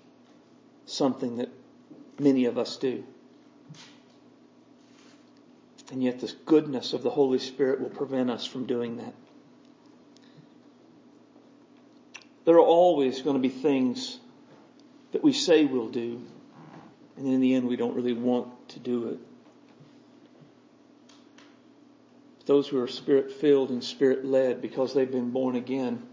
something 0.86 1.36
that 1.36 1.48
many 2.18 2.44
of 2.44 2.58
us 2.58 2.76
do. 2.76 3.04
And 5.90 6.02
yet 6.02 6.20
the 6.20 6.32
goodness 6.44 6.92
of 6.92 7.02
the 7.02 7.10
Holy 7.10 7.38
Spirit 7.38 7.80
will 7.80 7.90
prevent 7.90 8.30
us 8.30 8.44
from 8.44 8.66
doing 8.66 8.96
that. 8.96 9.14
There 12.44 12.56
are 12.56 12.60
always 12.60 13.22
going 13.22 13.34
to 13.34 13.42
be 13.42 13.48
things 13.48 14.18
that 15.12 15.22
we 15.22 15.32
say 15.32 15.64
we'll 15.64 15.88
do, 15.88 16.22
and 17.16 17.26
in 17.26 17.40
the 17.40 17.54
end 17.54 17.66
we 17.66 17.76
don't 17.76 17.94
really 17.94 18.12
want 18.12 18.68
to 18.70 18.78
do 18.78 19.08
it. 19.08 19.18
Those 22.46 22.68
who 22.68 22.80
are 22.80 22.86
spirit 22.86 23.32
filled 23.32 23.70
and 23.70 23.82
spirit 23.82 24.24
led 24.24 24.62
because 24.62 24.94
they've 24.94 25.10
been 25.10 25.30
born 25.30 25.56
again, 25.56 26.06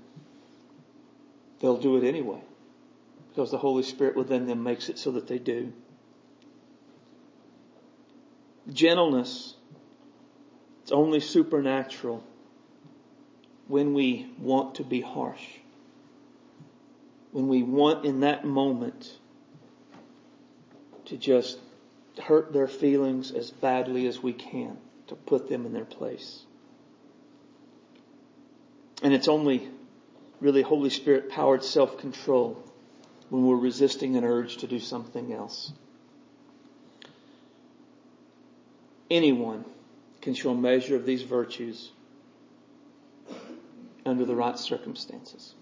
they'll 1.64 1.78
do 1.78 1.96
it 1.96 2.04
anyway. 2.04 2.42
Because 3.30 3.50
the 3.50 3.58
Holy 3.58 3.84
Spirit 3.84 4.18
within 4.18 4.46
them 4.48 4.64
makes 4.64 4.90
it 4.90 5.00
so 5.00 5.12
that 5.12 5.28
they 5.28 5.40
do. 5.40 5.72
Gentleness, 8.72 9.56
it's 10.82 10.92
only 10.92 11.22
supernatural 11.22 12.22
when 13.68 13.94
we 13.94 14.30
want 14.38 14.76
to 14.76 14.84
be 14.84 15.00
harsh. 15.00 15.44
When 17.32 17.48
we 17.48 17.64
want 17.64 18.06
in 18.06 18.20
that 18.20 18.44
moment 18.44 19.18
to 21.06 21.18
just 21.18 21.60
hurt 22.22 22.52
their 22.52 22.68
feelings 22.68 23.32
as 23.32 23.52
badly 23.52 24.06
as 24.06 24.22
we 24.22 24.34
can, 24.34 24.78
to 25.08 25.16
put 25.16 25.48
them 25.48 25.66
in 25.66 25.72
their 25.72 25.86
place. 25.86 26.44
And 29.02 29.14
it's 29.14 29.30
only 29.30 29.70
really 30.44 30.62
Holy 30.62 30.92
Spirit 30.92 31.30
powered 31.32 31.64
self 31.64 31.98
control 31.98 32.64
when 33.30 33.46
we're 33.46 33.56
resisting 33.56 34.16
an 34.18 34.24
urge 34.24 34.58
to 34.58 34.68
do 34.68 34.80
something 34.80 35.34
else. 35.34 35.74
anyone 39.14 39.64
can 40.22 40.34
show 40.34 40.52
a 40.52 40.56
measure 40.56 40.96
of 40.96 41.06
these 41.06 41.22
virtues 41.22 41.92
under 44.06 44.26
the 44.26 44.36
right 44.36 44.58
circumstances. 44.58 45.54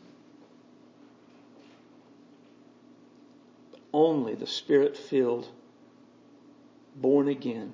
Only 3.93 4.35
the 4.35 4.47
spirit 4.47 4.95
filled, 4.95 5.49
born 6.95 7.27
again, 7.27 7.73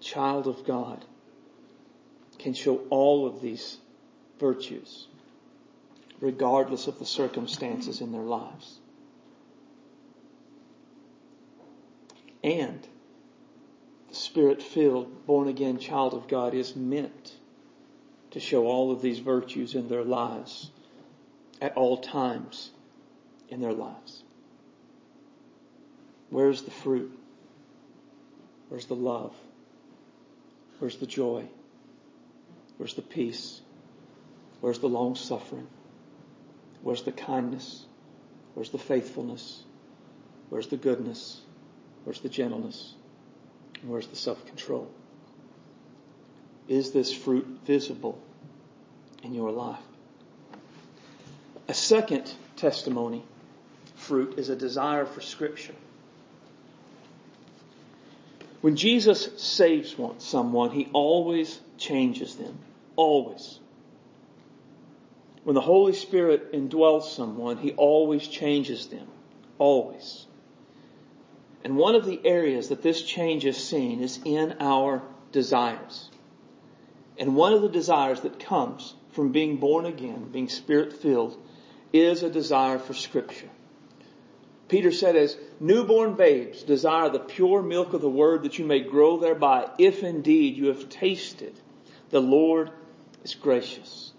child 0.00 0.46
of 0.46 0.66
God 0.66 1.04
can 2.38 2.52
show 2.52 2.82
all 2.90 3.26
of 3.26 3.40
these 3.40 3.78
virtues 4.38 5.06
regardless 6.20 6.86
of 6.86 6.98
the 6.98 7.06
circumstances 7.06 8.00
in 8.00 8.12
their 8.12 8.22
lives. 8.22 8.78
And 12.42 12.86
the 14.08 14.14
spirit 14.14 14.62
filled, 14.62 15.26
born 15.26 15.48
again 15.48 15.78
child 15.78 16.14
of 16.14 16.28
God 16.28 16.54
is 16.54 16.76
meant 16.76 17.34
to 18.32 18.40
show 18.40 18.66
all 18.66 18.92
of 18.92 19.00
these 19.00 19.18
virtues 19.18 19.74
in 19.74 19.88
their 19.88 20.04
lives 20.04 20.70
at 21.60 21.76
all 21.76 21.98
times 21.98 22.70
in 23.48 23.60
their 23.60 23.72
lives. 23.72 24.22
Where's 26.30 26.62
the 26.62 26.70
fruit? 26.70 27.16
Where's 28.68 28.86
the 28.86 28.96
love? 28.96 29.34
Where's 30.78 30.96
the 30.96 31.06
joy? 31.06 31.44
Where's 32.76 32.94
the 32.94 33.02
peace? 33.02 33.60
Where's 34.60 34.80
the 34.80 34.88
long 34.88 35.14
suffering? 35.14 35.68
Where's 36.84 37.02
the 37.02 37.12
kindness? 37.12 37.86
Where's 38.52 38.68
the 38.68 38.78
faithfulness? 38.78 39.62
Where's 40.50 40.66
the 40.66 40.76
goodness? 40.76 41.40
Where's 42.04 42.20
the 42.20 42.28
gentleness? 42.28 42.92
Where's 43.82 44.06
the 44.06 44.16
self 44.16 44.44
control? 44.46 44.90
Is 46.68 46.92
this 46.92 47.10
fruit 47.10 47.46
visible 47.64 48.20
in 49.22 49.32
your 49.32 49.50
life? 49.50 49.80
A 51.68 51.74
second 51.74 52.30
testimony 52.56 53.24
fruit 53.94 54.38
is 54.38 54.50
a 54.50 54.56
desire 54.56 55.06
for 55.06 55.22
Scripture. 55.22 55.74
When 58.60 58.76
Jesus 58.76 59.30
saves 59.42 59.96
one, 59.96 60.20
someone, 60.20 60.70
he 60.70 60.88
always 60.92 61.58
changes 61.78 62.36
them. 62.36 62.58
Always. 62.96 63.58
When 65.44 65.54
the 65.54 65.60
Holy 65.60 65.92
Spirit 65.92 66.52
indwells 66.52 67.04
someone, 67.04 67.58
he 67.58 67.72
always 67.72 68.26
changes 68.26 68.86
them. 68.86 69.06
Always. 69.58 70.26
And 71.62 71.76
one 71.76 71.94
of 71.94 72.06
the 72.06 72.20
areas 72.24 72.68
that 72.68 72.82
this 72.82 73.02
change 73.02 73.44
is 73.44 73.56
seen 73.56 74.02
is 74.02 74.18
in 74.24 74.56
our 74.60 75.02
desires. 75.32 76.10
And 77.18 77.36
one 77.36 77.52
of 77.52 77.62
the 77.62 77.68
desires 77.68 78.22
that 78.22 78.40
comes 78.40 78.94
from 79.12 79.32
being 79.32 79.58
born 79.58 79.86
again, 79.86 80.30
being 80.32 80.48
spirit 80.48 80.92
filled, 80.92 81.36
is 81.92 82.22
a 82.22 82.30
desire 82.30 82.78
for 82.78 82.94
scripture. 82.94 83.48
Peter 84.68 84.90
said, 84.90 85.14
as 85.14 85.36
newborn 85.60 86.14
babes 86.14 86.62
desire 86.62 87.10
the 87.10 87.20
pure 87.20 87.62
milk 87.62 87.92
of 87.92 88.00
the 88.00 88.08
word 88.08 88.42
that 88.42 88.58
you 88.58 88.64
may 88.64 88.80
grow 88.80 89.18
thereby, 89.18 89.68
if 89.78 90.02
indeed 90.02 90.56
you 90.56 90.66
have 90.68 90.88
tasted 90.88 91.54
the 92.10 92.20
Lord 92.20 92.70
is 93.22 93.34
gracious. 93.34 94.13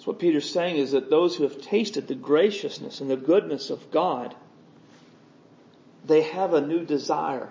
So 0.00 0.06
what 0.06 0.18
Peter's 0.18 0.50
saying 0.50 0.76
is 0.76 0.92
that 0.92 1.10
those 1.10 1.36
who 1.36 1.42
have 1.42 1.60
tasted 1.60 2.08
the 2.08 2.14
graciousness 2.14 3.02
and 3.02 3.10
the 3.10 3.18
goodness 3.18 3.68
of 3.68 3.90
God, 3.90 4.34
they 6.06 6.22
have 6.22 6.54
a 6.54 6.60
new 6.62 6.86
desire. 6.86 7.50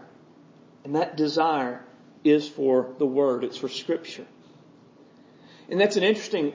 And 0.84 0.96
that 0.96 1.16
desire 1.16 1.84
is 2.24 2.50
for 2.50 2.96
the 2.98 3.06
Word. 3.06 3.44
It's 3.44 3.58
for 3.58 3.70
Scripture. 3.70 4.26
And 5.70 5.80
that's 5.80 5.96
an 5.96 6.02
interesting, 6.02 6.54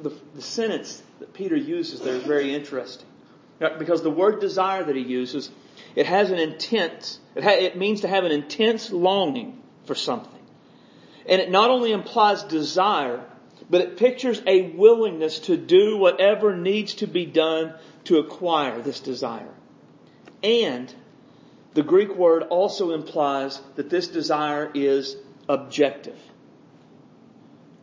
the, 0.00 0.12
the 0.34 0.42
sentence 0.42 1.00
that 1.20 1.32
Peter 1.32 1.54
uses 1.54 2.00
there 2.00 2.16
is 2.16 2.24
very 2.24 2.52
interesting. 2.52 3.06
Because 3.60 4.02
the 4.02 4.10
word 4.10 4.40
desire 4.40 4.82
that 4.82 4.96
he 4.96 5.02
uses, 5.02 5.48
it 5.94 6.06
has 6.06 6.30
an 6.30 6.38
intent, 6.38 7.18
it, 7.36 7.44
ha, 7.44 7.50
it 7.50 7.78
means 7.78 8.00
to 8.00 8.08
have 8.08 8.24
an 8.24 8.32
intense 8.32 8.90
longing 8.90 9.62
for 9.84 9.94
something. 9.94 10.32
And 11.28 11.40
it 11.40 11.50
not 11.50 11.70
only 11.70 11.92
implies 11.92 12.42
desire, 12.42 13.24
but 13.68 13.80
it 13.80 13.96
pictures 13.96 14.42
a 14.46 14.70
willingness 14.70 15.40
to 15.40 15.56
do 15.56 15.96
whatever 15.96 16.56
needs 16.56 16.94
to 16.94 17.06
be 17.06 17.26
done 17.26 17.74
to 18.04 18.18
acquire 18.18 18.80
this 18.80 19.00
desire. 19.00 19.52
And 20.42 20.92
the 21.74 21.82
Greek 21.82 22.14
word 22.14 22.44
also 22.44 22.92
implies 22.92 23.60
that 23.74 23.90
this 23.90 24.08
desire 24.08 24.70
is 24.72 25.16
objective. 25.48 26.18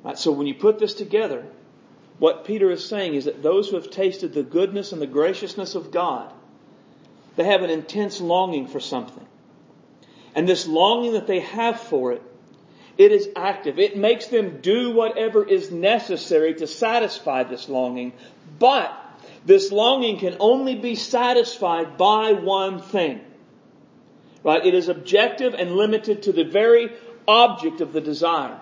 Right, 0.03 0.17
so 0.17 0.31
when 0.31 0.47
you 0.47 0.55
put 0.55 0.79
this 0.79 0.93
together, 0.93 1.45
what 2.19 2.45
Peter 2.45 2.69
is 2.71 2.85
saying 2.85 3.15
is 3.15 3.25
that 3.25 3.41
those 3.41 3.69
who 3.69 3.75
have 3.75 3.89
tasted 3.89 4.33
the 4.33 4.43
goodness 4.43 4.91
and 4.91 5.01
the 5.01 5.07
graciousness 5.07 5.75
of 5.75 5.91
God, 5.91 6.31
they 7.35 7.43
have 7.45 7.63
an 7.63 7.69
intense 7.69 8.21
longing 8.21 8.67
for 8.67 8.79
something. 8.79 9.25
And 10.35 10.47
this 10.47 10.67
longing 10.67 11.13
that 11.13 11.27
they 11.27 11.39
have 11.41 11.79
for 11.79 12.13
it, 12.13 12.21
it 12.97 13.11
is 13.11 13.29
active. 13.35 13.79
It 13.79 13.97
makes 13.97 14.27
them 14.27 14.61
do 14.61 14.91
whatever 14.91 15.47
is 15.47 15.71
necessary 15.71 16.53
to 16.55 16.67
satisfy 16.67 17.43
this 17.43 17.67
longing. 17.67 18.13
But 18.59 18.95
this 19.45 19.71
longing 19.71 20.19
can 20.19 20.37
only 20.39 20.75
be 20.75 20.95
satisfied 20.95 21.97
by 21.97 22.33
one 22.33 22.81
thing. 22.81 23.21
Right? 24.43 24.63
It 24.63 24.73
is 24.73 24.89
objective 24.89 25.53
and 25.53 25.75
limited 25.75 26.23
to 26.23 26.33
the 26.33 26.43
very 26.43 26.91
object 27.27 27.81
of 27.81 27.93
the 27.93 28.01
desire. 28.01 28.59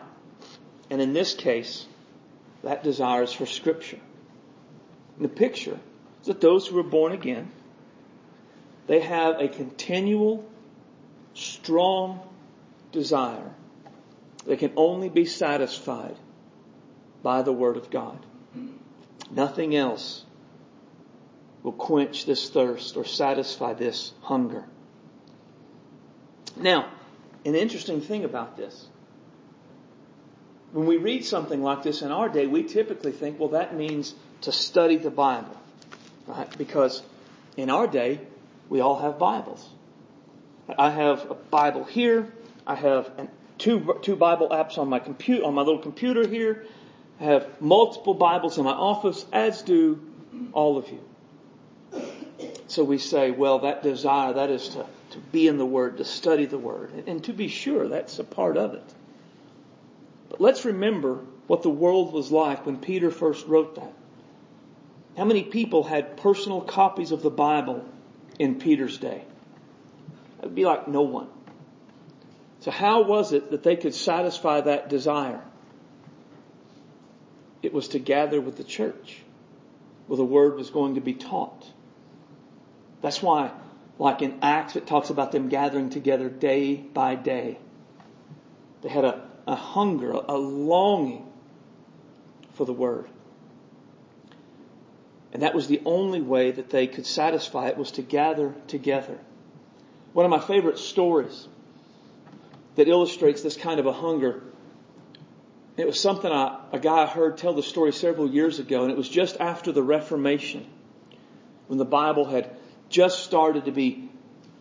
And 0.90 1.02
in 1.02 1.14
this 1.14 1.34
case, 1.34 1.86
that 2.64 2.84
desire 2.84 3.24
is 3.24 3.34
for 3.34 3.46
Scripture. 3.46 4.00
And 5.18 5.26
the 5.26 5.30
picture 5.30 5.80
is 6.22 6.28
that 6.28 6.40
those 6.40 6.68
who 6.68 6.80
are 6.80 6.84
born 6.84 7.12
again, 7.12 7.52
they 8.88 9.02
have 9.02 9.42
a 9.42 9.48
continual, 9.48 10.48
strong 11.34 12.22
desire 12.92 13.52
that 14.46 14.60
can 14.60 14.74
only 14.76 15.10
be 15.10 15.26
satisfied 15.26 16.16
by 17.24 17.42
the 17.42 17.54
Word 17.54 17.78
of 17.78 17.90
God. 17.90 18.26
Nothing 19.30 19.76
else 19.76 20.26
will 21.64 21.72
quench 21.72 22.26
this 22.26 22.50
thirst 22.50 22.98
or 22.98 23.06
satisfy 23.06 23.74
this 23.74 24.14
hunger. 24.22 24.66
Now, 26.58 26.90
an 27.46 27.56
interesting 27.56 28.02
thing 28.02 28.24
about 28.24 28.58
this 28.58 28.88
when 30.72 30.86
we 30.86 30.98
read 30.98 31.26
something 31.26 31.62
like 31.62 31.84
this 31.84 32.02
in 32.02 32.12
our 32.12 32.30
day, 32.30 32.48
we 32.48 32.64
typically 32.64 33.12
think, 33.12 33.40
well, 33.40 33.50
that 33.50 33.76
means 33.76 34.14
to 34.42 34.52
study 34.52 34.96
the 34.96 35.12
Bible, 35.12 35.56
right? 36.28 36.58
Because 36.58 37.04
in 37.58 37.70
our 37.70 37.88
day, 37.88 38.20
we 38.70 38.80
all 38.80 39.00
have 39.00 39.20
Bibles. 39.20 39.68
I 40.78 40.90
have 40.90 41.30
a 41.30 41.34
Bible 41.34 41.84
here. 41.84 42.32
I 42.66 42.76
have 42.76 43.12
an, 43.18 43.30
two 43.62 44.00
two 44.02 44.16
Bible 44.16 44.50
apps 44.50 44.78
on 44.78 44.90
my 44.90 45.00
computer 45.00 45.46
on 45.46 45.54
my 45.54 45.62
little 45.62 45.82
computer 45.82 46.28
here. 46.28 46.66
I 47.20 47.26
have 47.26 47.62
multiple 47.62 48.16
Bibles 48.16 48.58
in 48.58 48.66
my 48.66 48.72
office, 48.72 49.26
as 49.32 49.62
do 49.62 50.02
all 50.54 50.78
of 50.78 50.90
you. 50.90 51.00
So 52.68 52.84
we 52.84 52.98
say, 52.98 53.30
well, 53.32 53.60
that 53.60 53.84
desire, 53.84 54.34
that 54.34 54.50
is 54.50 54.70
to, 54.70 54.86
to 55.12 55.20
be 55.32 55.48
in 55.48 55.58
the 55.58 55.66
Word, 55.66 55.98
to 55.98 56.06
study 56.06 56.46
the 56.46 56.58
Word. 56.58 56.92
And, 56.94 57.08
and 57.08 57.24
to 57.26 57.34
be 57.34 57.48
sure, 57.48 57.88
that's 57.88 58.18
a 58.18 58.24
part 58.24 58.58
of 58.58 58.74
it. 58.74 58.94
But 60.30 60.42
let's 60.42 60.66
remember 60.66 61.20
what 61.48 61.62
the 61.62 61.70
world 61.70 62.14
was 62.14 62.32
like 62.32 62.66
when 62.66 62.78
Peter 62.78 63.12
first 63.12 63.46
wrote 63.46 63.76
that. 63.76 63.94
How 65.18 65.26
many 65.26 65.44
people 65.44 65.84
had 65.84 66.18
personal 66.18 66.62
copies 66.62 67.12
of 67.12 67.22
the 67.22 67.30
Bible 67.30 67.86
in 68.40 68.56
Peter's 68.56 68.98
day? 68.98 69.26
It 70.40 70.46
would 70.46 70.56
be 70.56 70.66
like 70.66 70.88
no 70.88 71.02
one. 71.02 71.28
So 72.62 72.72
how 72.72 73.04
was 73.04 73.34
it 73.34 73.52
that 73.52 73.64
they 73.64 73.76
could 73.76 73.94
satisfy 73.94 74.62
that 74.62 74.90
desire? 74.90 75.42
It 77.62 77.74
was 77.74 77.90
to 77.90 78.00
gather 78.00 78.42
with 78.42 78.58
the 78.58 78.64
church 78.64 79.22
where 80.08 80.18
the 80.18 80.26
word 80.26 80.56
was 80.56 80.70
going 80.70 80.96
to 80.96 81.02
be 81.02 81.14
taught. 81.14 81.66
That's 83.02 83.22
why, 83.22 83.52
like 84.00 84.22
in 84.22 84.40
Acts, 84.42 84.76
it 84.76 84.88
talks 84.88 85.10
about 85.10 85.32
them 85.32 85.50
gathering 85.50 85.90
together 85.90 86.30
day 86.30 86.76
by 86.76 87.16
day. 87.16 87.60
They 88.82 88.90
had 88.90 89.06
a 89.06 89.32
a 89.48 89.56
hunger, 89.56 90.12
a 90.12 90.38
longing 90.38 91.26
for 92.54 92.66
the 92.66 92.74
Word. 92.74 93.08
And 95.34 95.44
that 95.44 95.56
was 95.56 95.68
the 95.68 95.82
only 95.86 96.22
way 96.22 96.52
that 96.52 96.70
they 96.70 96.88
could 96.88 97.06
satisfy 97.06 97.70
it 97.70 97.78
was 97.78 97.92
to 97.92 98.02
gather 98.02 98.54
together. 98.68 99.18
One 100.14 100.26
of 100.26 100.30
my 100.30 100.40
favorite 100.40 100.78
stories 100.78 101.48
that 102.82 102.88
illustrates 102.88 103.44
this 103.44 103.56
kind 103.56 103.80
of 103.80 103.86
a 103.86 103.94
hunger. 103.94 104.42
It 105.78 105.86
was 105.86 106.00
something 106.00 106.32
I, 106.32 106.62
a 106.72 106.80
guy 106.80 107.04
I 107.04 107.06
heard 107.06 107.38
tell 107.38 107.54
the 107.54 107.62
story 107.62 107.94
several 107.94 108.28
years 108.28 108.58
ago, 108.58 108.82
and 108.82 108.92
it 108.92 108.98
was 108.98 109.08
just 109.08 109.40
after 109.40 109.72
the 109.72 109.84
Reformation, 109.84 110.66
when 111.68 111.78
the 111.78 111.86
Bible 111.86 112.26
had 112.26 112.50
just 112.90 113.20
started 113.20 113.66
to 113.66 113.72
be 113.72 114.10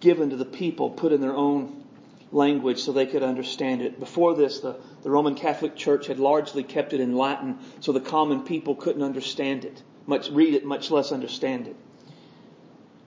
given 0.00 0.28
to 0.30 0.37
the 0.37 0.44
people, 0.44 0.90
put 0.90 1.12
in 1.12 1.22
their 1.22 1.35
own 1.35 1.83
language 2.30 2.83
so 2.83 2.92
they 2.92 3.06
could 3.06 3.22
understand 3.22 3.80
it. 3.80 3.98
Before 3.98 4.35
this, 4.35 4.61
the, 4.61 4.76
the 5.02 5.09
Roman 5.09 5.35
Catholic 5.35 5.74
Church 5.74 6.06
had 6.06 6.18
largely 6.18 6.62
kept 6.62 6.92
it 6.92 7.00
in 7.00 7.16
Latin 7.16 7.59
so 7.80 7.92
the 7.92 8.00
common 8.00 8.42
people 8.42 8.74
couldn't 8.74 9.02
understand 9.02 9.64
it, 9.64 9.83
much 10.04 10.28
read 10.28 10.52
it, 10.52 10.66
much 10.66 10.90
less 10.90 11.11
understand 11.11 11.68
it. 11.68 11.77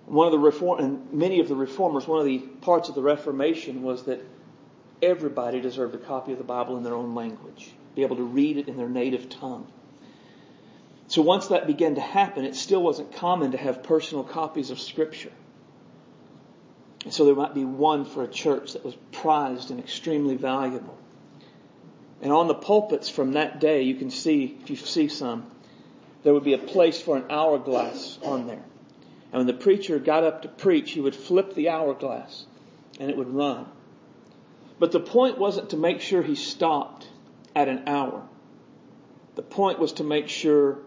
One 0.08 0.26
of 0.26 0.32
the 0.32 0.40
reform, 0.40 0.80
and 0.80 1.14
many 1.14 1.40
of 1.40 1.50
the 1.50 1.56
reformers, 1.56 2.08
one 2.08 2.20
of 2.20 2.26
the 2.26 2.40
parts 2.40 2.90
of 2.90 2.96
the 2.96 3.04
Reformation 3.04 3.84
was 3.84 4.06
that 4.06 4.20
everybody 5.06 5.62
deserved 5.62 5.96
a 5.96 5.98
copy 5.98 6.32
of 6.32 6.38
the 6.38 6.44
Bible 6.44 6.78
in 6.78 6.84
their 6.84 6.94
own 6.94 7.16
language, 7.16 7.72
be 7.96 8.04
able 8.04 8.18
to 8.18 8.24
read 8.24 8.58
it 8.58 8.68
in 8.68 8.78
their 8.78 8.90
native 8.90 9.30
tongue. 9.30 9.68
So 11.08 11.22
once 11.22 11.48
that 11.48 11.68
began 11.68 11.96
to 11.96 12.02
happen, 12.02 12.46
it 12.46 12.56
still 12.56 12.82
wasn't 12.82 13.14
common 13.14 13.52
to 13.52 13.58
have 13.58 13.84
personal 13.84 14.24
copies 14.24 14.72
of 14.72 14.80
Scripture. 14.80 15.32
And 17.04 17.14
so 17.14 17.26
there 17.26 17.36
might 17.36 17.54
be 17.54 17.66
one 17.66 18.06
for 18.06 18.24
a 18.24 18.28
church 18.28 18.74
that 18.74 18.86
was 18.86 18.96
prized 19.12 19.72
and 19.72 19.80
extremely 19.80 20.36
valuable. 20.36 20.98
And 22.22 22.32
on 22.32 22.48
the 22.48 22.56
pulpits 22.56 23.10
from 23.10 23.34
that 23.34 23.60
day, 23.60 23.82
you 23.82 23.96
can 23.96 24.10
see, 24.10 24.58
if 24.62 24.70
you 24.70 24.76
see 24.78 25.10
some, 25.10 25.46
there 26.24 26.34
would 26.34 26.46
be 26.46 26.54
a 26.54 26.58
place 26.58 27.02
for 27.02 27.18
an 27.18 27.26
hourglass 27.30 28.18
on 28.24 28.48
there. 28.48 28.64
And 29.34 29.40
when 29.40 29.48
the 29.48 29.54
preacher 29.54 30.00
got 30.00 30.24
up 30.24 30.44
to 30.44 30.48
preach, 30.48 30.92
he 30.92 31.02
would 31.02 31.16
flip 31.16 31.54
the 31.54 31.70
hourglass 31.70 32.46
and 33.00 33.10
it 33.10 33.18
would 33.18 33.30
run. 33.30 33.66
But 34.84 34.92
the 34.92 35.00
point 35.00 35.38
wasn't 35.38 35.70
to 35.70 35.78
make 35.78 36.02
sure 36.02 36.22
he 36.22 36.36
stopped 36.36 37.08
at 37.56 37.70
an 37.70 37.84
hour. 37.88 38.28
The 39.36 39.42
point 39.42 39.80
was 39.80 39.94
to 39.94 40.04
make 40.04 40.28
sure 40.28 40.80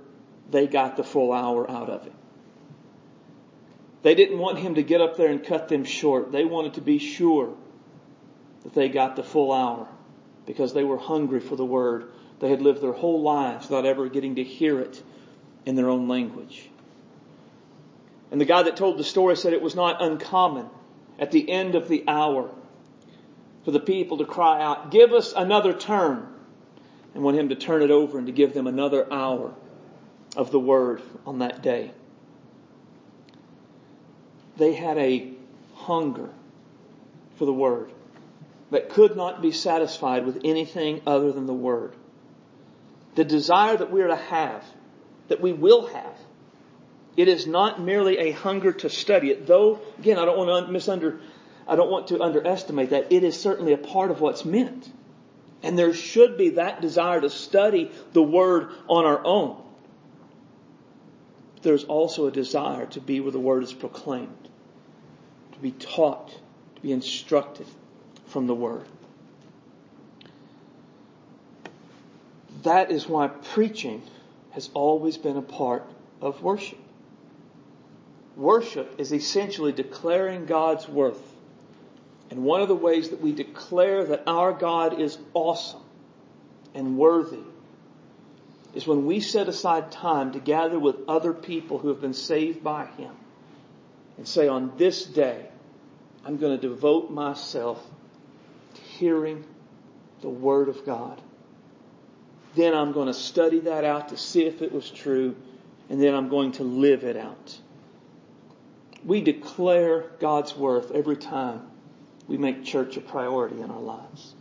they 0.51 0.67
got 0.67 0.99
the 0.99 1.03
full 1.03 1.33
hour 1.33 1.71
out 1.71 1.89
of 1.89 2.07
it. 2.07 2.13
They 4.03 4.15
didn't 4.15 4.39
want 4.39 4.59
him 4.59 4.75
to 4.75 4.83
get 4.83 5.01
up 5.01 5.17
there 5.17 5.31
and 5.31 5.43
cut 5.43 5.71
them 5.71 5.85
short. 5.85 6.31
They 6.31 6.45
wanted 6.45 6.75
to 6.75 6.83
be 6.83 6.99
sure 6.99 7.55
that 8.65 8.75
they 8.75 8.91
got 8.91 9.17
the 9.17 9.23
full 9.23 9.51
hour 9.51 9.89
because 10.45 10.75
they 10.75 10.85
were 10.85 10.99
hungry 10.99 11.41
for 11.41 11.57
the 11.57 11.65
word. 11.65 12.11
They 12.41 12.51
had 12.51 12.61
lived 12.61 12.83
their 12.83 12.93
whole 12.93 13.23
lives 13.23 13.71
without 13.71 13.87
ever 13.87 14.11
getting 14.11 14.35
to 14.35 14.45
hear 14.45 14.79
it 14.79 15.03
in 15.65 15.75
their 15.75 15.89
own 15.89 16.07
language. 16.07 16.69
And 18.31 18.39
the 18.39 18.45
guy 18.45 18.63
that 18.63 18.77
told 18.77 18.99
the 18.99 19.05
story 19.05 19.37
said 19.39 19.55
it 19.55 19.63
was 19.63 19.75
not 19.75 20.03
uncommon 20.03 20.69
at 21.19 21.31
the 21.31 21.51
end 21.51 21.75
of 21.75 21.89
the 21.89 22.05
hour 22.07 22.51
for 23.67 23.73
the 23.73 23.81
people 23.81 24.19
to 24.19 24.25
cry 24.25 24.63
out, 24.63 24.93
give 24.93 25.13
us 25.13 25.33
another 25.37 25.73
turn. 25.73 26.25
And 27.15 27.25
want 27.25 27.37
him 27.37 27.49
to 27.49 27.57
turn 27.57 27.83
it 27.83 27.91
over 27.91 28.17
and 28.17 28.29
to 28.29 28.33
give 28.33 28.55
them 28.55 28.69
another 28.69 29.13
hour 29.13 29.55
of 30.37 30.53
the 30.53 30.61
word 30.61 31.03
on 31.27 31.41
that 31.41 31.63
day. 31.63 31.91
They 34.57 34.73
had 34.73 34.99
a 34.99 35.33
hunger 35.75 36.31
for 37.35 37.45
the 37.45 37.53
word 37.53 37.91
that 38.71 38.91
could 38.91 39.17
not 39.17 39.43
be 39.43 39.51
satisfied 39.51 40.25
with 40.27 40.43
anything 40.45 41.03
other 41.05 41.33
than 41.33 41.47
the 41.47 41.53
word. 41.53 41.93
The 43.17 43.25
desire 43.25 43.77
that 43.77 43.91
we 43.91 44.01
are 44.03 44.09
to 44.09 44.15
have, 44.15 44.63
that 45.27 45.41
we 45.41 45.53
will 45.53 45.89
have, 45.89 46.17
it 47.17 47.27
is 47.27 47.49
not 47.49 47.81
merely 47.81 48.19
a 48.19 48.31
hunger 48.31 48.71
to 48.71 48.91
study 48.91 49.31
it, 49.31 49.49
though, 49.49 49.81
again, 49.99 50.19
I 50.19 50.25
don't 50.25 50.39
want 50.39 50.69
to 50.69 50.73
misunder, 50.73 51.19
I 51.67 51.77
don't 51.77 51.91
want 51.91 52.09
to 52.09 52.23
underestimate 52.23 52.91
that. 52.91 53.13
It 53.13 53.25
is 53.25 53.41
certainly 53.41 53.73
a 53.73 53.79
part 53.79 54.11
of 54.11 54.21
what's 54.21 54.45
meant. 54.45 54.91
And 55.63 55.79
there 55.79 55.95
should 55.95 56.37
be 56.39 56.51
that 56.51 56.81
desire 56.81 57.21
to 57.21 57.31
study 57.31 57.91
the 58.13 58.23
Word 58.23 58.71
on 58.89 59.05
our 59.05 59.25
own. 59.25 59.63
There's 61.63 61.85
also 61.85 62.27
a 62.27 62.31
desire 62.31 62.87
to 62.87 63.01
be 63.01 63.21
where 63.21 63.33
the 63.33 63.41
Word 63.41 63.65
is 63.65 63.73
proclaimed, 63.73 64.49
to 65.53 65.59
be 65.59 65.73
taught, 65.73 66.29
to 66.77 66.81
be 66.83 66.93
instructed 66.93 67.67
from 68.27 68.47
the 68.47 68.55
Word. 68.55 68.87
That 72.63 72.91
is 72.91 73.09
why 73.09 73.29
preaching 73.29 74.03
has 74.51 74.71
always 74.75 75.17
been 75.17 75.37
a 75.37 75.43
part 75.43 75.85
of 76.21 76.43
worship. 76.43 76.79
Worship 78.37 78.95
is 78.99 79.13
essentially 79.13 79.73
declaring 79.73 80.47
God's 80.47 80.89
worth. 80.89 81.36
And 82.31 82.43
one 82.43 82.61
of 82.61 82.69
the 82.69 82.75
ways 82.75 83.11
that 83.11 83.21
we 83.21 83.33
declare 83.33 84.05
that 84.05 84.25
our 84.27 84.53
God 84.53 85.01
is 85.01 85.17
awesome 85.35 85.83
and 86.75 86.99
worthy 86.99 87.45
is 88.75 88.87
when 88.87 89.07
we 89.07 89.21
set 89.21 89.49
aside 89.49 89.91
time 89.93 90.33
to 90.33 90.41
gather 90.41 90.79
with 90.79 90.97
other 91.09 91.33
people 91.33 91.79
who 91.79 91.89
have 91.89 92.01
been 92.01 92.15
saved 92.15 92.63
by 92.63 92.87
Him 92.87 93.13
and 94.19 94.27
say, 94.27 94.49
on 94.49 94.73
this 94.77 95.05
day, 95.05 95.47
I'm 96.25 96.37
going 96.37 96.59
to 96.59 96.69
devote 96.69 97.11
myself 97.11 97.85
to 98.75 98.81
hearing 98.83 99.45
the 100.21 100.29
Word 100.29 100.69
of 100.69 100.85
God. 100.85 101.21
Then 102.55 102.75
I'm 102.75 102.93
going 102.93 103.07
to 103.07 103.15
study 103.15 103.61
that 103.61 103.85
out 103.85 104.09
to 104.09 104.17
see 104.17 104.45
if 104.45 104.63
it 104.63 104.73
was 104.73 104.91
true, 104.91 105.37
and 105.89 106.03
then 106.03 106.15
I'm 106.15 106.29
going 106.29 106.53
to 106.53 106.65
live 106.65 107.05
it 107.05 107.17
out 107.17 107.59
we 109.07 109.21
declare 109.21 110.11
God's 110.19 110.57
worth 110.57 110.91
every 110.91 111.17
time 111.17 111.63
we 112.29 112.37
make 112.37 112.65
church 112.65 112.97
a 112.97 113.01
priority 113.01 113.61
in 113.61 113.71
our 113.71 113.81
lives. 113.81 114.35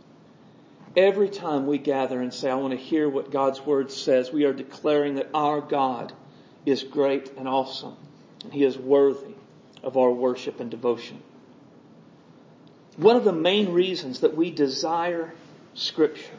Every 0.96 1.28
time 1.28 1.66
we 1.66 1.78
gather 1.78 2.20
and 2.20 2.32
say, 2.32 2.50
I 2.50 2.54
want 2.54 2.72
to 2.72 2.78
hear 2.78 3.08
what 3.08 3.30
God's 3.30 3.60
word 3.60 3.90
says, 3.90 4.32
we 4.32 4.44
are 4.44 4.52
declaring 4.52 5.16
that 5.16 5.28
our 5.34 5.60
God 5.60 6.12
is 6.64 6.82
great 6.82 7.32
and 7.36 7.46
awesome, 7.46 7.96
and 8.42 8.52
He 8.52 8.64
is 8.64 8.78
worthy 8.78 9.34
of 9.82 9.96
our 9.96 10.10
worship 10.10 10.58
and 10.58 10.70
devotion. 10.70 11.22
One 12.96 13.16
of 13.16 13.24
the 13.24 13.32
main 13.32 13.72
reasons 13.72 14.20
that 14.20 14.36
we 14.36 14.50
desire 14.50 15.34
Scripture 15.74 16.32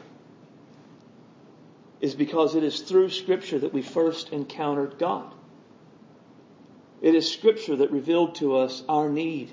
is 2.00 2.14
because 2.14 2.56
it 2.56 2.64
is 2.64 2.80
through 2.80 3.10
Scripture 3.10 3.60
that 3.60 3.72
we 3.72 3.82
first 3.82 4.32
encountered 4.32 4.98
God. 4.98 5.32
It 7.00 7.14
is 7.14 7.30
scripture 7.30 7.76
that 7.76 7.92
revealed 7.92 8.34
to 8.36 8.56
us 8.56 8.82
our 8.88 9.08
need 9.08 9.52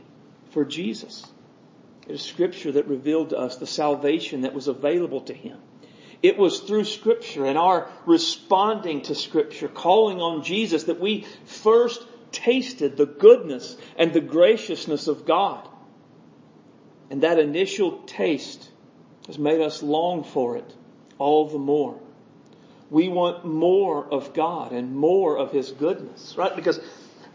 for 0.51 0.65
Jesus. 0.65 1.25
It 2.07 2.13
is 2.13 2.21
scripture 2.21 2.73
that 2.73 2.87
revealed 2.87 3.29
to 3.29 3.37
us 3.37 3.57
the 3.57 3.67
salvation 3.67 4.41
that 4.41 4.53
was 4.53 4.67
available 4.67 5.21
to 5.21 5.33
him. 5.33 5.57
It 6.21 6.37
was 6.37 6.59
through 6.59 6.85
scripture 6.85 7.45
and 7.45 7.57
our 7.57 7.89
responding 8.05 9.01
to 9.03 9.15
scripture, 9.15 9.67
calling 9.67 10.21
on 10.21 10.43
Jesus 10.43 10.85
that 10.85 10.99
we 10.99 11.25
first 11.45 12.03
tasted 12.31 12.97
the 12.97 13.05
goodness 13.05 13.77
and 13.97 14.13
the 14.13 14.21
graciousness 14.21 15.07
of 15.07 15.25
God. 15.25 15.67
And 17.09 17.21
that 17.21 17.39
initial 17.39 17.99
taste 18.03 18.69
has 19.27 19.37
made 19.37 19.61
us 19.61 19.83
long 19.83 20.23
for 20.23 20.57
it 20.57 20.75
all 21.17 21.47
the 21.47 21.59
more. 21.59 21.99
We 22.89 23.07
want 23.07 23.45
more 23.45 24.05
of 24.05 24.33
God 24.33 24.71
and 24.71 24.95
more 24.95 25.37
of 25.37 25.51
His 25.51 25.71
goodness, 25.71 26.35
right? 26.37 26.55
Because 26.55 26.79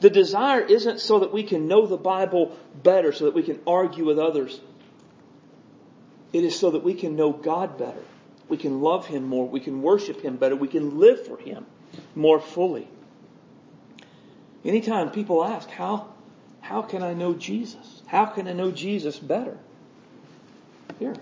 the 0.01 0.11
desire 0.11 0.61
isn't 0.61 1.01
so 1.01 1.21
that 1.21 1.33
we 1.33 1.43
can 1.43 1.69
know 1.69 1.87
the 1.87 1.97
Bible 1.97 2.57
better, 2.83 3.13
so 3.13 3.27
that 3.27 3.35
we 3.35 3.43
can 3.43 3.61
argue 3.67 4.07
with 4.07 4.19
others. 4.19 4.61
It 6.33 6.45
is 6.45 6.59
so 6.59 6.71
that 6.71 6.83
we 6.83 6.95
can 6.95 7.17
know 7.17 7.33
God 7.33 7.77
better. 7.79 8.03
We 8.49 8.57
can 8.57 8.81
love 8.81 9.07
Him 9.07 9.25
more. 9.25 9.47
We 9.49 9.61
can 9.61 9.83
worship 9.83 10.23
Him 10.23 10.37
better. 10.37 10.57
We 10.57 10.69
can 10.69 10.99
live 10.99 11.27
for 11.27 11.37
Him 11.37 11.67
more 12.15 12.41
fully. 12.41 12.89
Anytime 14.65 15.11
people 15.11 15.45
ask, 15.45 15.69
how, 15.71 16.09
how 16.61 16.83
can 16.83 17.03
I 17.03 17.15
know 17.15 17.35
Jesus? 17.35 18.03
How 18.07 18.27
can 18.27 18.49
I 18.49 18.53
know 18.53 18.71
Jesus 18.71 19.19
better? 19.19 19.59
Here. 20.99 21.15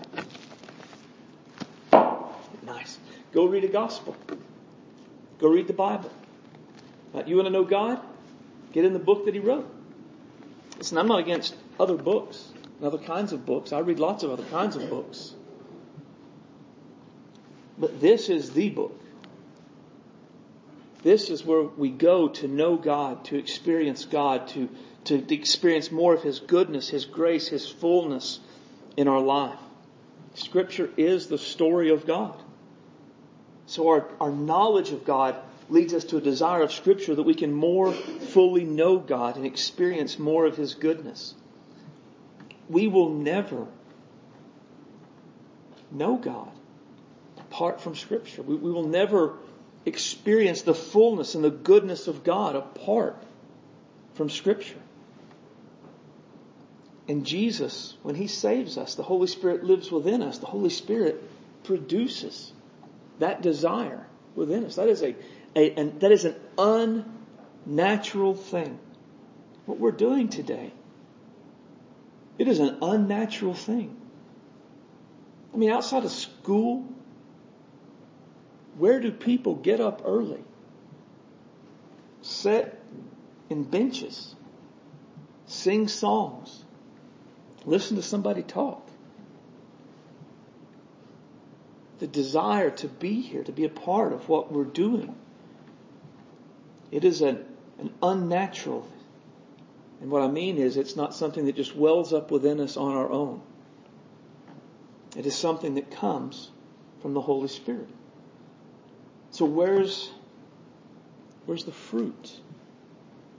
Nice. 2.65 2.97
Go 3.31 3.45
read 3.45 3.63
a 3.63 3.67
gospel. 3.67 4.15
Go 5.39 5.49
read 5.49 5.67
the 5.67 5.73
Bible. 5.73 6.11
You 7.25 7.35
want 7.35 7.47
to 7.47 7.51
know 7.51 7.63
God? 7.63 7.99
Get 8.71 8.85
in 8.85 8.93
the 8.93 8.99
book 8.99 9.25
that 9.25 9.33
he 9.33 9.39
wrote. 9.39 9.69
Listen, 10.77 10.97
I'm 10.97 11.07
not 11.07 11.19
against 11.19 11.55
other 11.79 11.95
books 11.95 12.51
and 12.77 12.87
other 12.87 12.97
kinds 12.97 13.33
of 13.33 13.45
books. 13.45 13.73
I 13.73 13.79
read 13.79 13.99
lots 13.99 14.23
of 14.23 14.31
other 14.31 14.45
kinds 14.45 14.75
of 14.75 14.89
books. 14.89 15.33
But 17.77 17.99
this 17.99 18.29
is 18.29 18.51
the 18.51 18.69
book. 18.69 18.99
This 21.01 21.29
is 21.29 21.45
where 21.45 21.63
we 21.63 21.89
go 21.89 22.27
to 22.27 22.47
know 22.47 22.75
God, 22.75 23.25
to 23.25 23.37
experience 23.37 24.05
God, 24.05 24.49
to, 24.49 24.69
to, 25.05 25.33
experience 25.33 25.91
more 25.91 26.13
of 26.13 26.21
His 26.21 26.39
goodness, 26.41 26.89
His 26.89 27.05
grace, 27.05 27.47
His 27.47 27.69
fullness 27.69 28.39
in 28.97 29.07
our 29.07 29.21
life. 29.21 29.59
Scripture 30.33 30.89
is 30.97 31.27
the 31.27 31.37
story 31.37 31.89
of 31.89 32.05
God. 32.05 32.37
So 33.65 33.87
our, 33.89 34.07
our 34.19 34.31
knowledge 34.31 34.91
of 34.91 35.05
God 35.05 35.35
leads 35.69 35.93
us 35.93 36.03
to 36.05 36.17
a 36.17 36.21
desire 36.21 36.61
of 36.61 36.71
Scripture 36.71 37.15
that 37.15 37.23
we 37.23 37.35
can 37.35 37.53
more 37.53 37.93
fully 37.93 38.63
know 38.63 38.97
God 38.97 39.37
and 39.37 39.45
experience 39.45 40.17
more 40.17 40.45
of 40.45 40.57
His 40.57 40.73
goodness. 40.73 41.35
We 42.69 42.87
will 42.87 43.09
never 43.09 43.67
know 45.91 46.17
God 46.17 46.51
apart 47.37 47.81
from 47.81 47.95
Scripture. 47.95 48.41
We, 48.41 48.55
we 48.55 48.71
will 48.71 48.87
never 48.87 49.37
experience 49.85 50.63
the 50.63 50.73
fullness 50.73 51.35
and 51.35 51.43
the 51.43 51.49
goodness 51.49 52.07
of 52.07 52.23
God 52.23 52.55
apart 52.55 53.21
from 54.13 54.29
Scripture. 54.29 54.81
And 57.07 57.25
Jesus, 57.25 57.95
when 58.03 58.15
He 58.15 58.27
saves 58.27 58.77
us, 58.77 58.95
the 58.95 59.03
Holy 59.03 59.27
Spirit 59.27 59.63
lives 59.63 59.91
within 59.91 60.21
us. 60.21 60.37
The 60.37 60.45
Holy 60.45 60.69
Spirit 60.69 61.23
produces 61.63 62.53
that 63.17 63.41
desire 63.41 64.05
within 64.35 64.63
us. 64.65 64.75
That 64.75 64.89
is 64.89 65.01
a 65.01 65.15
a, 65.55 65.71
and 65.73 65.99
that 66.01 66.11
is 66.11 66.25
an 66.25 66.35
unnatural 66.57 68.35
thing. 68.35 68.79
What 69.65 69.79
we're 69.79 69.91
doing 69.91 70.29
today, 70.29 70.71
it 72.37 72.47
is 72.47 72.59
an 72.59 72.77
unnatural 72.81 73.53
thing. 73.53 73.95
I 75.53 75.57
mean, 75.57 75.69
outside 75.71 76.05
of 76.05 76.11
school, 76.11 76.87
where 78.77 78.99
do 78.99 79.11
people 79.11 79.55
get 79.55 79.79
up 79.79 80.03
early? 80.05 80.43
Sit 82.21 82.79
in 83.49 83.63
benches, 83.63 84.35
sing 85.47 85.87
songs, 85.87 86.63
listen 87.65 87.97
to 87.97 88.03
somebody 88.03 88.43
talk. 88.43 88.87
The 91.99 92.07
desire 92.07 92.69
to 92.69 92.87
be 92.87 93.21
here, 93.21 93.43
to 93.43 93.51
be 93.51 93.65
a 93.65 93.69
part 93.69 94.13
of 94.13 94.29
what 94.29 94.51
we're 94.51 94.63
doing. 94.63 95.15
It 96.91 97.05
is 97.05 97.21
an, 97.21 97.45
an 97.79 97.93
unnatural. 98.01 98.87
And 100.01 100.09
what 100.09 100.21
I 100.21 100.27
mean 100.27 100.57
is 100.57 100.77
it's 100.77 100.95
not 100.95 101.13
something 101.13 101.45
that 101.45 101.55
just 101.55 101.75
wells 101.75 102.13
up 102.13 102.31
within 102.31 102.59
us 102.59 102.77
on 102.77 102.93
our 102.93 103.09
own. 103.09 103.41
It 105.15 105.25
is 105.25 105.35
something 105.35 105.75
that 105.75 105.91
comes 105.91 106.49
from 107.01 107.13
the 107.13 107.21
Holy 107.21 107.47
Spirit. 107.47 107.89
So 109.31 109.45
where's, 109.45 110.09
where's 111.45 111.65
the 111.65 111.71
fruit? 111.71 112.39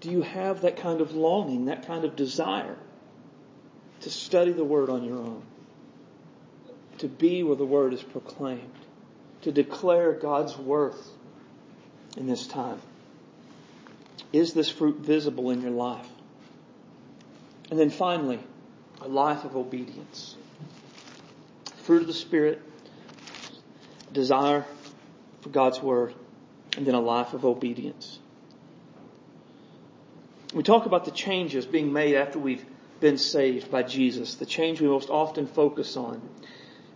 Do 0.01 0.11
you 0.11 0.22
have 0.22 0.62
that 0.62 0.76
kind 0.76 1.01
of 1.01 1.12
longing, 1.12 1.66
that 1.66 1.86
kind 1.86 2.05
of 2.05 2.16
desire 2.16 2.76
to 4.01 4.11
study 4.11 4.53
the 4.53 4.64
Word 4.64 4.88
on 4.88 5.05
your 5.05 5.18
own? 5.18 5.42
To 6.98 7.09
be 7.09 7.42
where 7.42 7.57
the 7.57 7.66
Word 7.66 7.92
is 7.92 8.03
proclaimed? 8.03 8.72
To 9.42 9.53
declare 9.53 10.12
God's 10.12 10.57
worth 10.57 11.11
in 12.16 12.26
this 12.26 12.46
time? 12.46 12.80
Is 14.33 14.53
this 14.53 14.68
fruit 14.68 14.99
visible 14.99 15.51
in 15.51 15.62
your 15.62 15.72
life? 15.72 16.09
And 17.70 17.78
then 17.78 17.91
finally, 17.91 18.41
a 19.01 19.09
life 19.09 19.45
of 19.45 19.57
obedience. 19.57 20.37
Fruit 21.83 22.03
of 22.03 22.07
the 22.07 22.12
Spirit, 22.12 22.61
desire 24.12 24.64
for 25.41 25.49
God's 25.49 25.81
Word, 25.81 26.14
and 26.76 26.87
then 26.87 26.95
a 26.95 27.01
life 27.01 27.35
of 27.35 27.45
obedience. 27.45 28.18
We 30.53 30.62
talk 30.62 30.87
about 30.87 31.05
the 31.05 31.11
changes 31.11 31.64
being 31.64 31.93
made 31.93 32.16
after 32.16 32.39
we've 32.39 32.64
been 32.99 33.18
saved 33.18 33.70
by 33.70 33.83
Jesus. 33.83 34.35
The 34.35 34.47
change 34.47 34.81
we 34.81 34.89
most 34.89 35.09
often 35.09 35.47
focus 35.47 35.97
on 35.97 36.20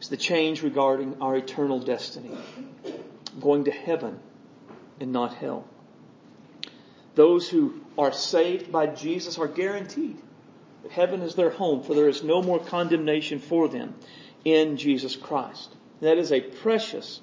is 0.00 0.08
the 0.08 0.16
change 0.16 0.62
regarding 0.62 1.22
our 1.22 1.36
eternal 1.36 1.78
destiny. 1.80 2.36
Going 3.40 3.64
to 3.64 3.70
heaven 3.70 4.18
and 5.00 5.12
not 5.12 5.34
hell. 5.34 5.66
Those 7.14 7.48
who 7.48 7.80
are 7.96 8.12
saved 8.12 8.72
by 8.72 8.86
Jesus 8.86 9.38
are 9.38 9.48
guaranteed 9.48 10.16
that 10.82 10.92
heaven 10.92 11.22
is 11.22 11.34
their 11.34 11.50
home, 11.50 11.82
for 11.82 11.94
there 11.94 12.08
is 12.08 12.22
no 12.22 12.42
more 12.42 12.58
condemnation 12.58 13.38
for 13.38 13.68
them 13.68 13.94
in 14.44 14.76
Jesus 14.76 15.16
Christ. 15.16 15.74
That 16.00 16.18
is 16.18 16.32
a 16.32 16.40
precious, 16.40 17.20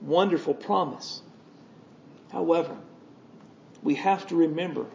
wonderful 0.00 0.54
promise. 0.54 1.22
However, 2.32 2.76
we 3.82 3.94
have 3.96 4.26
to 4.28 4.36
remember 4.36 4.86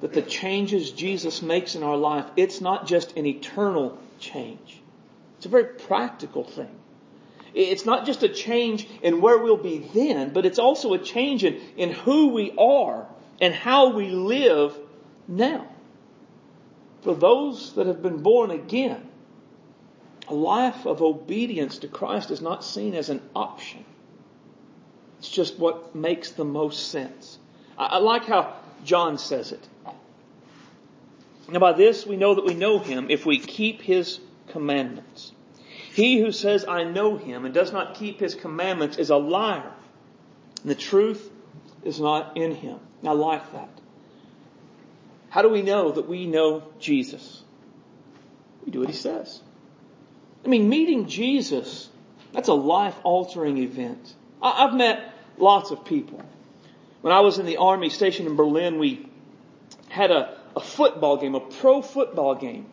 that 0.00 0.12
the 0.12 0.22
changes 0.22 0.90
Jesus 0.90 1.42
makes 1.42 1.74
in 1.74 1.82
our 1.82 1.96
life, 1.96 2.26
it's 2.36 2.60
not 2.60 2.86
just 2.86 3.16
an 3.16 3.26
eternal 3.26 3.98
change. 4.18 4.80
It's 5.36 5.46
a 5.46 5.50
very 5.50 5.64
practical 5.64 6.44
thing. 6.44 6.70
It's 7.54 7.84
not 7.84 8.06
just 8.06 8.22
a 8.22 8.28
change 8.28 8.88
in 9.02 9.20
where 9.20 9.38
we'll 9.38 9.56
be 9.56 9.78
then, 9.78 10.32
but 10.32 10.46
it's 10.46 10.58
also 10.58 10.94
a 10.94 10.98
change 10.98 11.44
in, 11.44 11.60
in 11.76 11.90
who 11.90 12.28
we 12.28 12.52
are 12.58 13.06
and 13.40 13.54
how 13.54 13.90
we 13.90 14.08
live 14.10 14.76
now. 15.26 15.66
For 17.02 17.14
those 17.14 17.74
that 17.74 17.86
have 17.86 18.02
been 18.02 18.22
born 18.22 18.50
again, 18.50 19.08
a 20.28 20.34
life 20.34 20.86
of 20.86 21.00
obedience 21.00 21.78
to 21.78 21.88
Christ 21.88 22.30
is 22.30 22.40
not 22.40 22.64
seen 22.64 22.94
as 22.94 23.08
an 23.08 23.22
option. 23.34 23.84
It's 25.18 25.28
just 25.28 25.58
what 25.58 25.94
makes 25.94 26.32
the 26.32 26.44
most 26.44 26.90
sense. 26.90 27.38
I, 27.76 27.86
I 27.86 27.98
like 27.98 28.24
how 28.24 28.54
John 28.84 29.18
says 29.18 29.52
it. 29.52 29.68
Now 31.48 31.60
by 31.60 31.72
this 31.72 32.06
we 32.06 32.16
know 32.16 32.34
that 32.34 32.44
we 32.44 32.54
know 32.54 32.78
him 32.78 33.10
if 33.10 33.24
we 33.24 33.38
keep 33.38 33.80
his 33.80 34.20
commandments. 34.48 35.32
He 35.94 36.20
who 36.20 36.30
says, 36.30 36.64
I 36.66 36.84
know 36.84 37.16
him 37.16 37.44
and 37.44 37.54
does 37.54 37.72
not 37.72 37.94
keep 37.94 38.20
his 38.20 38.34
commandments 38.34 38.98
is 38.98 39.10
a 39.10 39.16
liar. 39.16 39.72
And 40.62 40.70
the 40.70 40.76
truth 40.76 41.30
is 41.82 41.98
not 41.98 42.36
in 42.36 42.54
him. 42.54 42.78
I 43.04 43.12
like 43.12 43.52
that. 43.52 43.68
How 45.30 45.42
do 45.42 45.48
we 45.48 45.62
know 45.62 45.92
that 45.92 46.08
we 46.08 46.26
know 46.26 46.64
Jesus? 46.78 47.42
We 48.64 48.72
do 48.72 48.80
what 48.80 48.88
he 48.88 48.94
says. 48.94 49.40
I 50.44 50.48
mean, 50.48 50.68
meeting 50.68 51.06
Jesus, 51.06 51.88
that's 52.32 52.48
a 52.48 52.54
life 52.54 52.96
altering 53.02 53.58
event. 53.58 54.14
I've 54.40 54.74
met 54.74 55.12
lots 55.36 55.70
of 55.70 55.84
people. 55.84 56.24
When 57.00 57.12
I 57.12 57.20
was 57.20 57.38
in 57.38 57.46
the 57.46 57.58
army 57.58 57.90
stationed 57.90 58.28
in 58.28 58.36
Berlin, 58.36 58.78
we 58.78 59.08
had 59.88 60.10
a, 60.10 60.36
a 60.56 60.60
football 60.60 61.16
game, 61.16 61.34
a 61.34 61.40
pro 61.40 61.82
football 61.82 62.34
game 62.34 62.66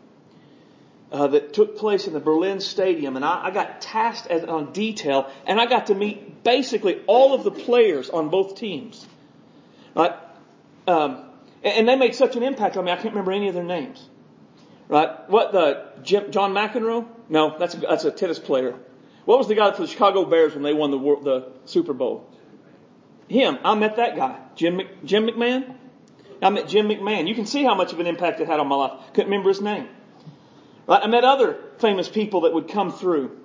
uh, 1.11 1.27
that 1.27 1.53
took 1.53 1.77
place 1.77 2.07
in 2.07 2.13
the 2.13 2.19
Berlin 2.19 2.59
Stadium, 2.59 3.15
and 3.15 3.23
I, 3.23 3.45
I 3.45 3.51
got 3.51 3.81
tasked 3.81 4.27
as, 4.27 4.43
on 4.43 4.73
detail, 4.73 5.31
and 5.45 5.59
I 5.59 5.65
got 5.65 5.87
to 5.87 5.95
meet 5.95 6.43
basically 6.43 7.01
all 7.07 7.33
of 7.33 7.43
the 7.43 7.51
players 7.51 8.09
on 8.09 8.29
both 8.29 8.55
teams. 8.55 9.05
Right? 9.95 10.13
Um, 10.87 11.23
and, 11.63 11.87
they 11.87 11.95
made 11.95 12.13
such 12.13 12.35
an 12.35 12.43
impact 12.43 12.77
on 12.77 12.85
me, 12.85 12.91
I 12.91 12.95
can't 12.95 13.09
remember 13.09 13.31
any 13.31 13.47
of 13.47 13.55
their 13.55 13.63
names. 13.63 14.07
Right? 14.87 15.27
What 15.29 15.51
the 15.51 15.85
Jim, 16.03 16.31
John 16.31 16.53
McEnroe? 16.53 17.07
No, 17.29 17.57
that's 17.57 17.73
a, 17.73 17.77
that's 17.79 18.05
a 18.05 18.11
tennis 18.11 18.37
player. 18.37 18.75
What 19.25 19.39
was 19.39 19.47
the 19.47 19.55
guy 19.55 19.71
for 19.71 19.81
the 19.81 19.87
Chicago 19.87 20.25
Bears 20.25 20.53
when 20.53 20.61
they 20.61 20.73
won 20.73 20.91
the 20.91 20.99
the 20.99 21.51
Super 21.65 21.93
Bowl? 21.93 22.29
Him. 23.27 23.57
I 23.63 23.73
met 23.73 23.95
that 23.95 24.15
guy, 24.15 24.37
Jim 24.55 24.81
Jim 25.03 25.25
McMahon. 25.25 25.75
I 26.39 26.51
met 26.51 26.67
Jim 26.67 26.87
McMahon. 26.87 27.27
You 27.27 27.33
can 27.33 27.47
see 27.47 27.63
how 27.63 27.73
much 27.73 27.93
of 27.93 27.99
an 27.99 28.05
impact 28.05 28.39
it 28.41 28.47
had 28.47 28.59
on 28.59 28.67
my 28.67 28.75
life. 28.75 28.91
Couldn't 29.13 29.31
remember 29.31 29.49
his 29.49 29.61
name. 29.61 29.87
Right? 30.85 31.01
I 31.01 31.07
met 31.07 31.23
other 31.23 31.57
famous 31.79 32.07
people 32.07 32.41
that 32.41 32.53
would 32.53 32.67
come 32.67 32.91
through 32.91 33.39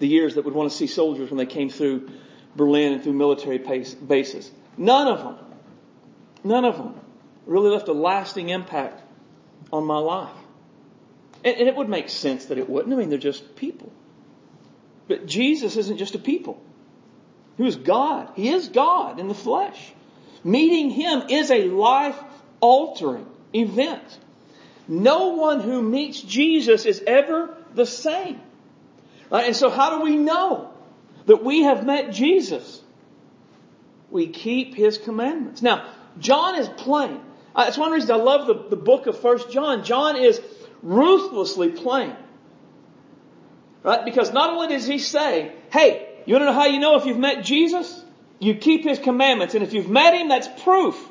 the 0.00 0.08
years 0.08 0.34
that 0.34 0.44
would 0.44 0.54
want 0.54 0.72
to 0.72 0.76
see 0.76 0.88
soldiers 0.88 1.30
when 1.30 1.38
they 1.38 1.46
came 1.46 1.68
through 1.68 2.10
Berlin 2.56 2.94
and 2.94 3.02
through 3.04 3.12
military 3.12 3.58
bases. 3.58 4.50
None 4.76 5.06
of 5.08 5.18
them, 5.18 5.36
none 6.44 6.64
of 6.64 6.76
them 6.76 6.94
really 7.46 7.70
left 7.70 7.88
a 7.88 7.92
lasting 7.92 8.48
impact 8.48 9.02
on 9.72 9.84
my 9.84 9.98
life. 9.98 10.34
And, 11.44 11.56
and 11.56 11.68
it 11.68 11.76
would 11.76 11.88
make 11.88 12.08
sense 12.08 12.46
that 12.46 12.58
it 12.58 12.68
wouldn't. 12.68 12.92
I 12.92 12.96
mean, 12.96 13.10
they're 13.10 13.18
just 13.18 13.56
people. 13.56 13.92
But 15.08 15.26
Jesus 15.26 15.76
isn't 15.76 15.98
just 15.98 16.14
a 16.14 16.18
people. 16.18 16.62
He 17.56 17.62
was 17.62 17.76
God. 17.76 18.30
He 18.34 18.48
is 18.48 18.68
God 18.68 19.18
in 19.18 19.28
the 19.28 19.34
flesh. 19.34 19.92
Meeting 20.44 20.90
Him 20.90 21.24
is 21.28 21.50
a 21.50 21.64
life 21.68 22.18
altering 22.60 23.26
event. 23.54 24.18
No 24.88 25.28
one 25.28 25.60
who 25.60 25.82
meets 25.82 26.20
Jesus 26.20 26.86
is 26.86 27.02
ever 27.06 27.56
the 27.74 27.86
same. 27.86 28.40
Right? 29.30 29.46
And 29.46 29.56
so 29.56 29.70
how 29.70 29.98
do 29.98 30.04
we 30.04 30.16
know 30.16 30.72
that 31.26 31.44
we 31.44 31.62
have 31.62 31.86
met 31.86 32.12
Jesus? 32.12 32.81
We 34.12 34.28
keep 34.28 34.74
His 34.74 34.98
commandments. 34.98 35.62
Now, 35.62 35.90
John 36.18 36.56
is 36.56 36.68
plain. 36.68 37.18
Uh, 37.56 37.64
that's 37.64 37.78
one 37.78 37.92
reason 37.92 38.10
I 38.10 38.16
love 38.16 38.46
the, 38.46 38.68
the 38.68 38.76
book 38.76 39.06
of 39.06 39.18
First 39.18 39.50
John. 39.50 39.84
John 39.84 40.16
is 40.16 40.40
ruthlessly 40.82 41.70
plain. 41.70 42.14
Right? 43.82 44.04
Because 44.04 44.32
not 44.32 44.50
only 44.50 44.68
does 44.68 44.86
he 44.86 44.98
say, 44.98 45.52
hey, 45.70 46.08
you 46.26 46.34
want 46.34 46.42
to 46.42 46.46
know 46.46 46.52
how 46.52 46.66
you 46.66 46.78
know 46.78 46.96
if 46.96 47.06
you've 47.06 47.18
met 47.18 47.42
Jesus? 47.42 48.04
You 48.38 48.54
keep 48.54 48.84
His 48.84 48.98
commandments. 48.98 49.54
And 49.54 49.64
if 49.64 49.72
you've 49.72 49.88
met 49.88 50.14
Him, 50.14 50.28
that's 50.28 50.48
proof 50.62 51.08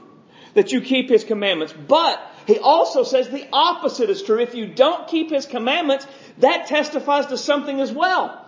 that 0.53 0.71
you 0.71 0.81
keep 0.81 1.09
His 1.09 1.23
commandments. 1.23 1.73
But 1.73 2.21
he 2.45 2.59
also 2.59 3.03
says 3.03 3.29
the 3.29 3.47
opposite 3.51 4.09
is 4.09 4.21
true. 4.21 4.39
If 4.39 4.53
you 4.53 4.67
don't 4.67 5.07
keep 5.07 5.31
His 5.31 5.45
commandments, 5.45 6.05
that 6.37 6.67
testifies 6.67 7.27
to 7.27 7.37
something 7.37 7.79
as 7.79 7.91
well. 7.91 8.45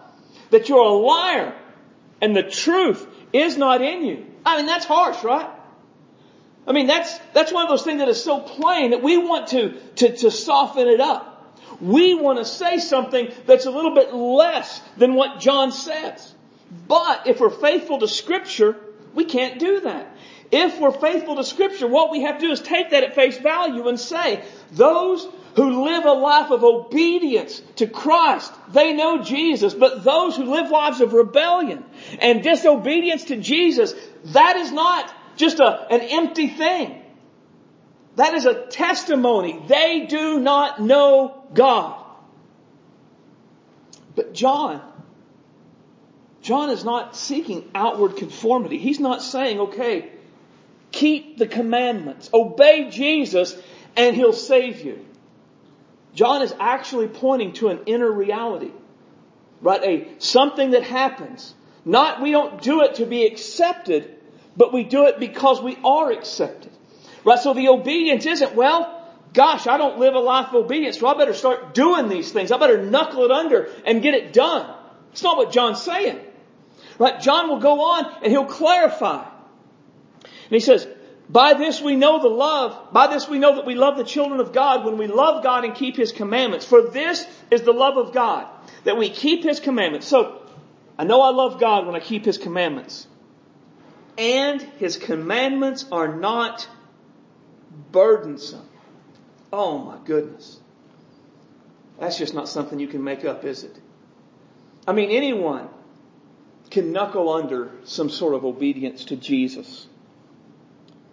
That 0.52 0.70
you're 0.70 0.80
a 0.80 0.90
liar 0.90 1.56
and 2.22 2.36
the 2.36 2.44
truth 2.44 3.06
is 3.34 3.58
not 3.58 3.82
in 3.82 4.06
you. 4.06 4.26
I 4.46 4.58
mean, 4.58 4.66
that's 4.66 4.86
harsh, 4.86 5.24
right? 5.24 5.50
I 6.66 6.72
mean, 6.72 6.88
that's, 6.88 7.18
that's 7.34 7.52
one 7.52 7.64
of 7.64 7.70
those 7.70 7.84
things 7.84 8.00
that 8.00 8.08
is 8.08 8.24
so 8.24 8.40
plain 8.40 8.92
that 8.92 9.04
we 9.04 9.18
want 9.18 9.50
to, 9.50 9.80
to, 9.96 10.16
to 10.18 10.32
soften 10.32 10.88
it 10.88 11.02
up. 11.02 11.30
We 11.82 12.16
want 12.16 12.40
to 12.40 12.46
say 12.46 12.78
something 12.78 13.32
that's 13.46 13.66
a 13.66 13.72
little 13.72 13.94
bit 13.94 14.14
less 14.14 14.82
than 14.98 15.16
what 15.16 15.40
John 15.40 15.72
says. 15.72 16.34
But 16.88 17.28
if 17.28 17.40
we're 17.40 17.50
faithful 17.50 18.00
to 18.00 18.08
scripture, 18.08 18.78
we 19.14 19.26
can't 19.26 19.60
do 19.60 19.82
that. 19.82 20.16
If 20.52 20.80
we're 20.80 20.92
faithful 20.92 21.36
to 21.38 21.44
scripture, 21.44 21.88
what 21.88 22.12
we 22.12 22.22
have 22.22 22.40
to 22.40 22.46
do 22.46 22.52
is 22.52 22.62
take 22.62 22.92
that 22.92 23.04
at 23.04 23.16
face 23.16 23.38
value 23.40 23.88
and 23.88 24.00
say, 24.00 24.44
those 24.72 25.28
who 25.56 25.84
live 25.84 26.06
a 26.06 26.14
life 26.14 26.52
of 26.52 26.64
obedience 26.64 27.62
to 27.78 27.88
Christ, 27.88 28.54
they 28.70 28.94
know 28.94 29.24
Jesus, 29.24 29.74
but 29.74 30.04
those 30.04 30.36
who 30.36 30.46
live 30.46 30.70
lives 30.70 31.02
of 31.02 31.14
rebellion 31.14 31.84
and 32.20 32.44
disobedience 32.44 33.26
to 33.26 33.38
Jesus, 33.38 33.94
that 34.26 34.58
is 34.58 34.72
not 34.72 35.14
just 35.36 35.60
a, 35.60 35.88
an 35.92 36.02
empty 36.02 36.48
thing. 36.48 37.02
That 38.16 38.34
is 38.34 38.46
a 38.46 38.66
testimony. 38.68 39.64
They 39.68 40.06
do 40.08 40.40
not 40.40 40.80
know 40.80 41.44
God. 41.54 42.00
But 44.16 44.34
John, 44.34 44.82
John 46.42 46.70
is 46.70 46.84
not 46.84 47.16
seeking 47.16 47.70
outward 47.74 48.18
conformity. 48.18 48.78
He's 48.78 49.00
not 49.00 49.22
saying, 49.22 49.60
okay, 49.60 50.12
keep 50.92 51.38
the 51.38 51.48
commandments, 51.48 52.30
obey 52.34 52.90
Jesus, 52.92 53.58
and 53.96 54.16
he'll 54.16 54.34
save 54.34 54.82
you. 54.82 55.04
John 56.14 56.44
is 56.44 56.54
actually 56.60 57.08
pointing 57.08 57.54
to 57.54 57.70
an 57.70 57.80
inner 57.88 58.12
reality. 58.12 58.72
Right? 59.62 59.84
A, 59.84 60.08
something 60.20 60.72
that 60.72 60.84
happens. 60.84 61.56
Not, 61.86 62.22
we 62.22 62.32
don't 62.32 62.62
do 62.62 62.82
it 62.82 62.96
to 62.96 63.06
be 63.06 63.26
accepted, 63.26 64.16
but 64.56 64.74
we 64.74 64.84
do 64.84 65.08
it 65.08 65.20
because 65.20 65.62
we 65.62 65.78
are 65.84 66.12
accepted. 66.12 66.72
Right? 67.26 67.40
So 67.40 67.54
the 67.54 67.70
obedience 67.70 68.26
isn't, 68.26 68.56
well, 68.56 69.02
gosh, 69.34 69.68
I 69.68 69.78
don't 69.78 70.00
live 70.00 70.16
a 70.16 70.20
life 70.20 70.50
of 70.50 70.66
obedience, 70.66 71.00
so 71.00 71.08
I 71.08 71.18
better 71.18 71.34
start 71.34 71.74
doing 71.74 72.08
these 72.08 72.32
things. 72.32 72.52
I 72.52 72.58
better 72.58 72.82
knuckle 72.84 73.26
it 73.26 73.32
under 73.32 73.70
and 73.86 74.02
get 74.02 74.14
it 74.14 74.34
done. 74.34 74.74
It's 75.12 75.24
not 75.24 75.38
what 75.38 75.52
John's 75.52 75.82
saying. 75.82 76.20
Right? 77.00 77.20
John 77.20 77.50
will 77.50 77.60
go 77.60 77.82
on 77.82 78.24
and 78.24 78.32
he'll 78.32 78.46
clarify. 78.46 79.24
And 80.24 80.52
he 80.52 80.60
says, 80.60 80.88
By 81.30 81.54
this 81.54 81.82
we 81.82 81.96
know 81.96 82.22
the 82.22 82.30
love. 82.30 82.94
By 82.94 83.08
this 83.08 83.28
we 83.28 83.40
know 83.40 83.56
that 83.56 83.66
we 83.66 83.76
love 83.76 83.98
the 83.98 84.04
children 84.04 84.40
of 84.40 84.54
God 84.54 84.86
when 84.86 84.98
we 84.98 85.08
love 85.08 85.44
God 85.44 85.66
and 85.66 85.76
keep 85.76 85.96
His 85.96 86.12
commandments. 86.12 86.66
For 86.66 86.90
this 86.90 87.26
is 87.50 87.64
the 87.64 87.72
love 87.72 87.98
of 87.98 88.14
God, 88.14 88.48
that 88.84 88.98
we 88.98 89.10
keep 89.10 89.44
His 89.44 89.60
commandments. 89.60 90.08
So, 90.08 90.43
I 90.98 91.04
know 91.04 91.22
I 91.22 91.32
love 91.32 91.60
God 91.60 91.86
when 91.86 91.96
I 91.96 92.00
keep 92.00 92.26
His 92.26 92.38
commandments. 92.38 93.08
And 94.18 94.62
His 94.62 94.98
commandments 94.98 95.86
are 95.92 96.16
not 96.16 96.68
burdensome. 97.92 98.68
Oh 99.52 99.80
my 99.80 99.98
goodness. 100.06 100.60
That's 102.00 102.18
just 102.18 102.34
not 102.34 102.50
something 102.50 102.80
you 102.80 102.88
can 102.88 103.04
make 103.04 103.26
up, 103.26 103.44
is 103.46 103.64
it? 103.64 103.76
I 104.88 104.94
mean, 104.94 105.12
anyone 105.12 105.70
can 106.70 106.92
knuckle 106.92 107.30
under 107.30 107.72
some 107.84 108.10
sort 108.10 108.34
of 108.34 108.44
obedience 108.44 109.06
to 109.06 109.16
Jesus. 109.16 109.88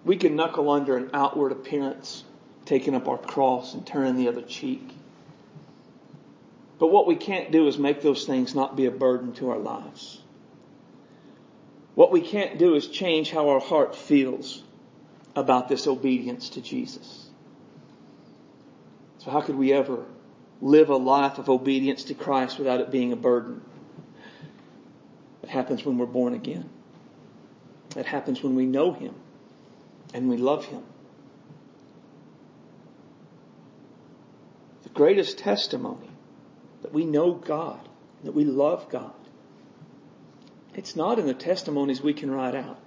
We 0.05 0.17
can 0.17 0.37
knuckle 0.37 0.71
under 0.71 0.97
an 0.97 1.11
outward 1.13 1.53
appearance, 1.53 2.25
taking 2.65 2.95
up 2.95 3.09
our 3.09 3.19
cross 3.19 3.75
and 3.75 3.87
turning 3.87 4.17
the 4.17 4.29
other 4.29 4.43
cheek. 4.43 4.83
But 6.81 6.91
what 6.91 7.07
we 7.07 7.15
can't 7.15 7.53
do 7.53 7.69
is 7.69 7.79
make 7.79 8.01
those 8.01 8.25
things 8.25 8.55
not 8.55 8.75
be 8.75 8.87
a 8.87 8.91
burden 8.91 9.35
to 9.35 9.51
our 9.51 9.59
lives. 9.59 10.19
What 11.95 12.11
we 12.11 12.23
can't 12.23 12.59
do 12.59 12.75
is 12.75 12.89
change 12.89 13.31
how 13.31 13.51
our 13.51 13.61
heart 13.61 13.95
feels 13.95 14.63
about 15.37 15.69
this 15.69 15.87
obedience 15.87 16.49
to 16.51 16.63
Jesus. 16.63 17.29
So 19.19 19.31
how 19.31 19.43
could 19.43 19.57
we 19.57 19.75
ever 19.75 20.07
live 20.63 20.89
a 20.89 20.97
life 20.97 21.37
of 21.37 21.51
obedience 21.51 22.05
to 22.05 22.15
Christ 22.15 22.59
without 22.59 22.81
it 22.81 22.91
being 22.91 23.13
a 23.13 23.17
burden? 23.17 23.61
It 25.43 25.51
happens 25.51 25.85
when 25.85 25.99
we're 25.99 26.07
born 26.07 26.33
again. 26.33 26.71
It 27.95 28.07
happens 28.07 28.43
when 28.43 28.55
we 28.55 28.65
know 28.65 28.95
Him 28.95 29.15
and 30.15 30.31
we 30.31 30.39
love 30.39 30.65
Him. 30.65 30.83
The 34.85 34.89
greatest 34.89 35.37
testimony 35.37 36.10
that 36.83 36.93
we 36.93 37.05
know 37.05 37.33
God, 37.33 37.81
that 38.25 38.33
we 38.33 38.45
love 38.45 38.89
God, 38.89 39.13
it's 40.75 40.97
not 40.97 41.19
in 41.19 41.27
the 41.27 41.35
testimonies 41.35 42.01
we 42.01 42.15
can 42.15 42.31
write 42.31 42.55
out. 42.55 42.79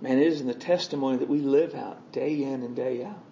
Man, 0.00 0.18
it 0.18 0.26
is 0.26 0.40
in 0.40 0.46
the 0.46 0.54
testimony 0.54 1.18
that 1.18 1.28
we 1.28 1.38
live 1.38 1.74
out 1.74 2.12
day 2.12 2.42
in 2.42 2.62
and 2.62 2.74
day 2.74 3.04
out. 3.04 3.22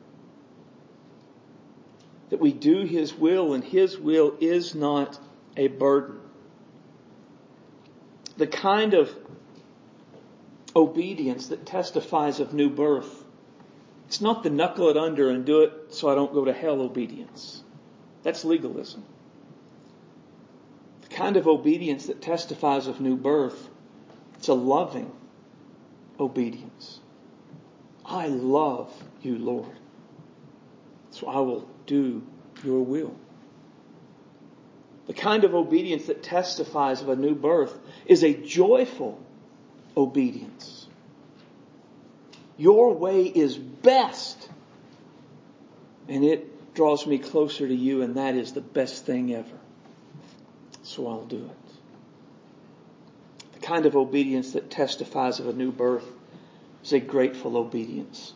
That 2.31 2.41
we 2.41 2.53
do 2.53 2.85
His 2.85 3.13
will 3.13 3.55
and 3.55 3.65
His 3.65 3.99
will 3.99 4.37
is 4.41 4.75
not 4.75 5.19
a 5.57 5.67
burden. 5.67 6.21
The 8.37 8.47
kind 8.47 8.95
of 8.95 9.15
obedience 10.75 11.49
that 11.49 11.67
testifies 11.67 12.41
of 12.41 12.55
new 12.55 12.71
birth. 12.71 13.25
It's 14.07 14.21
not 14.21 14.43
the 14.43 14.51
knuckle 14.51 14.89
it 14.91 14.97
under 14.97 15.31
and 15.31 15.45
do 15.45 15.63
it 15.63 15.73
so 15.91 16.09
I 16.09 16.15
don't 16.15 16.33
go 16.33 16.45
to 16.45 16.53
hell 16.53 16.81
obedience. 16.81 17.63
That's 18.23 18.45
legalism. 18.45 19.05
The 21.03 21.09
kind 21.09 21.37
of 21.37 21.47
obedience 21.47 22.07
that 22.07 22.21
testifies 22.21 22.87
of 22.87 23.01
new 23.01 23.17
birth, 23.17 23.69
it's 24.35 24.49
a 24.49 24.55
loving 24.55 25.11
obedience. 26.19 27.01
I 28.05 28.27
love 28.27 28.93
you, 29.23 29.39
Lord. 29.39 29.79
So 31.11 31.29
I 31.29 31.41
will 31.41 31.69
do 31.87 32.23
your 32.65 32.85
will. 32.85 33.15
The 35.07 35.15
kind 35.15 35.45
of 35.45 35.55
obedience 35.55 36.07
that 36.07 36.23
testifies 36.23 37.03
of 37.03 37.09
a 37.09 37.17
new 37.17 37.35
birth 37.35 37.77
is 38.07 38.23
a 38.23 38.33
joyful 38.33 39.21
obedience. 39.97 40.87
Your 42.57 42.95
way 42.95 43.25
is 43.25 43.57
best. 43.57 44.49
And 46.09 46.25
it 46.25 46.50
draws 46.81 47.07
me 47.07 47.19
closer 47.19 47.69
to 47.69 47.75
you, 47.75 48.01
and 48.01 48.15
that 48.15 48.35
is 48.35 48.55
the 48.55 48.61
best 48.63 49.05
thing 49.05 49.35
ever. 49.35 49.59
So 50.83 51.09
I'll 51.09 51.27
do 51.27 51.45
it. 51.45 51.75
The 53.53 53.59
kind 53.59 53.85
of 53.85 53.97
obedience 53.97 54.53
that 54.53 54.71
testifies 54.71 55.41
of 55.41 55.49
a 55.49 55.53
new 55.53 55.73
birth 55.73 56.11
is 56.83 56.95
a 56.95 56.99
grateful 56.99 57.59
obedience. 57.59 58.33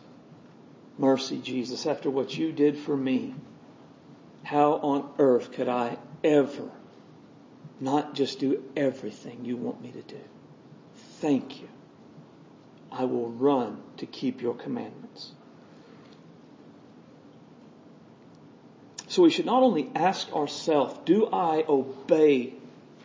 Mercy, 0.99 1.39
Jesus, 1.39 1.87
after 1.87 2.11
what 2.11 2.37
you 2.37 2.51
did 2.51 2.77
for 2.77 2.95
me, 2.95 3.33
how 4.43 4.73
on 4.73 5.11
earth 5.17 5.51
could 5.51 5.67
I 5.67 5.97
ever 6.23 6.69
not 7.79 8.13
just 8.13 8.39
do 8.39 8.63
everything 8.77 9.43
you 9.43 9.57
want 9.57 9.81
me 9.81 9.89
to 9.89 10.03
do? 10.03 10.21
Thank 11.19 11.61
you. 11.61 11.69
I 12.91 13.05
will 13.05 13.31
run 13.31 13.81
to 13.97 14.05
keep 14.05 14.39
your 14.39 14.53
commandments. 14.53 15.31
So 19.15 19.21
we 19.21 19.29
should 19.29 19.45
not 19.45 19.63
only 19.63 19.89
ask 19.95 20.29
ourselves, 20.33 20.99
do 21.05 21.27
I 21.27 21.63
obey 21.69 22.53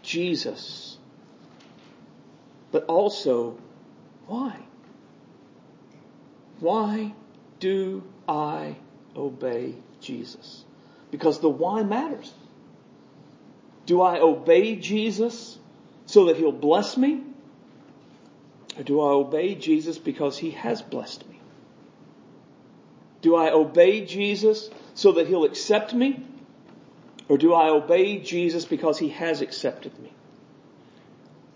Jesus? 0.02 0.98
But 2.72 2.86
also, 2.86 3.56
why? 4.26 4.56
Why 6.58 7.14
do 7.60 8.02
I 8.28 8.74
obey 9.14 9.76
Jesus? 10.00 10.64
Because 11.12 11.38
the 11.38 11.48
why 11.48 11.84
matters. 11.84 12.34
Do 13.86 14.02
I 14.02 14.18
obey 14.18 14.74
Jesus 14.74 15.60
so 16.06 16.24
that 16.24 16.36
he'll 16.36 16.50
bless 16.50 16.96
me? 16.96 17.22
Or 18.76 18.82
do 18.82 19.00
I 19.00 19.12
obey 19.12 19.54
Jesus 19.54 19.96
because 19.96 20.36
he 20.36 20.50
has 20.50 20.82
blessed 20.82 21.28
me? 21.28 21.40
Do 23.22 23.36
I 23.36 23.52
obey 23.52 24.04
Jesus 24.04 24.70
so 24.94 25.12
that 25.12 25.26
he'll 25.26 25.44
accept 25.44 25.94
me? 25.94 26.24
Or 27.28 27.38
do 27.38 27.54
I 27.54 27.68
obey 27.68 28.18
Jesus 28.18 28.64
because 28.64 28.98
he 28.98 29.10
has 29.10 29.40
accepted 29.40 29.98
me? 29.98 30.12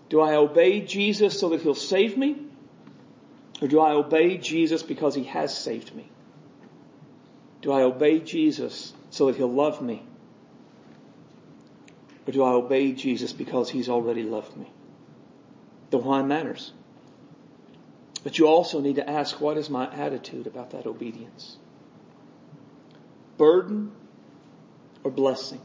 Do 0.09 0.21
I 0.21 0.35
obey 0.35 0.81
Jesus 0.81 1.39
so 1.39 1.49
that 1.49 1.61
he'll 1.61 1.75
save 1.75 2.17
me? 2.17 2.37
Or 3.61 3.67
do 3.67 3.79
I 3.79 3.91
obey 3.91 4.37
Jesus 4.37 4.83
because 4.83 5.15
he 5.15 5.23
has 5.25 5.57
saved 5.57 5.95
me? 5.95 6.09
Do 7.61 7.71
I 7.71 7.81
obey 7.81 8.19
Jesus 8.19 8.93
so 9.09 9.27
that 9.27 9.35
he'll 9.35 9.51
love 9.51 9.81
me? 9.81 10.03
Or 12.27 12.31
do 12.31 12.43
I 12.43 12.51
obey 12.51 12.91
Jesus 12.91 13.33
because 13.33 13.69
he's 13.69 13.89
already 13.89 14.23
loved 14.23 14.55
me? 14.55 14.71
The 15.89 15.97
why 15.97 16.21
matters. 16.21 16.71
But 18.23 18.39
you 18.39 18.47
also 18.47 18.81
need 18.81 18.95
to 18.95 19.09
ask, 19.09 19.39
what 19.39 19.57
is 19.57 19.69
my 19.69 19.91
attitude 19.93 20.47
about 20.47 20.71
that 20.71 20.87
obedience? 20.87 21.57
Burden 23.37 23.91
or 25.03 25.11
blessing? 25.11 25.61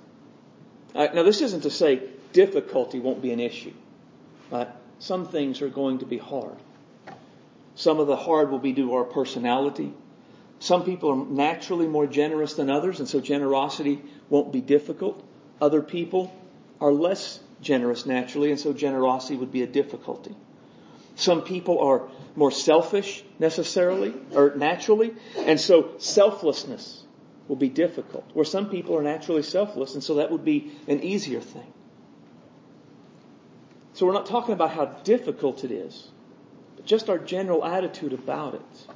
Right, 0.94 1.14
now 1.14 1.22
this 1.22 1.40
isn't 1.40 1.62
to 1.62 1.70
say 1.70 2.02
difficulty 2.32 3.00
won't 3.00 3.22
be 3.22 3.32
an 3.32 3.40
issue. 3.40 3.72
Right? 4.50 4.68
Some 4.98 5.26
things 5.26 5.62
are 5.62 5.68
going 5.68 5.98
to 5.98 6.06
be 6.06 6.18
hard. 6.18 6.56
Some 7.74 8.00
of 8.00 8.06
the 8.06 8.16
hard 8.16 8.50
will 8.50 8.58
be 8.58 8.72
due 8.72 8.88
to 8.88 8.94
our 8.94 9.04
personality. 9.04 9.92
Some 10.58 10.84
people 10.84 11.10
are 11.10 11.16
naturally 11.16 11.86
more 11.86 12.06
generous 12.06 12.54
than 12.54 12.68
others, 12.68 12.98
and 12.98 13.08
so 13.08 13.20
generosity 13.20 14.02
won't 14.28 14.52
be 14.52 14.60
difficult. 14.60 15.24
Other 15.60 15.80
people 15.80 16.34
are 16.80 16.92
less 16.92 17.40
generous 17.62 18.04
naturally, 18.04 18.50
and 18.50 18.60
so 18.60 18.72
generosity 18.72 19.36
would 19.36 19.52
be 19.52 19.62
a 19.62 19.66
difficulty. 19.66 20.34
Some 21.14 21.42
people 21.42 21.78
are 21.80 22.08
more 22.36 22.50
selfish 22.50 23.22
necessarily 23.38 24.14
or 24.34 24.54
naturally, 24.56 25.14
and 25.38 25.58
so 25.58 25.92
selflessness 25.98 26.99
will 27.50 27.56
be 27.56 27.68
difficult. 27.68 28.24
Where 28.32 28.44
some 28.44 28.70
people 28.70 28.96
are 28.96 29.02
naturally 29.02 29.42
selfless, 29.42 29.94
and 29.94 30.04
so 30.04 30.14
that 30.14 30.30
would 30.30 30.44
be 30.44 30.70
an 30.86 31.02
easier 31.02 31.40
thing. 31.40 31.66
So 33.94 34.06
we're 34.06 34.12
not 34.12 34.26
talking 34.26 34.54
about 34.54 34.70
how 34.70 34.84
difficult 34.84 35.64
it 35.64 35.72
is, 35.72 36.08
but 36.76 36.86
just 36.86 37.10
our 37.10 37.18
general 37.18 37.64
attitude 37.64 38.12
about 38.12 38.54
it. 38.54 38.86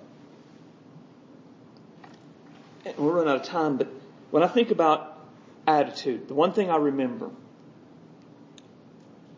And 2.85 2.97
we're 2.97 3.15
running 3.15 3.31
out 3.31 3.41
of 3.41 3.47
time, 3.47 3.77
but 3.77 3.89
when 4.31 4.45
I 4.45 4.47
think 4.47 4.71
about 4.71 5.19
attitude, 5.67 6.29
the 6.29 6.35
one 6.35 6.53
thing 6.53 6.71
I 6.71 6.77
remember 6.77 7.31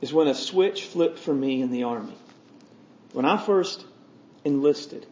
is 0.02 0.12
when 0.12 0.28
a 0.28 0.34
switch 0.34 0.84
flipped 0.84 1.18
for 1.18 1.32
me 1.32 1.62
in 1.62 1.70
the 1.70 1.84
army. 1.84 2.18
When 3.14 3.24
I 3.24 3.38
first 3.38 3.82
enlisted, 4.44 5.06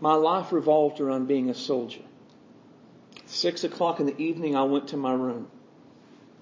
my 0.00 0.14
life 0.14 0.50
revolved 0.50 0.98
around 0.98 1.28
being 1.28 1.48
a 1.48 1.54
soldier. 1.54 2.02
Six 3.28 3.62
o'clock 3.62 4.00
in 4.00 4.06
the 4.06 4.18
evening, 4.20 4.56
I 4.56 4.62
went 4.62 4.88
to 4.88 4.96
my 4.96 5.12
room. 5.12 5.48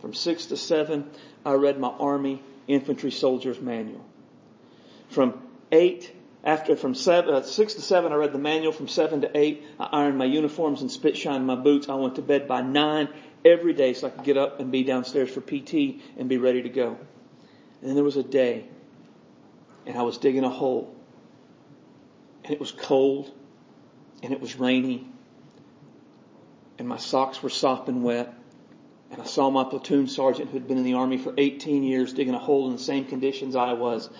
From 0.00 0.14
six 0.14 0.46
to 0.46 0.56
seven, 0.56 1.10
I 1.44 1.54
read 1.54 1.80
my 1.80 1.88
Army 1.88 2.42
Infantry 2.68 3.10
Soldier's 3.10 3.60
Manual. 3.60 4.04
From 5.08 5.42
eight, 5.72 6.12
after 6.44 6.76
from 6.76 6.94
seven, 6.94 7.34
uh, 7.34 7.42
six 7.42 7.74
to 7.74 7.80
seven, 7.80 8.12
I 8.12 8.14
read 8.14 8.32
the 8.32 8.38
manual. 8.38 8.72
From 8.72 8.86
seven 8.86 9.22
to 9.22 9.36
eight, 9.36 9.64
I 9.80 9.88
ironed 9.92 10.16
my 10.16 10.26
uniforms 10.26 10.80
and 10.80 10.90
spit 10.90 11.16
shined 11.16 11.44
my 11.44 11.56
boots. 11.56 11.88
I 11.88 11.96
went 11.96 12.14
to 12.16 12.22
bed 12.22 12.46
by 12.46 12.60
nine 12.60 13.08
every 13.44 13.72
day 13.72 13.92
so 13.92 14.06
I 14.06 14.10
could 14.10 14.24
get 14.24 14.36
up 14.36 14.60
and 14.60 14.70
be 14.70 14.84
downstairs 14.84 15.30
for 15.30 15.40
PT 15.40 16.00
and 16.16 16.28
be 16.28 16.36
ready 16.36 16.62
to 16.62 16.68
go. 16.68 16.96
And 17.80 17.88
then 17.88 17.94
there 17.96 18.04
was 18.04 18.16
a 18.16 18.22
day 18.22 18.64
and 19.86 19.98
I 19.98 20.02
was 20.02 20.18
digging 20.18 20.44
a 20.44 20.50
hole 20.50 20.94
and 22.44 22.52
it 22.52 22.60
was 22.60 22.70
cold 22.70 23.32
and 24.22 24.32
it 24.32 24.40
was 24.40 24.56
rainy 24.56 25.08
and 26.78 26.88
my 26.88 26.96
socks 26.96 27.42
were 27.42 27.50
sopping 27.50 28.02
wet 28.02 28.34
and 29.10 29.20
I 29.20 29.24
saw 29.24 29.50
my 29.50 29.64
platoon 29.64 30.08
sergeant 30.08 30.50
who 30.50 30.58
had 30.58 30.66
been 30.66 30.78
in 30.78 30.84
the 30.84 30.94
army 30.94 31.18
for 31.18 31.32
18 31.36 31.82
years 31.82 32.12
digging 32.12 32.34
a 32.34 32.38
hole 32.38 32.66
in 32.66 32.72
the 32.72 32.82
same 32.82 33.04
conditions 33.04 33.54
I 33.54 33.74
was. 33.74 34.10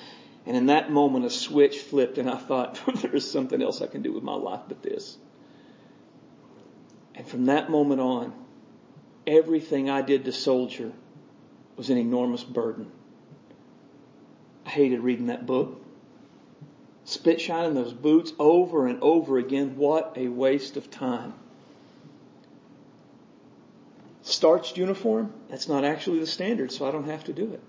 And 0.47 0.57
in 0.57 0.67
that 0.67 0.91
moment 0.91 1.25
a 1.25 1.31
switch 1.31 1.79
flipped 1.79 2.19
and 2.19 2.31
I 2.31 2.37
thought, 2.37 2.81
there 3.03 3.15
is 3.15 3.31
something 3.31 3.61
else 3.61 3.83
I 3.83 3.89
can 3.89 4.03
do 4.03 4.13
with 4.13 4.23
my 4.23 4.35
life 4.35 4.63
but 4.69 4.83
this. 4.83 5.19
And 7.15 7.27
from 7.27 7.47
that 7.47 7.71
moment 7.71 8.01
on, 8.01 8.33
everything 9.27 9.91
I 9.91 10.03
did 10.03 10.25
to 10.27 10.33
soldier 10.33 10.93
was 11.77 11.91
an 11.91 11.99
enormous 11.99 12.45
burden. 12.45 12.93
I 14.65 14.71
hated 14.71 15.01
reading 15.01 15.27
that 15.27 15.47
book. 15.47 15.83
Spit 17.05 17.41
shining 17.41 17.75
those 17.75 17.93
boots 17.93 18.33
over 18.39 18.87
and 18.87 19.03
over 19.03 19.39
again. 19.39 19.77
What 19.77 20.15
a 20.17 20.29
waste 20.29 20.77
of 20.77 20.91
time. 20.91 21.35
Starched 24.27 24.77
uniform, 24.77 25.33
that's 25.49 25.69
not 25.69 25.85
actually 25.85 26.19
the 26.19 26.27
standard, 26.27 26.73
so 26.73 26.85
I 26.85 26.91
don't 26.91 27.07
have 27.07 27.23
to 27.25 27.33
do 27.33 27.53
it. 27.53 27.63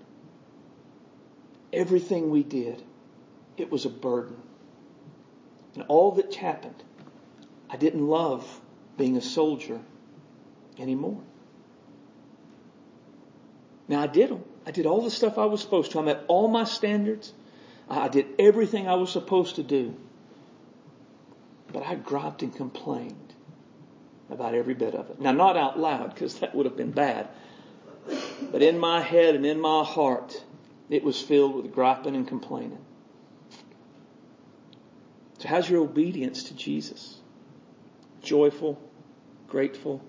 Everything 1.72 2.30
we 2.30 2.42
did, 2.42 2.82
it 3.56 3.70
was 3.70 3.84
a 3.84 3.88
burden. 3.88 4.36
And 5.76 5.84
all 5.86 6.10
that 6.12 6.34
happened, 6.34 6.82
I 7.70 7.76
didn't 7.76 8.04
love 8.04 8.60
being 8.96 9.16
a 9.16 9.20
soldier 9.20 9.80
anymore. 10.80 11.20
Now 13.86 14.00
I 14.00 14.08
did 14.08 14.28
them. 14.28 14.42
I 14.66 14.72
did 14.72 14.84
all 14.84 15.02
the 15.02 15.12
stuff 15.12 15.38
I 15.38 15.44
was 15.44 15.60
supposed 15.60 15.92
to. 15.92 16.00
I 16.00 16.02
met 16.02 16.24
all 16.26 16.48
my 16.48 16.64
standards. 16.64 17.32
I 17.88 18.08
did 18.08 18.26
everything 18.36 18.88
I 18.88 18.96
was 18.96 19.12
supposed 19.12 19.54
to 19.56 19.62
do. 19.62 19.94
But 21.72 21.84
I 21.84 21.94
griped 21.94 22.42
and 22.42 22.52
complained 22.52 23.27
about 24.30 24.54
every 24.54 24.74
bit 24.74 24.94
of 24.94 25.10
it. 25.10 25.20
Now 25.20 25.32
not 25.32 25.56
out 25.56 25.78
loud 25.78 26.14
because 26.14 26.40
that 26.40 26.54
would 26.54 26.66
have 26.66 26.76
been 26.76 26.92
bad. 26.92 27.28
But 28.50 28.62
in 28.62 28.78
my 28.78 29.00
head 29.00 29.34
and 29.34 29.44
in 29.44 29.60
my 29.60 29.84
heart, 29.84 30.42
it 30.88 31.04
was 31.04 31.20
filled 31.20 31.54
with 31.56 31.72
griping 31.72 32.16
and 32.16 32.26
complaining. 32.26 32.78
So 35.38 35.48
how's 35.48 35.68
your 35.68 35.82
obedience 35.82 36.44
to 36.44 36.54
Jesus? 36.54 37.18
Joyful, 38.22 38.80
grateful, 39.46 40.02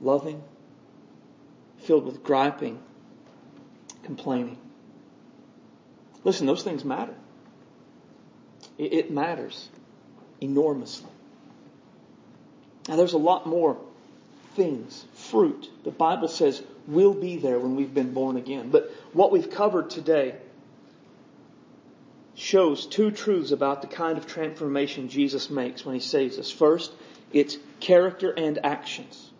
loving, 0.00 0.42
filled 1.78 2.04
with 2.04 2.22
griping, 2.22 2.82
complaining. 4.02 4.58
Listen, 6.24 6.46
those 6.46 6.62
things 6.62 6.84
matter. 6.84 7.14
It, 8.76 9.10
matters 9.10 9.68
enormously. 10.40 11.10
Now 12.88 12.96
there's 12.96 13.12
a 13.12 13.18
lot 13.18 13.46
more 13.46 13.78
things, 14.54 15.04
fruit, 15.14 15.70
the 15.84 15.90
Bible 15.90 16.28
says 16.28 16.62
will 16.86 17.14
be 17.14 17.36
there 17.36 17.58
when 17.58 17.76
we've 17.76 17.94
been 17.94 18.12
born 18.12 18.36
again. 18.36 18.70
But 18.70 18.90
what 19.12 19.30
we've 19.30 19.50
covered 19.50 19.90
today 19.90 20.34
shows 22.34 22.86
two 22.86 23.10
truths 23.10 23.52
about 23.52 23.82
the 23.82 23.88
kind 23.88 24.18
of 24.18 24.26
transformation 24.26 25.08
Jesus 25.08 25.50
makes 25.50 25.84
when 25.84 25.94
he 25.94 26.00
saves 26.00 26.38
us. 26.38 26.50
First, 26.50 26.92
it's 27.32 27.58
character 27.80 28.30
and 28.30 28.58
actions. 28.64 29.30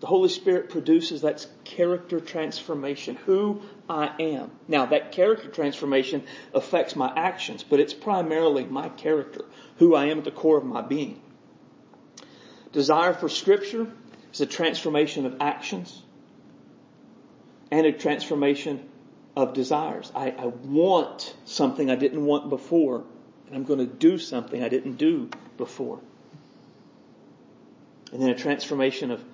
The 0.00 0.06
Holy 0.06 0.30
Spirit 0.30 0.70
produces 0.70 1.22
that 1.22 1.46
character 1.64 2.20
transformation, 2.20 3.16
who 3.26 3.62
I 3.88 4.14
am. 4.18 4.50
Now, 4.66 4.86
that 4.86 5.12
character 5.12 5.48
transformation 5.48 6.24
affects 6.54 6.96
my 6.96 7.12
actions, 7.14 7.62
but 7.62 7.80
it's 7.80 7.92
primarily 7.92 8.64
my 8.64 8.88
character, 8.88 9.44
who 9.76 9.94
I 9.94 10.06
am 10.06 10.18
at 10.18 10.24
the 10.24 10.30
core 10.30 10.56
of 10.56 10.64
my 10.64 10.80
being. 10.80 11.20
Desire 12.72 13.14
for 13.14 13.28
Scripture 13.28 13.86
is 14.32 14.40
a 14.40 14.46
transformation 14.46 15.26
of 15.26 15.36
actions 15.40 16.02
and 17.70 17.86
a 17.86 17.92
transformation 17.92 18.88
of 19.36 19.54
desires. 19.54 20.10
I, 20.14 20.30
I 20.30 20.46
want 20.46 21.34
something 21.44 21.90
I 21.90 21.96
didn't 21.96 22.24
want 22.24 22.48
before, 22.48 23.04
and 23.46 23.56
I'm 23.56 23.64
going 23.64 23.78
to 23.78 23.86
do 23.86 24.18
something 24.18 24.62
I 24.62 24.68
didn't 24.68 24.96
do 24.96 25.30
before. 25.56 26.00
And 28.12 28.20
then 28.20 28.30
a 28.30 28.34
transformation 28.34 29.10
of 29.10 29.24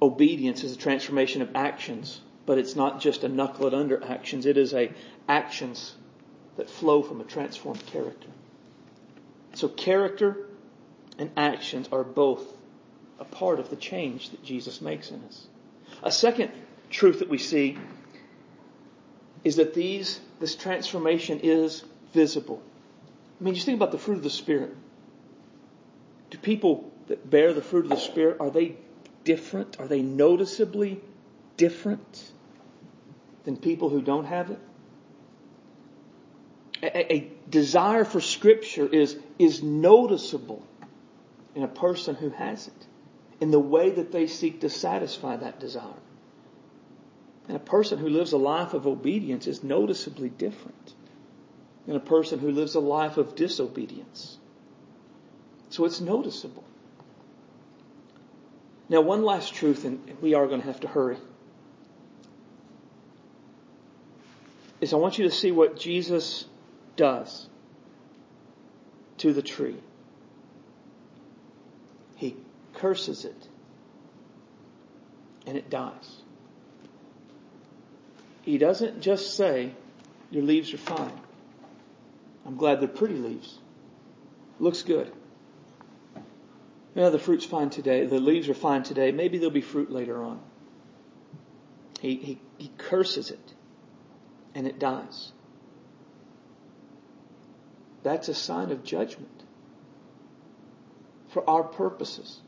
obedience 0.00 0.62
is 0.62 0.74
a 0.74 0.78
transformation 0.78 1.42
of 1.42 1.54
actions, 1.54 2.20
but 2.44 2.58
it's 2.58 2.76
not 2.76 3.00
just 3.00 3.24
a 3.24 3.28
knuckle 3.28 3.74
under 3.74 4.02
actions. 4.04 4.44
It 4.44 4.58
is 4.58 4.74
a 4.74 4.92
actions 5.28 5.94
that 6.56 6.68
flow 6.68 7.02
from 7.02 7.20
a 7.20 7.24
transformed 7.24 7.84
character. 7.86 8.28
So 9.54 9.68
character 9.68 10.48
and 11.18 11.30
actions 11.36 11.88
are 11.92 12.04
both 12.04 12.42
a 13.18 13.24
part 13.24 13.60
of 13.60 13.70
the 13.70 13.76
change 13.76 14.30
that 14.30 14.42
Jesus 14.44 14.80
makes 14.80 15.10
in 15.10 15.22
us. 15.24 15.46
A 16.02 16.10
second 16.10 16.50
truth 16.90 17.20
that 17.20 17.28
we 17.28 17.38
see 17.38 17.78
is 19.44 19.56
that 19.56 19.74
these, 19.74 20.20
this 20.40 20.56
transformation 20.56 21.40
is 21.42 21.84
visible. 22.12 22.62
I 23.40 23.44
mean, 23.44 23.54
just 23.54 23.66
think 23.66 23.76
about 23.76 23.92
the 23.92 23.98
fruit 23.98 24.16
of 24.16 24.22
the 24.22 24.30
Spirit. 24.30 24.74
Do 26.30 26.38
people 26.38 26.90
that 27.08 27.28
bear 27.28 27.52
the 27.52 27.62
fruit 27.62 27.84
of 27.84 27.90
the 27.90 27.96
Spirit, 27.96 28.38
are 28.40 28.50
they 28.50 28.76
different? 29.24 29.78
Are 29.78 29.86
they 29.86 30.02
noticeably 30.02 31.00
different 31.56 32.32
than 33.44 33.56
people 33.56 33.90
who 33.90 34.00
don't 34.00 34.24
have 34.24 34.50
it? 34.50 34.58
A, 36.82 37.14
a, 37.14 37.30
desire 37.48 38.04
for 38.04 38.20
Scripture 38.20 38.86
is, 38.86 39.16
is 39.38 39.62
noticeable 39.62 40.62
in 41.54 41.62
a 41.62 41.68
person 41.68 42.14
who 42.14 42.30
has 42.30 42.68
it, 42.68 42.86
in 43.40 43.50
the 43.50 43.60
way 43.60 43.90
that 43.90 44.12
they 44.12 44.26
seek 44.26 44.60
to 44.60 44.68
satisfy 44.68 45.36
that 45.36 45.60
desire. 45.60 46.02
And 47.46 47.56
a 47.56 47.60
person 47.60 47.98
who 47.98 48.08
lives 48.08 48.32
a 48.32 48.38
life 48.38 48.74
of 48.74 48.86
obedience 48.86 49.46
is 49.46 49.62
noticeably 49.62 50.30
different 50.30 50.94
than 51.86 51.96
a 51.96 52.00
person 52.00 52.38
who 52.38 52.50
lives 52.50 52.74
a 52.74 52.80
life 52.80 53.18
of 53.18 53.34
disobedience. 53.34 54.38
So 55.68 55.84
it's 55.84 56.00
noticeable. 56.00 56.64
Now, 58.88 59.00
one 59.00 59.24
last 59.24 59.54
truth, 59.54 59.84
and 59.84 60.00
we 60.20 60.34
are 60.34 60.46
going 60.46 60.60
to 60.60 60.66
have 60.66 60.80
to 60.80 60.88
hurry, 60.88 61.16
is 64.80 64.92
I 64.92 64.96
want 64.96 65.18
you 65.18 65.24
to 65.24 65.30
see 65.30 65.50
what 65.50 65.78
Jesus 65.78 66.44
does 66.96 67.48
to 69.18 69.32
the 69.32 69.42
tree. 69.42 69.76
Curses 72.84 73.24
it, 73.24 73.48
and 75.46 75.56
it 75.56 75.70
dies. 75.70 76.20
He 78.42 78.58
doesn't 78.58 79.00
just 79.00 79.38
say, 79.38 79.72
Your 80.30 80.42
leaves 80.42 80.74
are 80.74 80.76
fine. 80.76 81.18
I'm 82.44 82.58
glad 82.58 82.80
they're 82.80 82.88
pretty 82.88 83.14
leaves. 83.14 83.58
Looks 84.58 84.82
good. 84.82 85.10
Yeah, 86.94 87.08
the 87.08 87.18
fruit's 87.18 87.46
fine 87.46 87.70
today. 87.70 88.04
The 88.04 88.20
leaves 88.20 88.50
are 88.50 88.54
fine 88.54 88.82
today. 88.82 89.12
Maybe 89.12 89.38
there'll 89.38 89.50
be 89.50 89.62
fruit 89.62 89.90
later 89.90 90.22
on. 90.22 90.42
He, 92.02 92.16
he, 92.16 92.40
he 92.58 92.70
curses 92.76 93.30
it 93.30 93.54
and 94.54 94.66
it 94.66 94.78
dies. 94.78 95.32
That's 98.02 98.28
a 98.28 98.34
sign 98.34 98.72
of 98.72 98.84
judgment 98.84 99.42
for 101.28 101.48
our 101.48 101.62
purposes. 101.62 102.42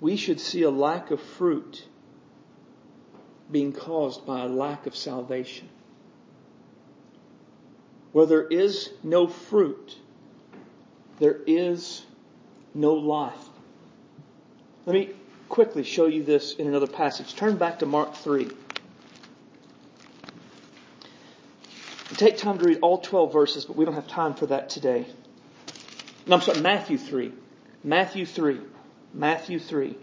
We 0.00 0.16
should 0.16 0.40
see 0.40 0.62
a 0.62 0.70
lack 0.70 1.10
of 1.10 1.20
fruit 1.20 1.86
being 3.50 3.72
caused 3.72 4.26
by 4.26 4.44
a 4.44 4.48
lack 4.48 4.86
of 4.86 4.96
salvation. 4.96 5.68
Where 8.12 8.26
there 8.26 8.46
is 8.46 8.90
no 9.02 9.26
fruit, 9.26 9.96
there 11.18 11.40
is 11.46 12.04
no 12.74 12.94
life. 12.94 13.48
Let 14.84 14.94
me 14.94 15.10
quickly 15.48 15.84
show 15.84 16.06
you 16.06 16.22
this 16.22 16.54
in 16.54 16.66
another 16.66 16.86
passage. 16.86 17.34
Turn 17.34 17.56
back 17.56 17.80
to 17.80 17.86
Mark 17.86 18.14
3. 18.14 18.48
Take 22.16 22.38
time 22.38 22.58
to 22.58 22.64
read 22.64 22.78
all 22.80 22.98
12 22.98 23.32
verses, 23.32 23.64
but 23.64 23.76
we 23.76 23.84
don't 23.84 23.94
have 23.94 24.08
time 24.08 24.34
for 24.34 24.46
that 24.46 24.70
today. 24.70 25.06
No, 26.26 26.36
I'm 26.36 26.42
sorry, 26.42 26.60
Matthew 26.60 26.98
3. 26.98 27.32
Matthew 27.84 28.24
3. 28.24 28.60
Matthew 29.16 29.58
3. 29.58 29.96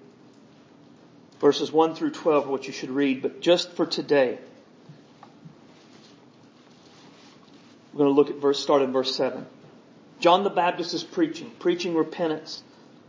Verses 1.39 1.71
1 1.71 1.95
through 1.95 2.11
12 2.11 2.45
are 2.47 2.49
what 2.49 2.67
you 2.67 2.73
should 2.73 2.89
read, 2.89 3.21
but 3.21 3.41
just 3.41 3.73
for 3.73 3.85
today, 3.85 4.39
we're 7.91 7.97
going 7.99 8.09
to 8.09 8.15
look 8.15 8.29
at 8.29 8.37
verse, 8.37 8.59
start 8.59 8.81
in 8.81 8.91
verse 8.91 9.15
7. 9.15 9.45
John 10.19 10.43
the 10.43 10.49
Baptist 10.49 10.93
is 10.93 11.03
preaching, 11.03 11.51
preaching 11.59 11.95
repentance 11.95 12.63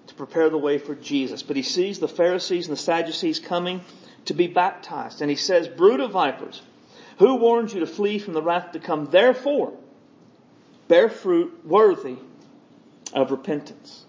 to 0.09 0.15
prepare 0.15 0.51
the 0.51 0.59
way 0.59 0.79
for 0.79 0.95
Jesus. 0.95 1.43
But 1.43 1.57
he 1.57 1.63
sees 1.63 2.01
the 2.01 2.09
Pharisees 2.09 2.67
and 2.67 2.77
the 2.77 2.81
Sadducees 2.81 3.39
coming 3.39 3.81
to 4.27 4.35
be 4.35 4.47
baptized. 4.47 5.23
And 5.23 5.31
he 5.31 5.37
says, 5.37 5.69
Brood 5.69 6.01
of 6.01 6.11
vipers, 6.11 6.61
who 7.19 7.37
warned 7.37 7.73
you 7.73 7.81
to 7.81 7.87
flee 7.87 8.19
from 8.19 8.35
the 8.35 8.43
wrath 8.43 8.73
to 8.73 8.81
come? 8.81 9.07
Therefore, 9.07 9.73
bear 10.89 11.09
fruit 11.09 11.65
worthy 11.65 12.17
of 13.15 13.31
repentance. 13.31 14.05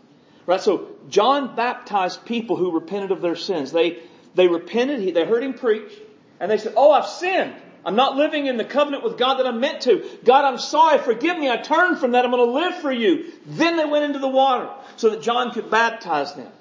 Right? 0.45 0.61
So 0.61 0.89
John 1.09 1.55
baptized 1.55 2.25
people 2.25 2.55
who 2.55 2.71
repented 2.71 3.11
of 3.11 3.21
their 3.21 3.35
sins. 3.35 3.71
They, 3.71 3.99
they 4.35 4.47
repented, 4.47 5.13
they 5.13 5.25
heard 5.25 5.43
him 5.43 5.53
preach, 5.53 5.91
and 6.39 6.51
they 6.51 6.57
said, 6.57 6.73
Oh, 6.75 6.91
I've 6.91 7.07
sinned. 7.07 7.55
I'm 7.85 7.95
not 7.95 8.15
living 8.15 8.47
in 8.47 8.57
the 8.57 8.65
covenant 8.65 9.03
with 9.03 9.17
God 9.17 9.35
that 9.35 9.45
I'm 9.45 9.59
meant 9.59 9.81
to. 9.81 10.03
God, 10.23 10.43
I'm 10.43 10.57
sorry. 10.57 10.97
Forgive 10.97 11.37
me. 11.37 11.51
I 11.51 11.57
turn 11.57 11.97
from 11.97 12.11
that. 12.11 12.25
I'm 12.25 12.31
going 12.31 12.43
to 12.43 12.51
live 12.51 12.81
for 12.81 12.91
you. 12.91 13.31
Then 13.45 13.77
they 13.77 13.85
went 13.85 14.05
into 14.05 14.17
the 14.17 14.27
water 14.27 14.69
so 14.95 15.11
that 15.11 15.21
John 15.21 15.51
could 15.51 15.69
baptize 15.69 16.33
them. 16.33 16.51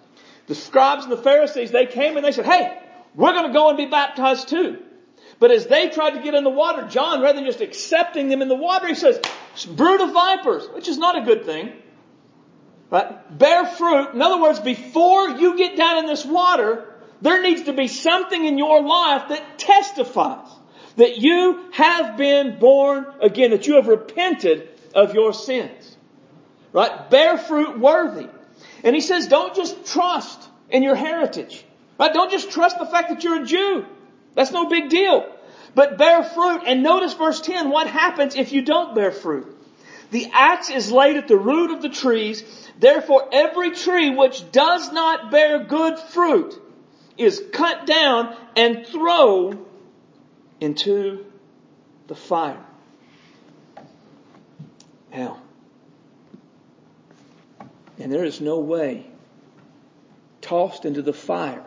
The 0.49 0.55
scribes 0.55 1.05
and 1.05 1.13
the 1.13 1.17
Pharisees, 1.17 1.71
they 1.71 1.87
came 1.87 2.17
and 2.17 2.25
they 2.25 2.33
said, 2.33 2.45
Hey, 2.45 2.79
we're 3.15 3.33
going 3.33 3.47
to 3.47 3.55
go 3.55 3.69
and 3.71 3.79
be 3.79 3.87
baptized 3.87 4.49
too. 4.49 4.83
But 5.39 5.51
as 5.51 5.67
they 5.67 5.89
tried 5.89 6.11
to 6.11 6.23
get 6.23 6.35
in 6.35 6.45
the 6.45 6.51
water, 6.51 6.87
John, 6.89 7.23
rather 7.23 7.37
than 7.37 7.47
just 7.47 7.61
accepting 7.61 8.29
them 8.29 8.43
in 8.43 8.49
the 8.49 8.55
water, 8.55 8.87
he 8.87 8.95
says, 8.95 9.21
brood 9.67 10.01
of 10.01 10.13
vipers, 10.13 10.69
which 10.69 10.89
is 10.89 10.99
not 10.99 11.17
a 11.17 11.23
good 11.23 11.45
thing. 11.45 11.73
Right? 12.95 13.39
Bear 13.39 13.67
fruit. 13.67 14.15
In 14.15 14.23
other 14.23 14.41
words, 14.41 14.61
before 14.61 15.31
you 15.31 15.57
get 15.57 15.77
down 15.77 15.99
in 15.99 16.07
this 16.07 16.25
water, 16.25 16.85
there 17.21 17.43
needs 17.43 17.63
to 17.63 17.73
be 17.73 17.89
something 17.89 18.45
in 18.45 18.57
your 18.57 18.85
life 18.85 19.31
that 19.31 19.59
testifies 19.59 20.47
that 20.95 21.19
you 21.19 21.73
have 21.73 22.17
been 22.17 22.61
born 22.61 23.05
again, 23.21 23.51
that 23.51 23.67
you 23.67 23.75
have 23.75 23.89
repented 23.89 24.69
of 24.95 25.13
your 25.13 25.33
sins. 25.33 25.97
Right? 26.73 27.11
Bear 27.11 27.37
fruit 27.37 27.81
worthy. 27.81 28.29
And 28.85 28.95
he 28.95 29.01
says, 29.01 29.27
don't 29.27 29.57
just 29.57 29.87
trust 29.87 30.49
in 30.71 30.85
your 30.85 30.95
heritage. 30.95 31.65
Right? 31.99 32.13
Don't 32.13 32.31
just 32.31 32.53
trust 32.53 32.79
the 32.79 32.87
fact 32.87 33.09
that 33.09 33.25
you're 33.25 33.43
a 33.43 33.45
Jew. 33.45 33.87
That's 34.37 34.53
no 34.53 34.69
big 34.69 34.89
deal. 34.89 35.27
But 35.75 35.99
bear 35.99 36.23
fruit. 36.23 36.63
And 36.65 36.85
notice 36.85 37.15
verse 37.15 37.41
10, 37.41 37.71
what 37.71 37.89
happens 37.89 38.37
if 38.37 38.53
you 38.53 38.63
don't 38.63 38.95
bear 38.95 39.11
fruit? 39.11 39.51
The 40.13 40.31
axe 40.33 40.71
is 40.71 40.93
laid 40.93 41.17
at 41.17 41.27
the 41.27 41.37
root 41.37 41.73
of 41.73 41.83
the 41.83 41.89
trees. 41.89 42.64
Therefore 42.79 43.29
every 43.33 43.71
tree 43.71 44.11
which 44.11 44.51
does 44.51 44.93
not 44.93 45.31
bear 45.31 45.65
good 45.65 45.99
fruit 45.99 46.61
is 47.17 47.43
cut 47.53 47.87
down 47.87 48.37
and 48.57 48.87
thrown 48.87 49.65
into 50.61 51.25
the 52.07 52.15
fire. 52.15 52.65
Now, 55.13 55.41
and 57.99 58.13
there 58.13 58.25
is 58.25 58.41
no 58.41 58.59
way 58.59 59.07
tossed 60.41 60.85
into 60.85 61.03
the 61.03 61.13
fire 61.13 61.65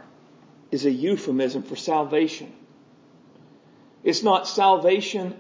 is 0.72 0.86
a 0.86 0.92
euphemism 0.92 1.64
for 1.64 1.76
salvation. 1.76 2.52
It's 4.04 4.24
not 4.24 4.48
salvation 4.48 5.36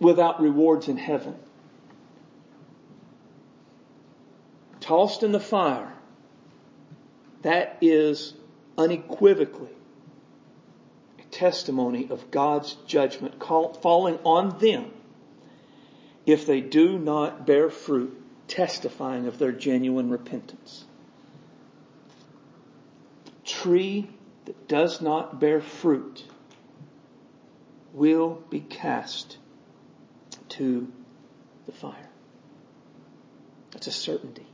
without 0.00 0.40
rewards 0.40 0.88
in 0.88 0.96
heaven. 0.96 1.34
Tossed 4.88 5.22
in 5.22 5.32
the 5.32 5.38
fire, 5.38 5.92
that 7.42 7.76
is 7.82 8.32
unequivocally 8.78 9.76
a 11.18 11.24
testimony 11.24 12.08
of 12.08 12.30
God's 12.30 12.72
judgment 12.86 13.34
falling 13.82 14.18
on 14.24 14.58
them 14.60 14.90
if 16.24 16.46
they 16.46 16.62
do 16.62 16.98
not 16.98 17.46
bear 17.46 17.68
fruit 17.68 18.18
testifying 18.48 19.26
of 19.26 19.38
their 19.38 19.52
genuine 19.52 20.08
repentance. 20.08 20.86
Tree 23.44 24.08
that 24.46 24.68
does 24.68 25.02
not 25.02 25.38
bear 25.38 25.60
fruit 25.60 26.24
will 27.92 28.42
be 28.48 28.60
cast 28.60 29.36
to 30.48 30.90
the 31.66 31.72
fire. 31.72 32.08
That's 33.70 33.86
a 33.86 33.92
certainty. 33.92 34.46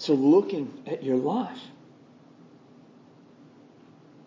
So 0.00 0.14
looking 0.14 0.82
at 0.86 1.04
your 1.04 1.18
life, 1.18 1.60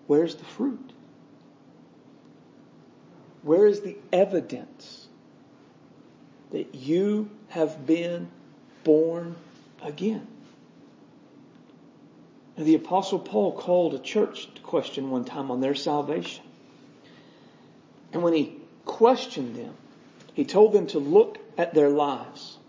where's 0.05 0.35
the 0.35 0.45
fruit? 0.45 0.93
Where 3.41 3.65
is 3.65 3.81
the 3.81 3.97
evidence 4.11 5.07
that 6.51 6.75
you 6.75 7.31
have 7.49 7.87
been 7.87 8.29
born 8.83 9.35
again? 9.81 10.27
And 12.55 12.67
the 12.67 12.75
apostle 12.75 13.17
Paul 13.17 13.53
called 13.53 13.95
a 13.95 13.99
church 13.99 14.53
to 14.53 14.61
question 14.61 15.09
one 15.09 15.25
time 15.25 15.49
on 15.49 15.59
their 15.59 15.73
salvation. 15.73 16.45
And 18.13 18.21
when 18.21 18.33
he 18.33 18.57
questioned 18.85 19.55
them, 19.55 19.73
he 20.35 20.45
told 20.45 20.71
them 20.71 20.85
to 20.87 20.99
look 20.99 21.39
at 21.57 21.73
their 21.73 21.89
lives. 21.89 22.59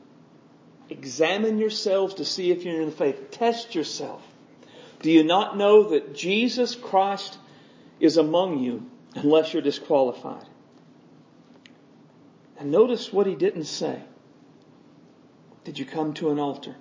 Examine 0.94 1.58
yourselves 1.58 2.14
to 2.14 2.24
see 2.24 2.52
if 2.52 2.64
you're 2.64 2.80
in 2.80 2.86
the 2.86 2.94
faith. 2.94 3.32
Test 3.32 3.74
yourself. 3.74 4.22
Do 5.02 5.10
you 5.10 5.24
not 5.24 5.56
know 5.56 5.90
that 5.90 6.14
Jesus 6.14 6.76
Christ 6.76 7.36
is 7.98 8.16
among 8.16 8.60
you 8.60 8.88
unless 9.16 9.52
you're 9.52 9.62
disqualified? 9.62 10.46
And 12.58 12.70
notice 12.70 13.12
what 13.12 13.26
he 13.26 13.34
didn't 13.34 13.64
say. 13.64 14.00
Did 15.64 15.80
you 15.80 15.84
come 15.84 16.14
to 16.14 16.30
an 16.30 16.38
altar? 16.38 16.76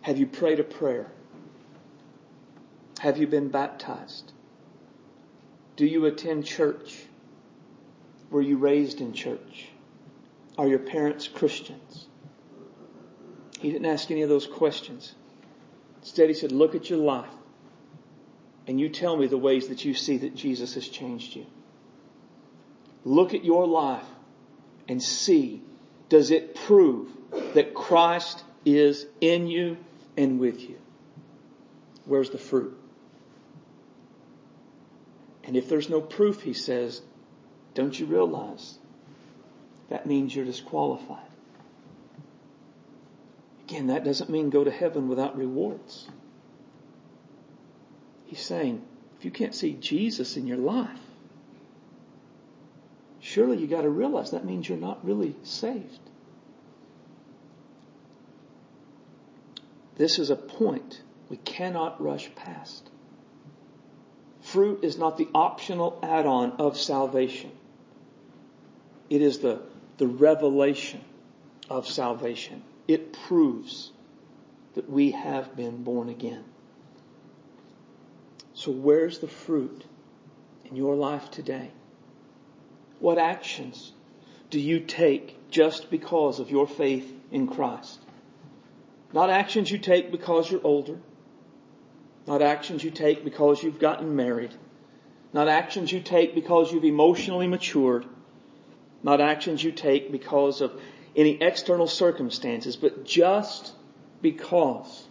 Have 0.00 0.18
you 0.18 0.26
prayed 0.26 0.58
a 0.58 0.64
prayer? 0.64 1.12
Have 2.98 3.18
you 3.18 3.28
been 3.28 3.50
baptized? 3.50 4.32
Do 5.76 5.86
you 5.86 6.04
attend 6.06 6.44
church? 6.44 7.04
Were 8.30 8.42
you 8.42 8.56
raised 8.56 9.00
in 9.00 9.12
church? 9.12 9.68
Are 10.56 10.66
your 10.68 10.78
parents 10.78 11.26
Christians? 11.28 12.06
He 13.60 13.70
didn't 13.70 13.86
ask 13.86 14.10
any 14.10 14.22
of 14.22 14.28
those 14.28 14.46
questions. 14.46 15.14
Instead, 16.00 16.28
he 16.28 16.34
said, 16.34 16.52
look 16.52 16.74
at 16.74 16.90
your 16.90 16.98
life 16.98 17.30
and 18.66 18.80
you 18.80 18.88
tell 18.88 19.16
me 19.16 19.26
the 19.26 19.38
ways 19.38 19.68
that 19.68 19.84
you 19.84 19.94
see 19.94 20.18
that 20.18 20.34
Jesus 20.34 20.74
has 20.74 20.88
changed 20.88 21.34
you. 21.34 21.46
Look 23.04 23.34
at 23.34 23.44
your 23.44 23.66
life 23.66 24.06
and 24.88 25.02
see, 25.02 25.62
does 26.08 26.30
it 26.30 26.54
prove 26.54 27.10
that 27.54 27.74
Christ 27.74 28.44
is 28.64 29.06
in 29.20 29.46
you 29.46 29.76
and 30.16 30.38
with 30.38 30.60
you? 30.60 30.78
Where's 32.04 32.30
the 32.30 32.38
fruit? 32.38 32.78
And 35.42 35.56
if 35.56 35.68
there's 35.68 35.90
no 35.90 36.00
proof, 36.00 36.42
he 36.42 36.54
says, 36.54 37.02
don't 37.74 37.98
you 37.98 38.06
realize 38.06 38.78
that 39.88 40.06
means 40.06 40.34
you're 40.34 40.44
disqualified? 40.44 41.18
Again, 43.68 43.86
that 43.88 44.04
doesn't 44.04 44.30
mean 44.30 44.50
go 44.50 44.64
to 44.64 44.70
heaven 44.70 45.08
without 45.08 45.36
rewards. 45.36 46.06
He's 48.26 48.40
saying, 48.40 48.82
if 49.18 49.24
you 49.24 49.30
can't 49.30 49.54
see 49.54 49.72
Jesus 49.72 50.36
in 50.36 50.46
your 50.46 50.58
life, 50.58 51.00
surely 53.20 53.58
you 53.58 53.66
got 53.66 53.82
to 53.82 53.88
realize 53.88 54.32
that 54.32 54.44
means 54.44 54.68
you're 54.68 54.78
not 54.78 55.04
really 55.04 55.34
saved. 55.42 56.00
This 59.96 60.18
is 60.18 60.30
a 60.30 60.36
point 60.36 61.00
we 61.28 61.36
cannot 61.38 62.02
rush 62.02 62.34
past. 62.34 62.90
Fruit 64.42 64.84
is 64.84 64.98
not 64.98 65.16
the 65.16 65.28
optional 65.34 65.98
add-on 66.02 66.52
of 66.58 66.76
salvation. 66.76 67.50
It 69.08 69.22
is 69.22 69.38
the, 69.38 69.62
the 69.96 70.06
revelation 70.06 71.00
of 71.70 71.88
salvation. 71.88 72.62
It 72.88 73.12
proves 73.12 73.92
that 74.74 74.90
we 74.90 75.12
have 75.12 75.56
been 75.56 75.82
born 75.82 76.08
again. 76.08 76.44
So 78.54 78.70
where's 78.70 79.18
the 79.18 79.28
fruit 79.28 79.84
in 80.64 80.76
your 80.76 80.94
life 80.94 81.30
today? 81.30 81.70
What 83.00 83.18
actions 83.18 83.92
do 84.50 84.60
you 84.60 84.80
take 84.80 85.50
just 85.50 85.90
because 85.90 86.40
of 86.40 86.50
your 86.50 86.66
faith 86.66 87.12
in 87.30 87.46
Christ? 87.48 88.00
Not 89.12 89.30
actions 89.30 89.70
you 89.70 89.78
take 89.78 90.10
because 90.10 90.50
you're 90.50 90.64
older. 90.64 90.98
Not 92.26 92.42
actions 92.42 92.82
you 92.82 92.90
take 92.90 93.24
because 93.24 93.62
you've 93.62 93.78
gotten 93.78 94.16
married. 94.16 94.54
Not 95.32 95.48
actions 95.48 95.92
you 95.92 96.00
take 96.00 96.34
because 96.34 96.72
you've 96.72 96.84
emotionally 96.84 97.46
matured. 97.46 98.06
Not 99.04 99.20
actions 99.20 99.62
you 99.62 99.70
take 99.70 100.10
because 100.10 100.62
of 100.62 100.80
any 101.14 101.40
external 101.40 101.86
circumstances, 101.86 102.74
but 102.74 103.04
just 103.04 103.72
because 104.22 105.06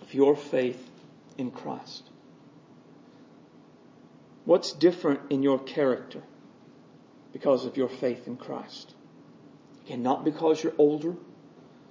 of 0.00 0.14
your 0.14 0.34
faith 0.34 0.82
in 1.36 1.50
Christ. 1.50 2.04
What's 4.46 4.72
different 4.72 5.20
in 5.28 5.42
your 5.42 5.58
character 5.58 6.22
because 7.34 7.66
of 7.66 7.76
your 7.76 7.90
faith 7.90 8.26
in 8.26 8.38
Christ? 8.38 8.94
Again, 9.84 10.02
not 10.02 10.24
because 10.24 10.62
you're 10.62 10.72
older, 10.78 11.14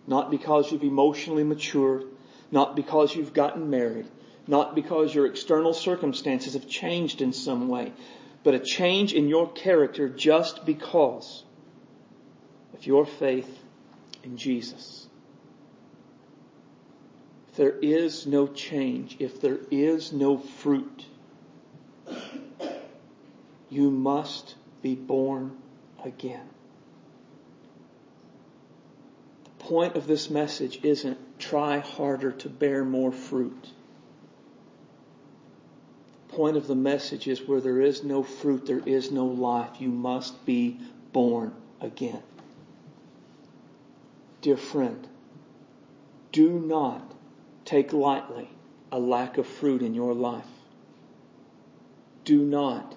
not 0.07 0.31
because 0.31 0.71
you've 0.71 0.83
emotionally 0.83 1.43
matured, 1.43 2.05
not 2.49 2.75
because 2.75 3.15
you've 3.15 3.33
gotten 3.33 3.69
married, 3.69 4.07
not 4.47 4.73
because 4.73 5.13
your 5.13 5.27
external 5.27 5.73
circumstances 5.73 6.53
have 6.53 6.67
changed 6.67 7.21
in 7.21 7.31
some 7.31 7.67
way, 7.67 7.93
but 8.43 8.53
a 8.53 8.59
change 8.59 9.13
in 9.13 9.27
your 9.27 9.51
character 9.51 10.07
just 10.07 10.65
because 10.65 11.43
of 12.73 12.85
your 12.85 13.05
faith 13.05 13.59
in 14.23 14.38
Jesus. 14.38 15.07
If 17.49 17.55
there 17.55 17.77
is 17.81 18.27
no 18.27 18.47
change, 18.47 19.17
if 19.19 19.41
there 19.41 19.59
is 19.71 20.13
no 20.13 20.38
fruit, 20.38 21.05
you 23.69 23.89
must 23.89 24.55
be 24.81 24.95
born 24.95 25.57
again. 26.03 26.47
The 29.43 29.63
point 29.63 29.95
of 29.95 30.07
this 30.07 30.29
message 30.29 30.79
isn't 30.83 31.17
try 31.39 31.79
harder 31.79 32.31
to 32.31 32.49
bear 32.49 32.85
more 32.85 33.11
fruit. 33.11 33.67
Point 36.38 36.55
of 36.55 36.67
the 36.67 36.75
message 36.75 37.27
is 37.27 37.47
where 37.47 37.59
there 37.59 37.81
is 37.81 38.03
no 38.03 38.21
fruit, 38.21 38.67
there 38.67 38.83
is 38.85 39.11
no 39.11 39.25
life. 39.25 39.81
You 39.81 39.89
must 39.89 40.45
be 40.45 40.79
born 41.11 41.51
again. 41.81 42.21
Dear 44.43 44.55
friend, 44.55 45.07
do 46.31 46.59
not 46.59 47.11
take 47.65 47.91
lightly 47.91 48.47
a 48.91 48.99
lack 48.99 49.39
of 49.39 49.47
fruit 49.47 49.81
in 49.81 49.95
your 49.95 50.13
life. 50.13 50.45
Do 52.23 52.43
not 52.43 52.95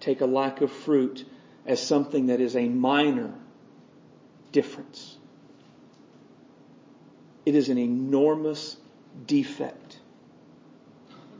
take 0.00 0.20
a 0.20 0.26
lack 0.26 0.60
of 0.60 0.72
fruit 0.72 1.24
as 1.64 1.80
something 1.80 2.26
that 2.26 2.40
is 2.40 2.56
a 2.56 2.68
minor 2.68 3.32
difference. 4.50 5.16
It 7.46 7.54
is 7.54 7.68
an 7.68 7.78
enormous 7.78 8.76
defect 9.28 9.89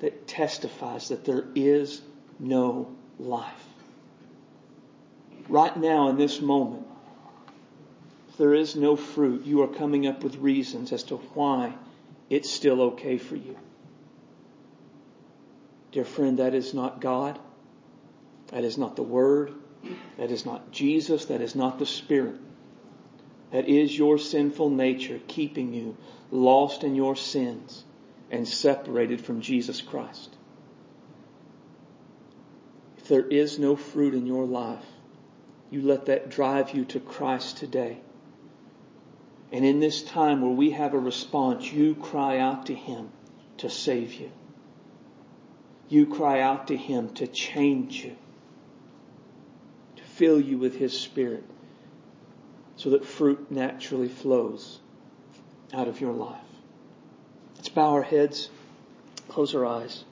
that 0.01 0.27
testifies 0.27 1.09
that 1.09 1.25
there 1.25 1.45
is 1.55 2.03
no 2.39 2.95
life. 3.19 3.65
Right 5.49 5.77
now, 5.77 6.09
in 6.09 6.17
this 6.17 6.41
moment, 6.41 6.87
if 8.29 8.37
there 8.37 8.55
is 8.55 8.77
no 8.77 8.97
fruit, 8.97 9.45
you 9.45 9.63
are 9.63 9.69
coming 9.69 10.07
up 10.07 10.23
with 10.23 10.37
reasons 10.37 10.93
as 10.93 11.03
to 11.05 11.17
why 11.17 11.75
it's 12.29 12.51
still 12.51 12.81
okay 12.83 13.19
for 13.19 13.37
you. 13.37 13.57
Dear 15.93 16.05
friend, 16.05 16.39
that 16.39 16.55
is 16.55 16.73
not 16.73 17.01
God. 17.01 17.39
That 18.49 18.65
is 18.65 18.79
not 18.79 18.97
the 18.97 19.03
Word. 19.03 19.53
That 20.19 20.31
is 20.31 20.47
not 20.47 20.71
Jesus. 20.71 21.27
That 21.27 21.41
is 21.41 21.55
not 21.55 21.79
the 21.79 21.87
Spirit. 21.87 22.37
That 23.51 23.69
is 23.69 23.97
your 23.97 24.19
sinful 24.19 24.71
nature 24.71 25.21
keeping 25.27 25.75
you 25.75 25.97
lost 26.31 26.85
in 26.85 26.95
your 26.95 27.17
sins 27.17 27.85
and 28.31 28.47
separated 28.47 29.21
from 29.21 29.41
Jesus 29.41 29.81
Christ. 29.81 30.37
If 32.99 33.09
there 33.09 33.27
is 33.27 33.59
no 33.59 33.77
fruit 33.77 34.15
in 34.15 34.27
your 34.27 34.47
life, 34.47 34.85
you 35.71 35.83
let 35.83 36.07
that 36.07 36.31
drive 36.31 36.75
you 36.75 36.85
to 36.87 37.01
Christ 37.01 37.59
today. 37.59 38.01
And 39.53 39.65
in 39.65 39.81
this 39.81 40.03
time 40.03 40.43
where 40.43 40.51
we 40.51 40.71
have 40.71 40.95
a 40.95 40.99
response, 40.99 41.73
you 41.73 41.95
cry 41.95 42.39
out 42.39 42.67
to 42.67 42.75
Him 42.75 43.11
to 43.59 43.69
save 43.69 44.15
you. 44.15 44.31
You 45.89 46.07
cry 46.07 46.41
out 46.41 46.69
to 46.69 46.77
Him 46.77 47.15
to 47.15 47.27
change 47.27 48.05
you, 48.05 48.17
to 49.97 50.03
fill 50.03 50.41
you 50.41 50.59
with 50.59 50.77
His 50.77 50.99
Spirit 50.99 51.45
so 52.77 52.91
that 52.91 53.05
fruit 53.05 53.51
naturally 53.51 54.09
flows 54.09 54.79
out 55.73 55.89
of 55.89 56.01
your 56.01 56.13
life. 56.13 56.50
Let's 57.61 57.69
bow 57.69 57.91
our 57.91 58.03
heads, 58.03 58.49
close 59.29 59.55
our 59.55 59.67
eyes. 59.67 60.03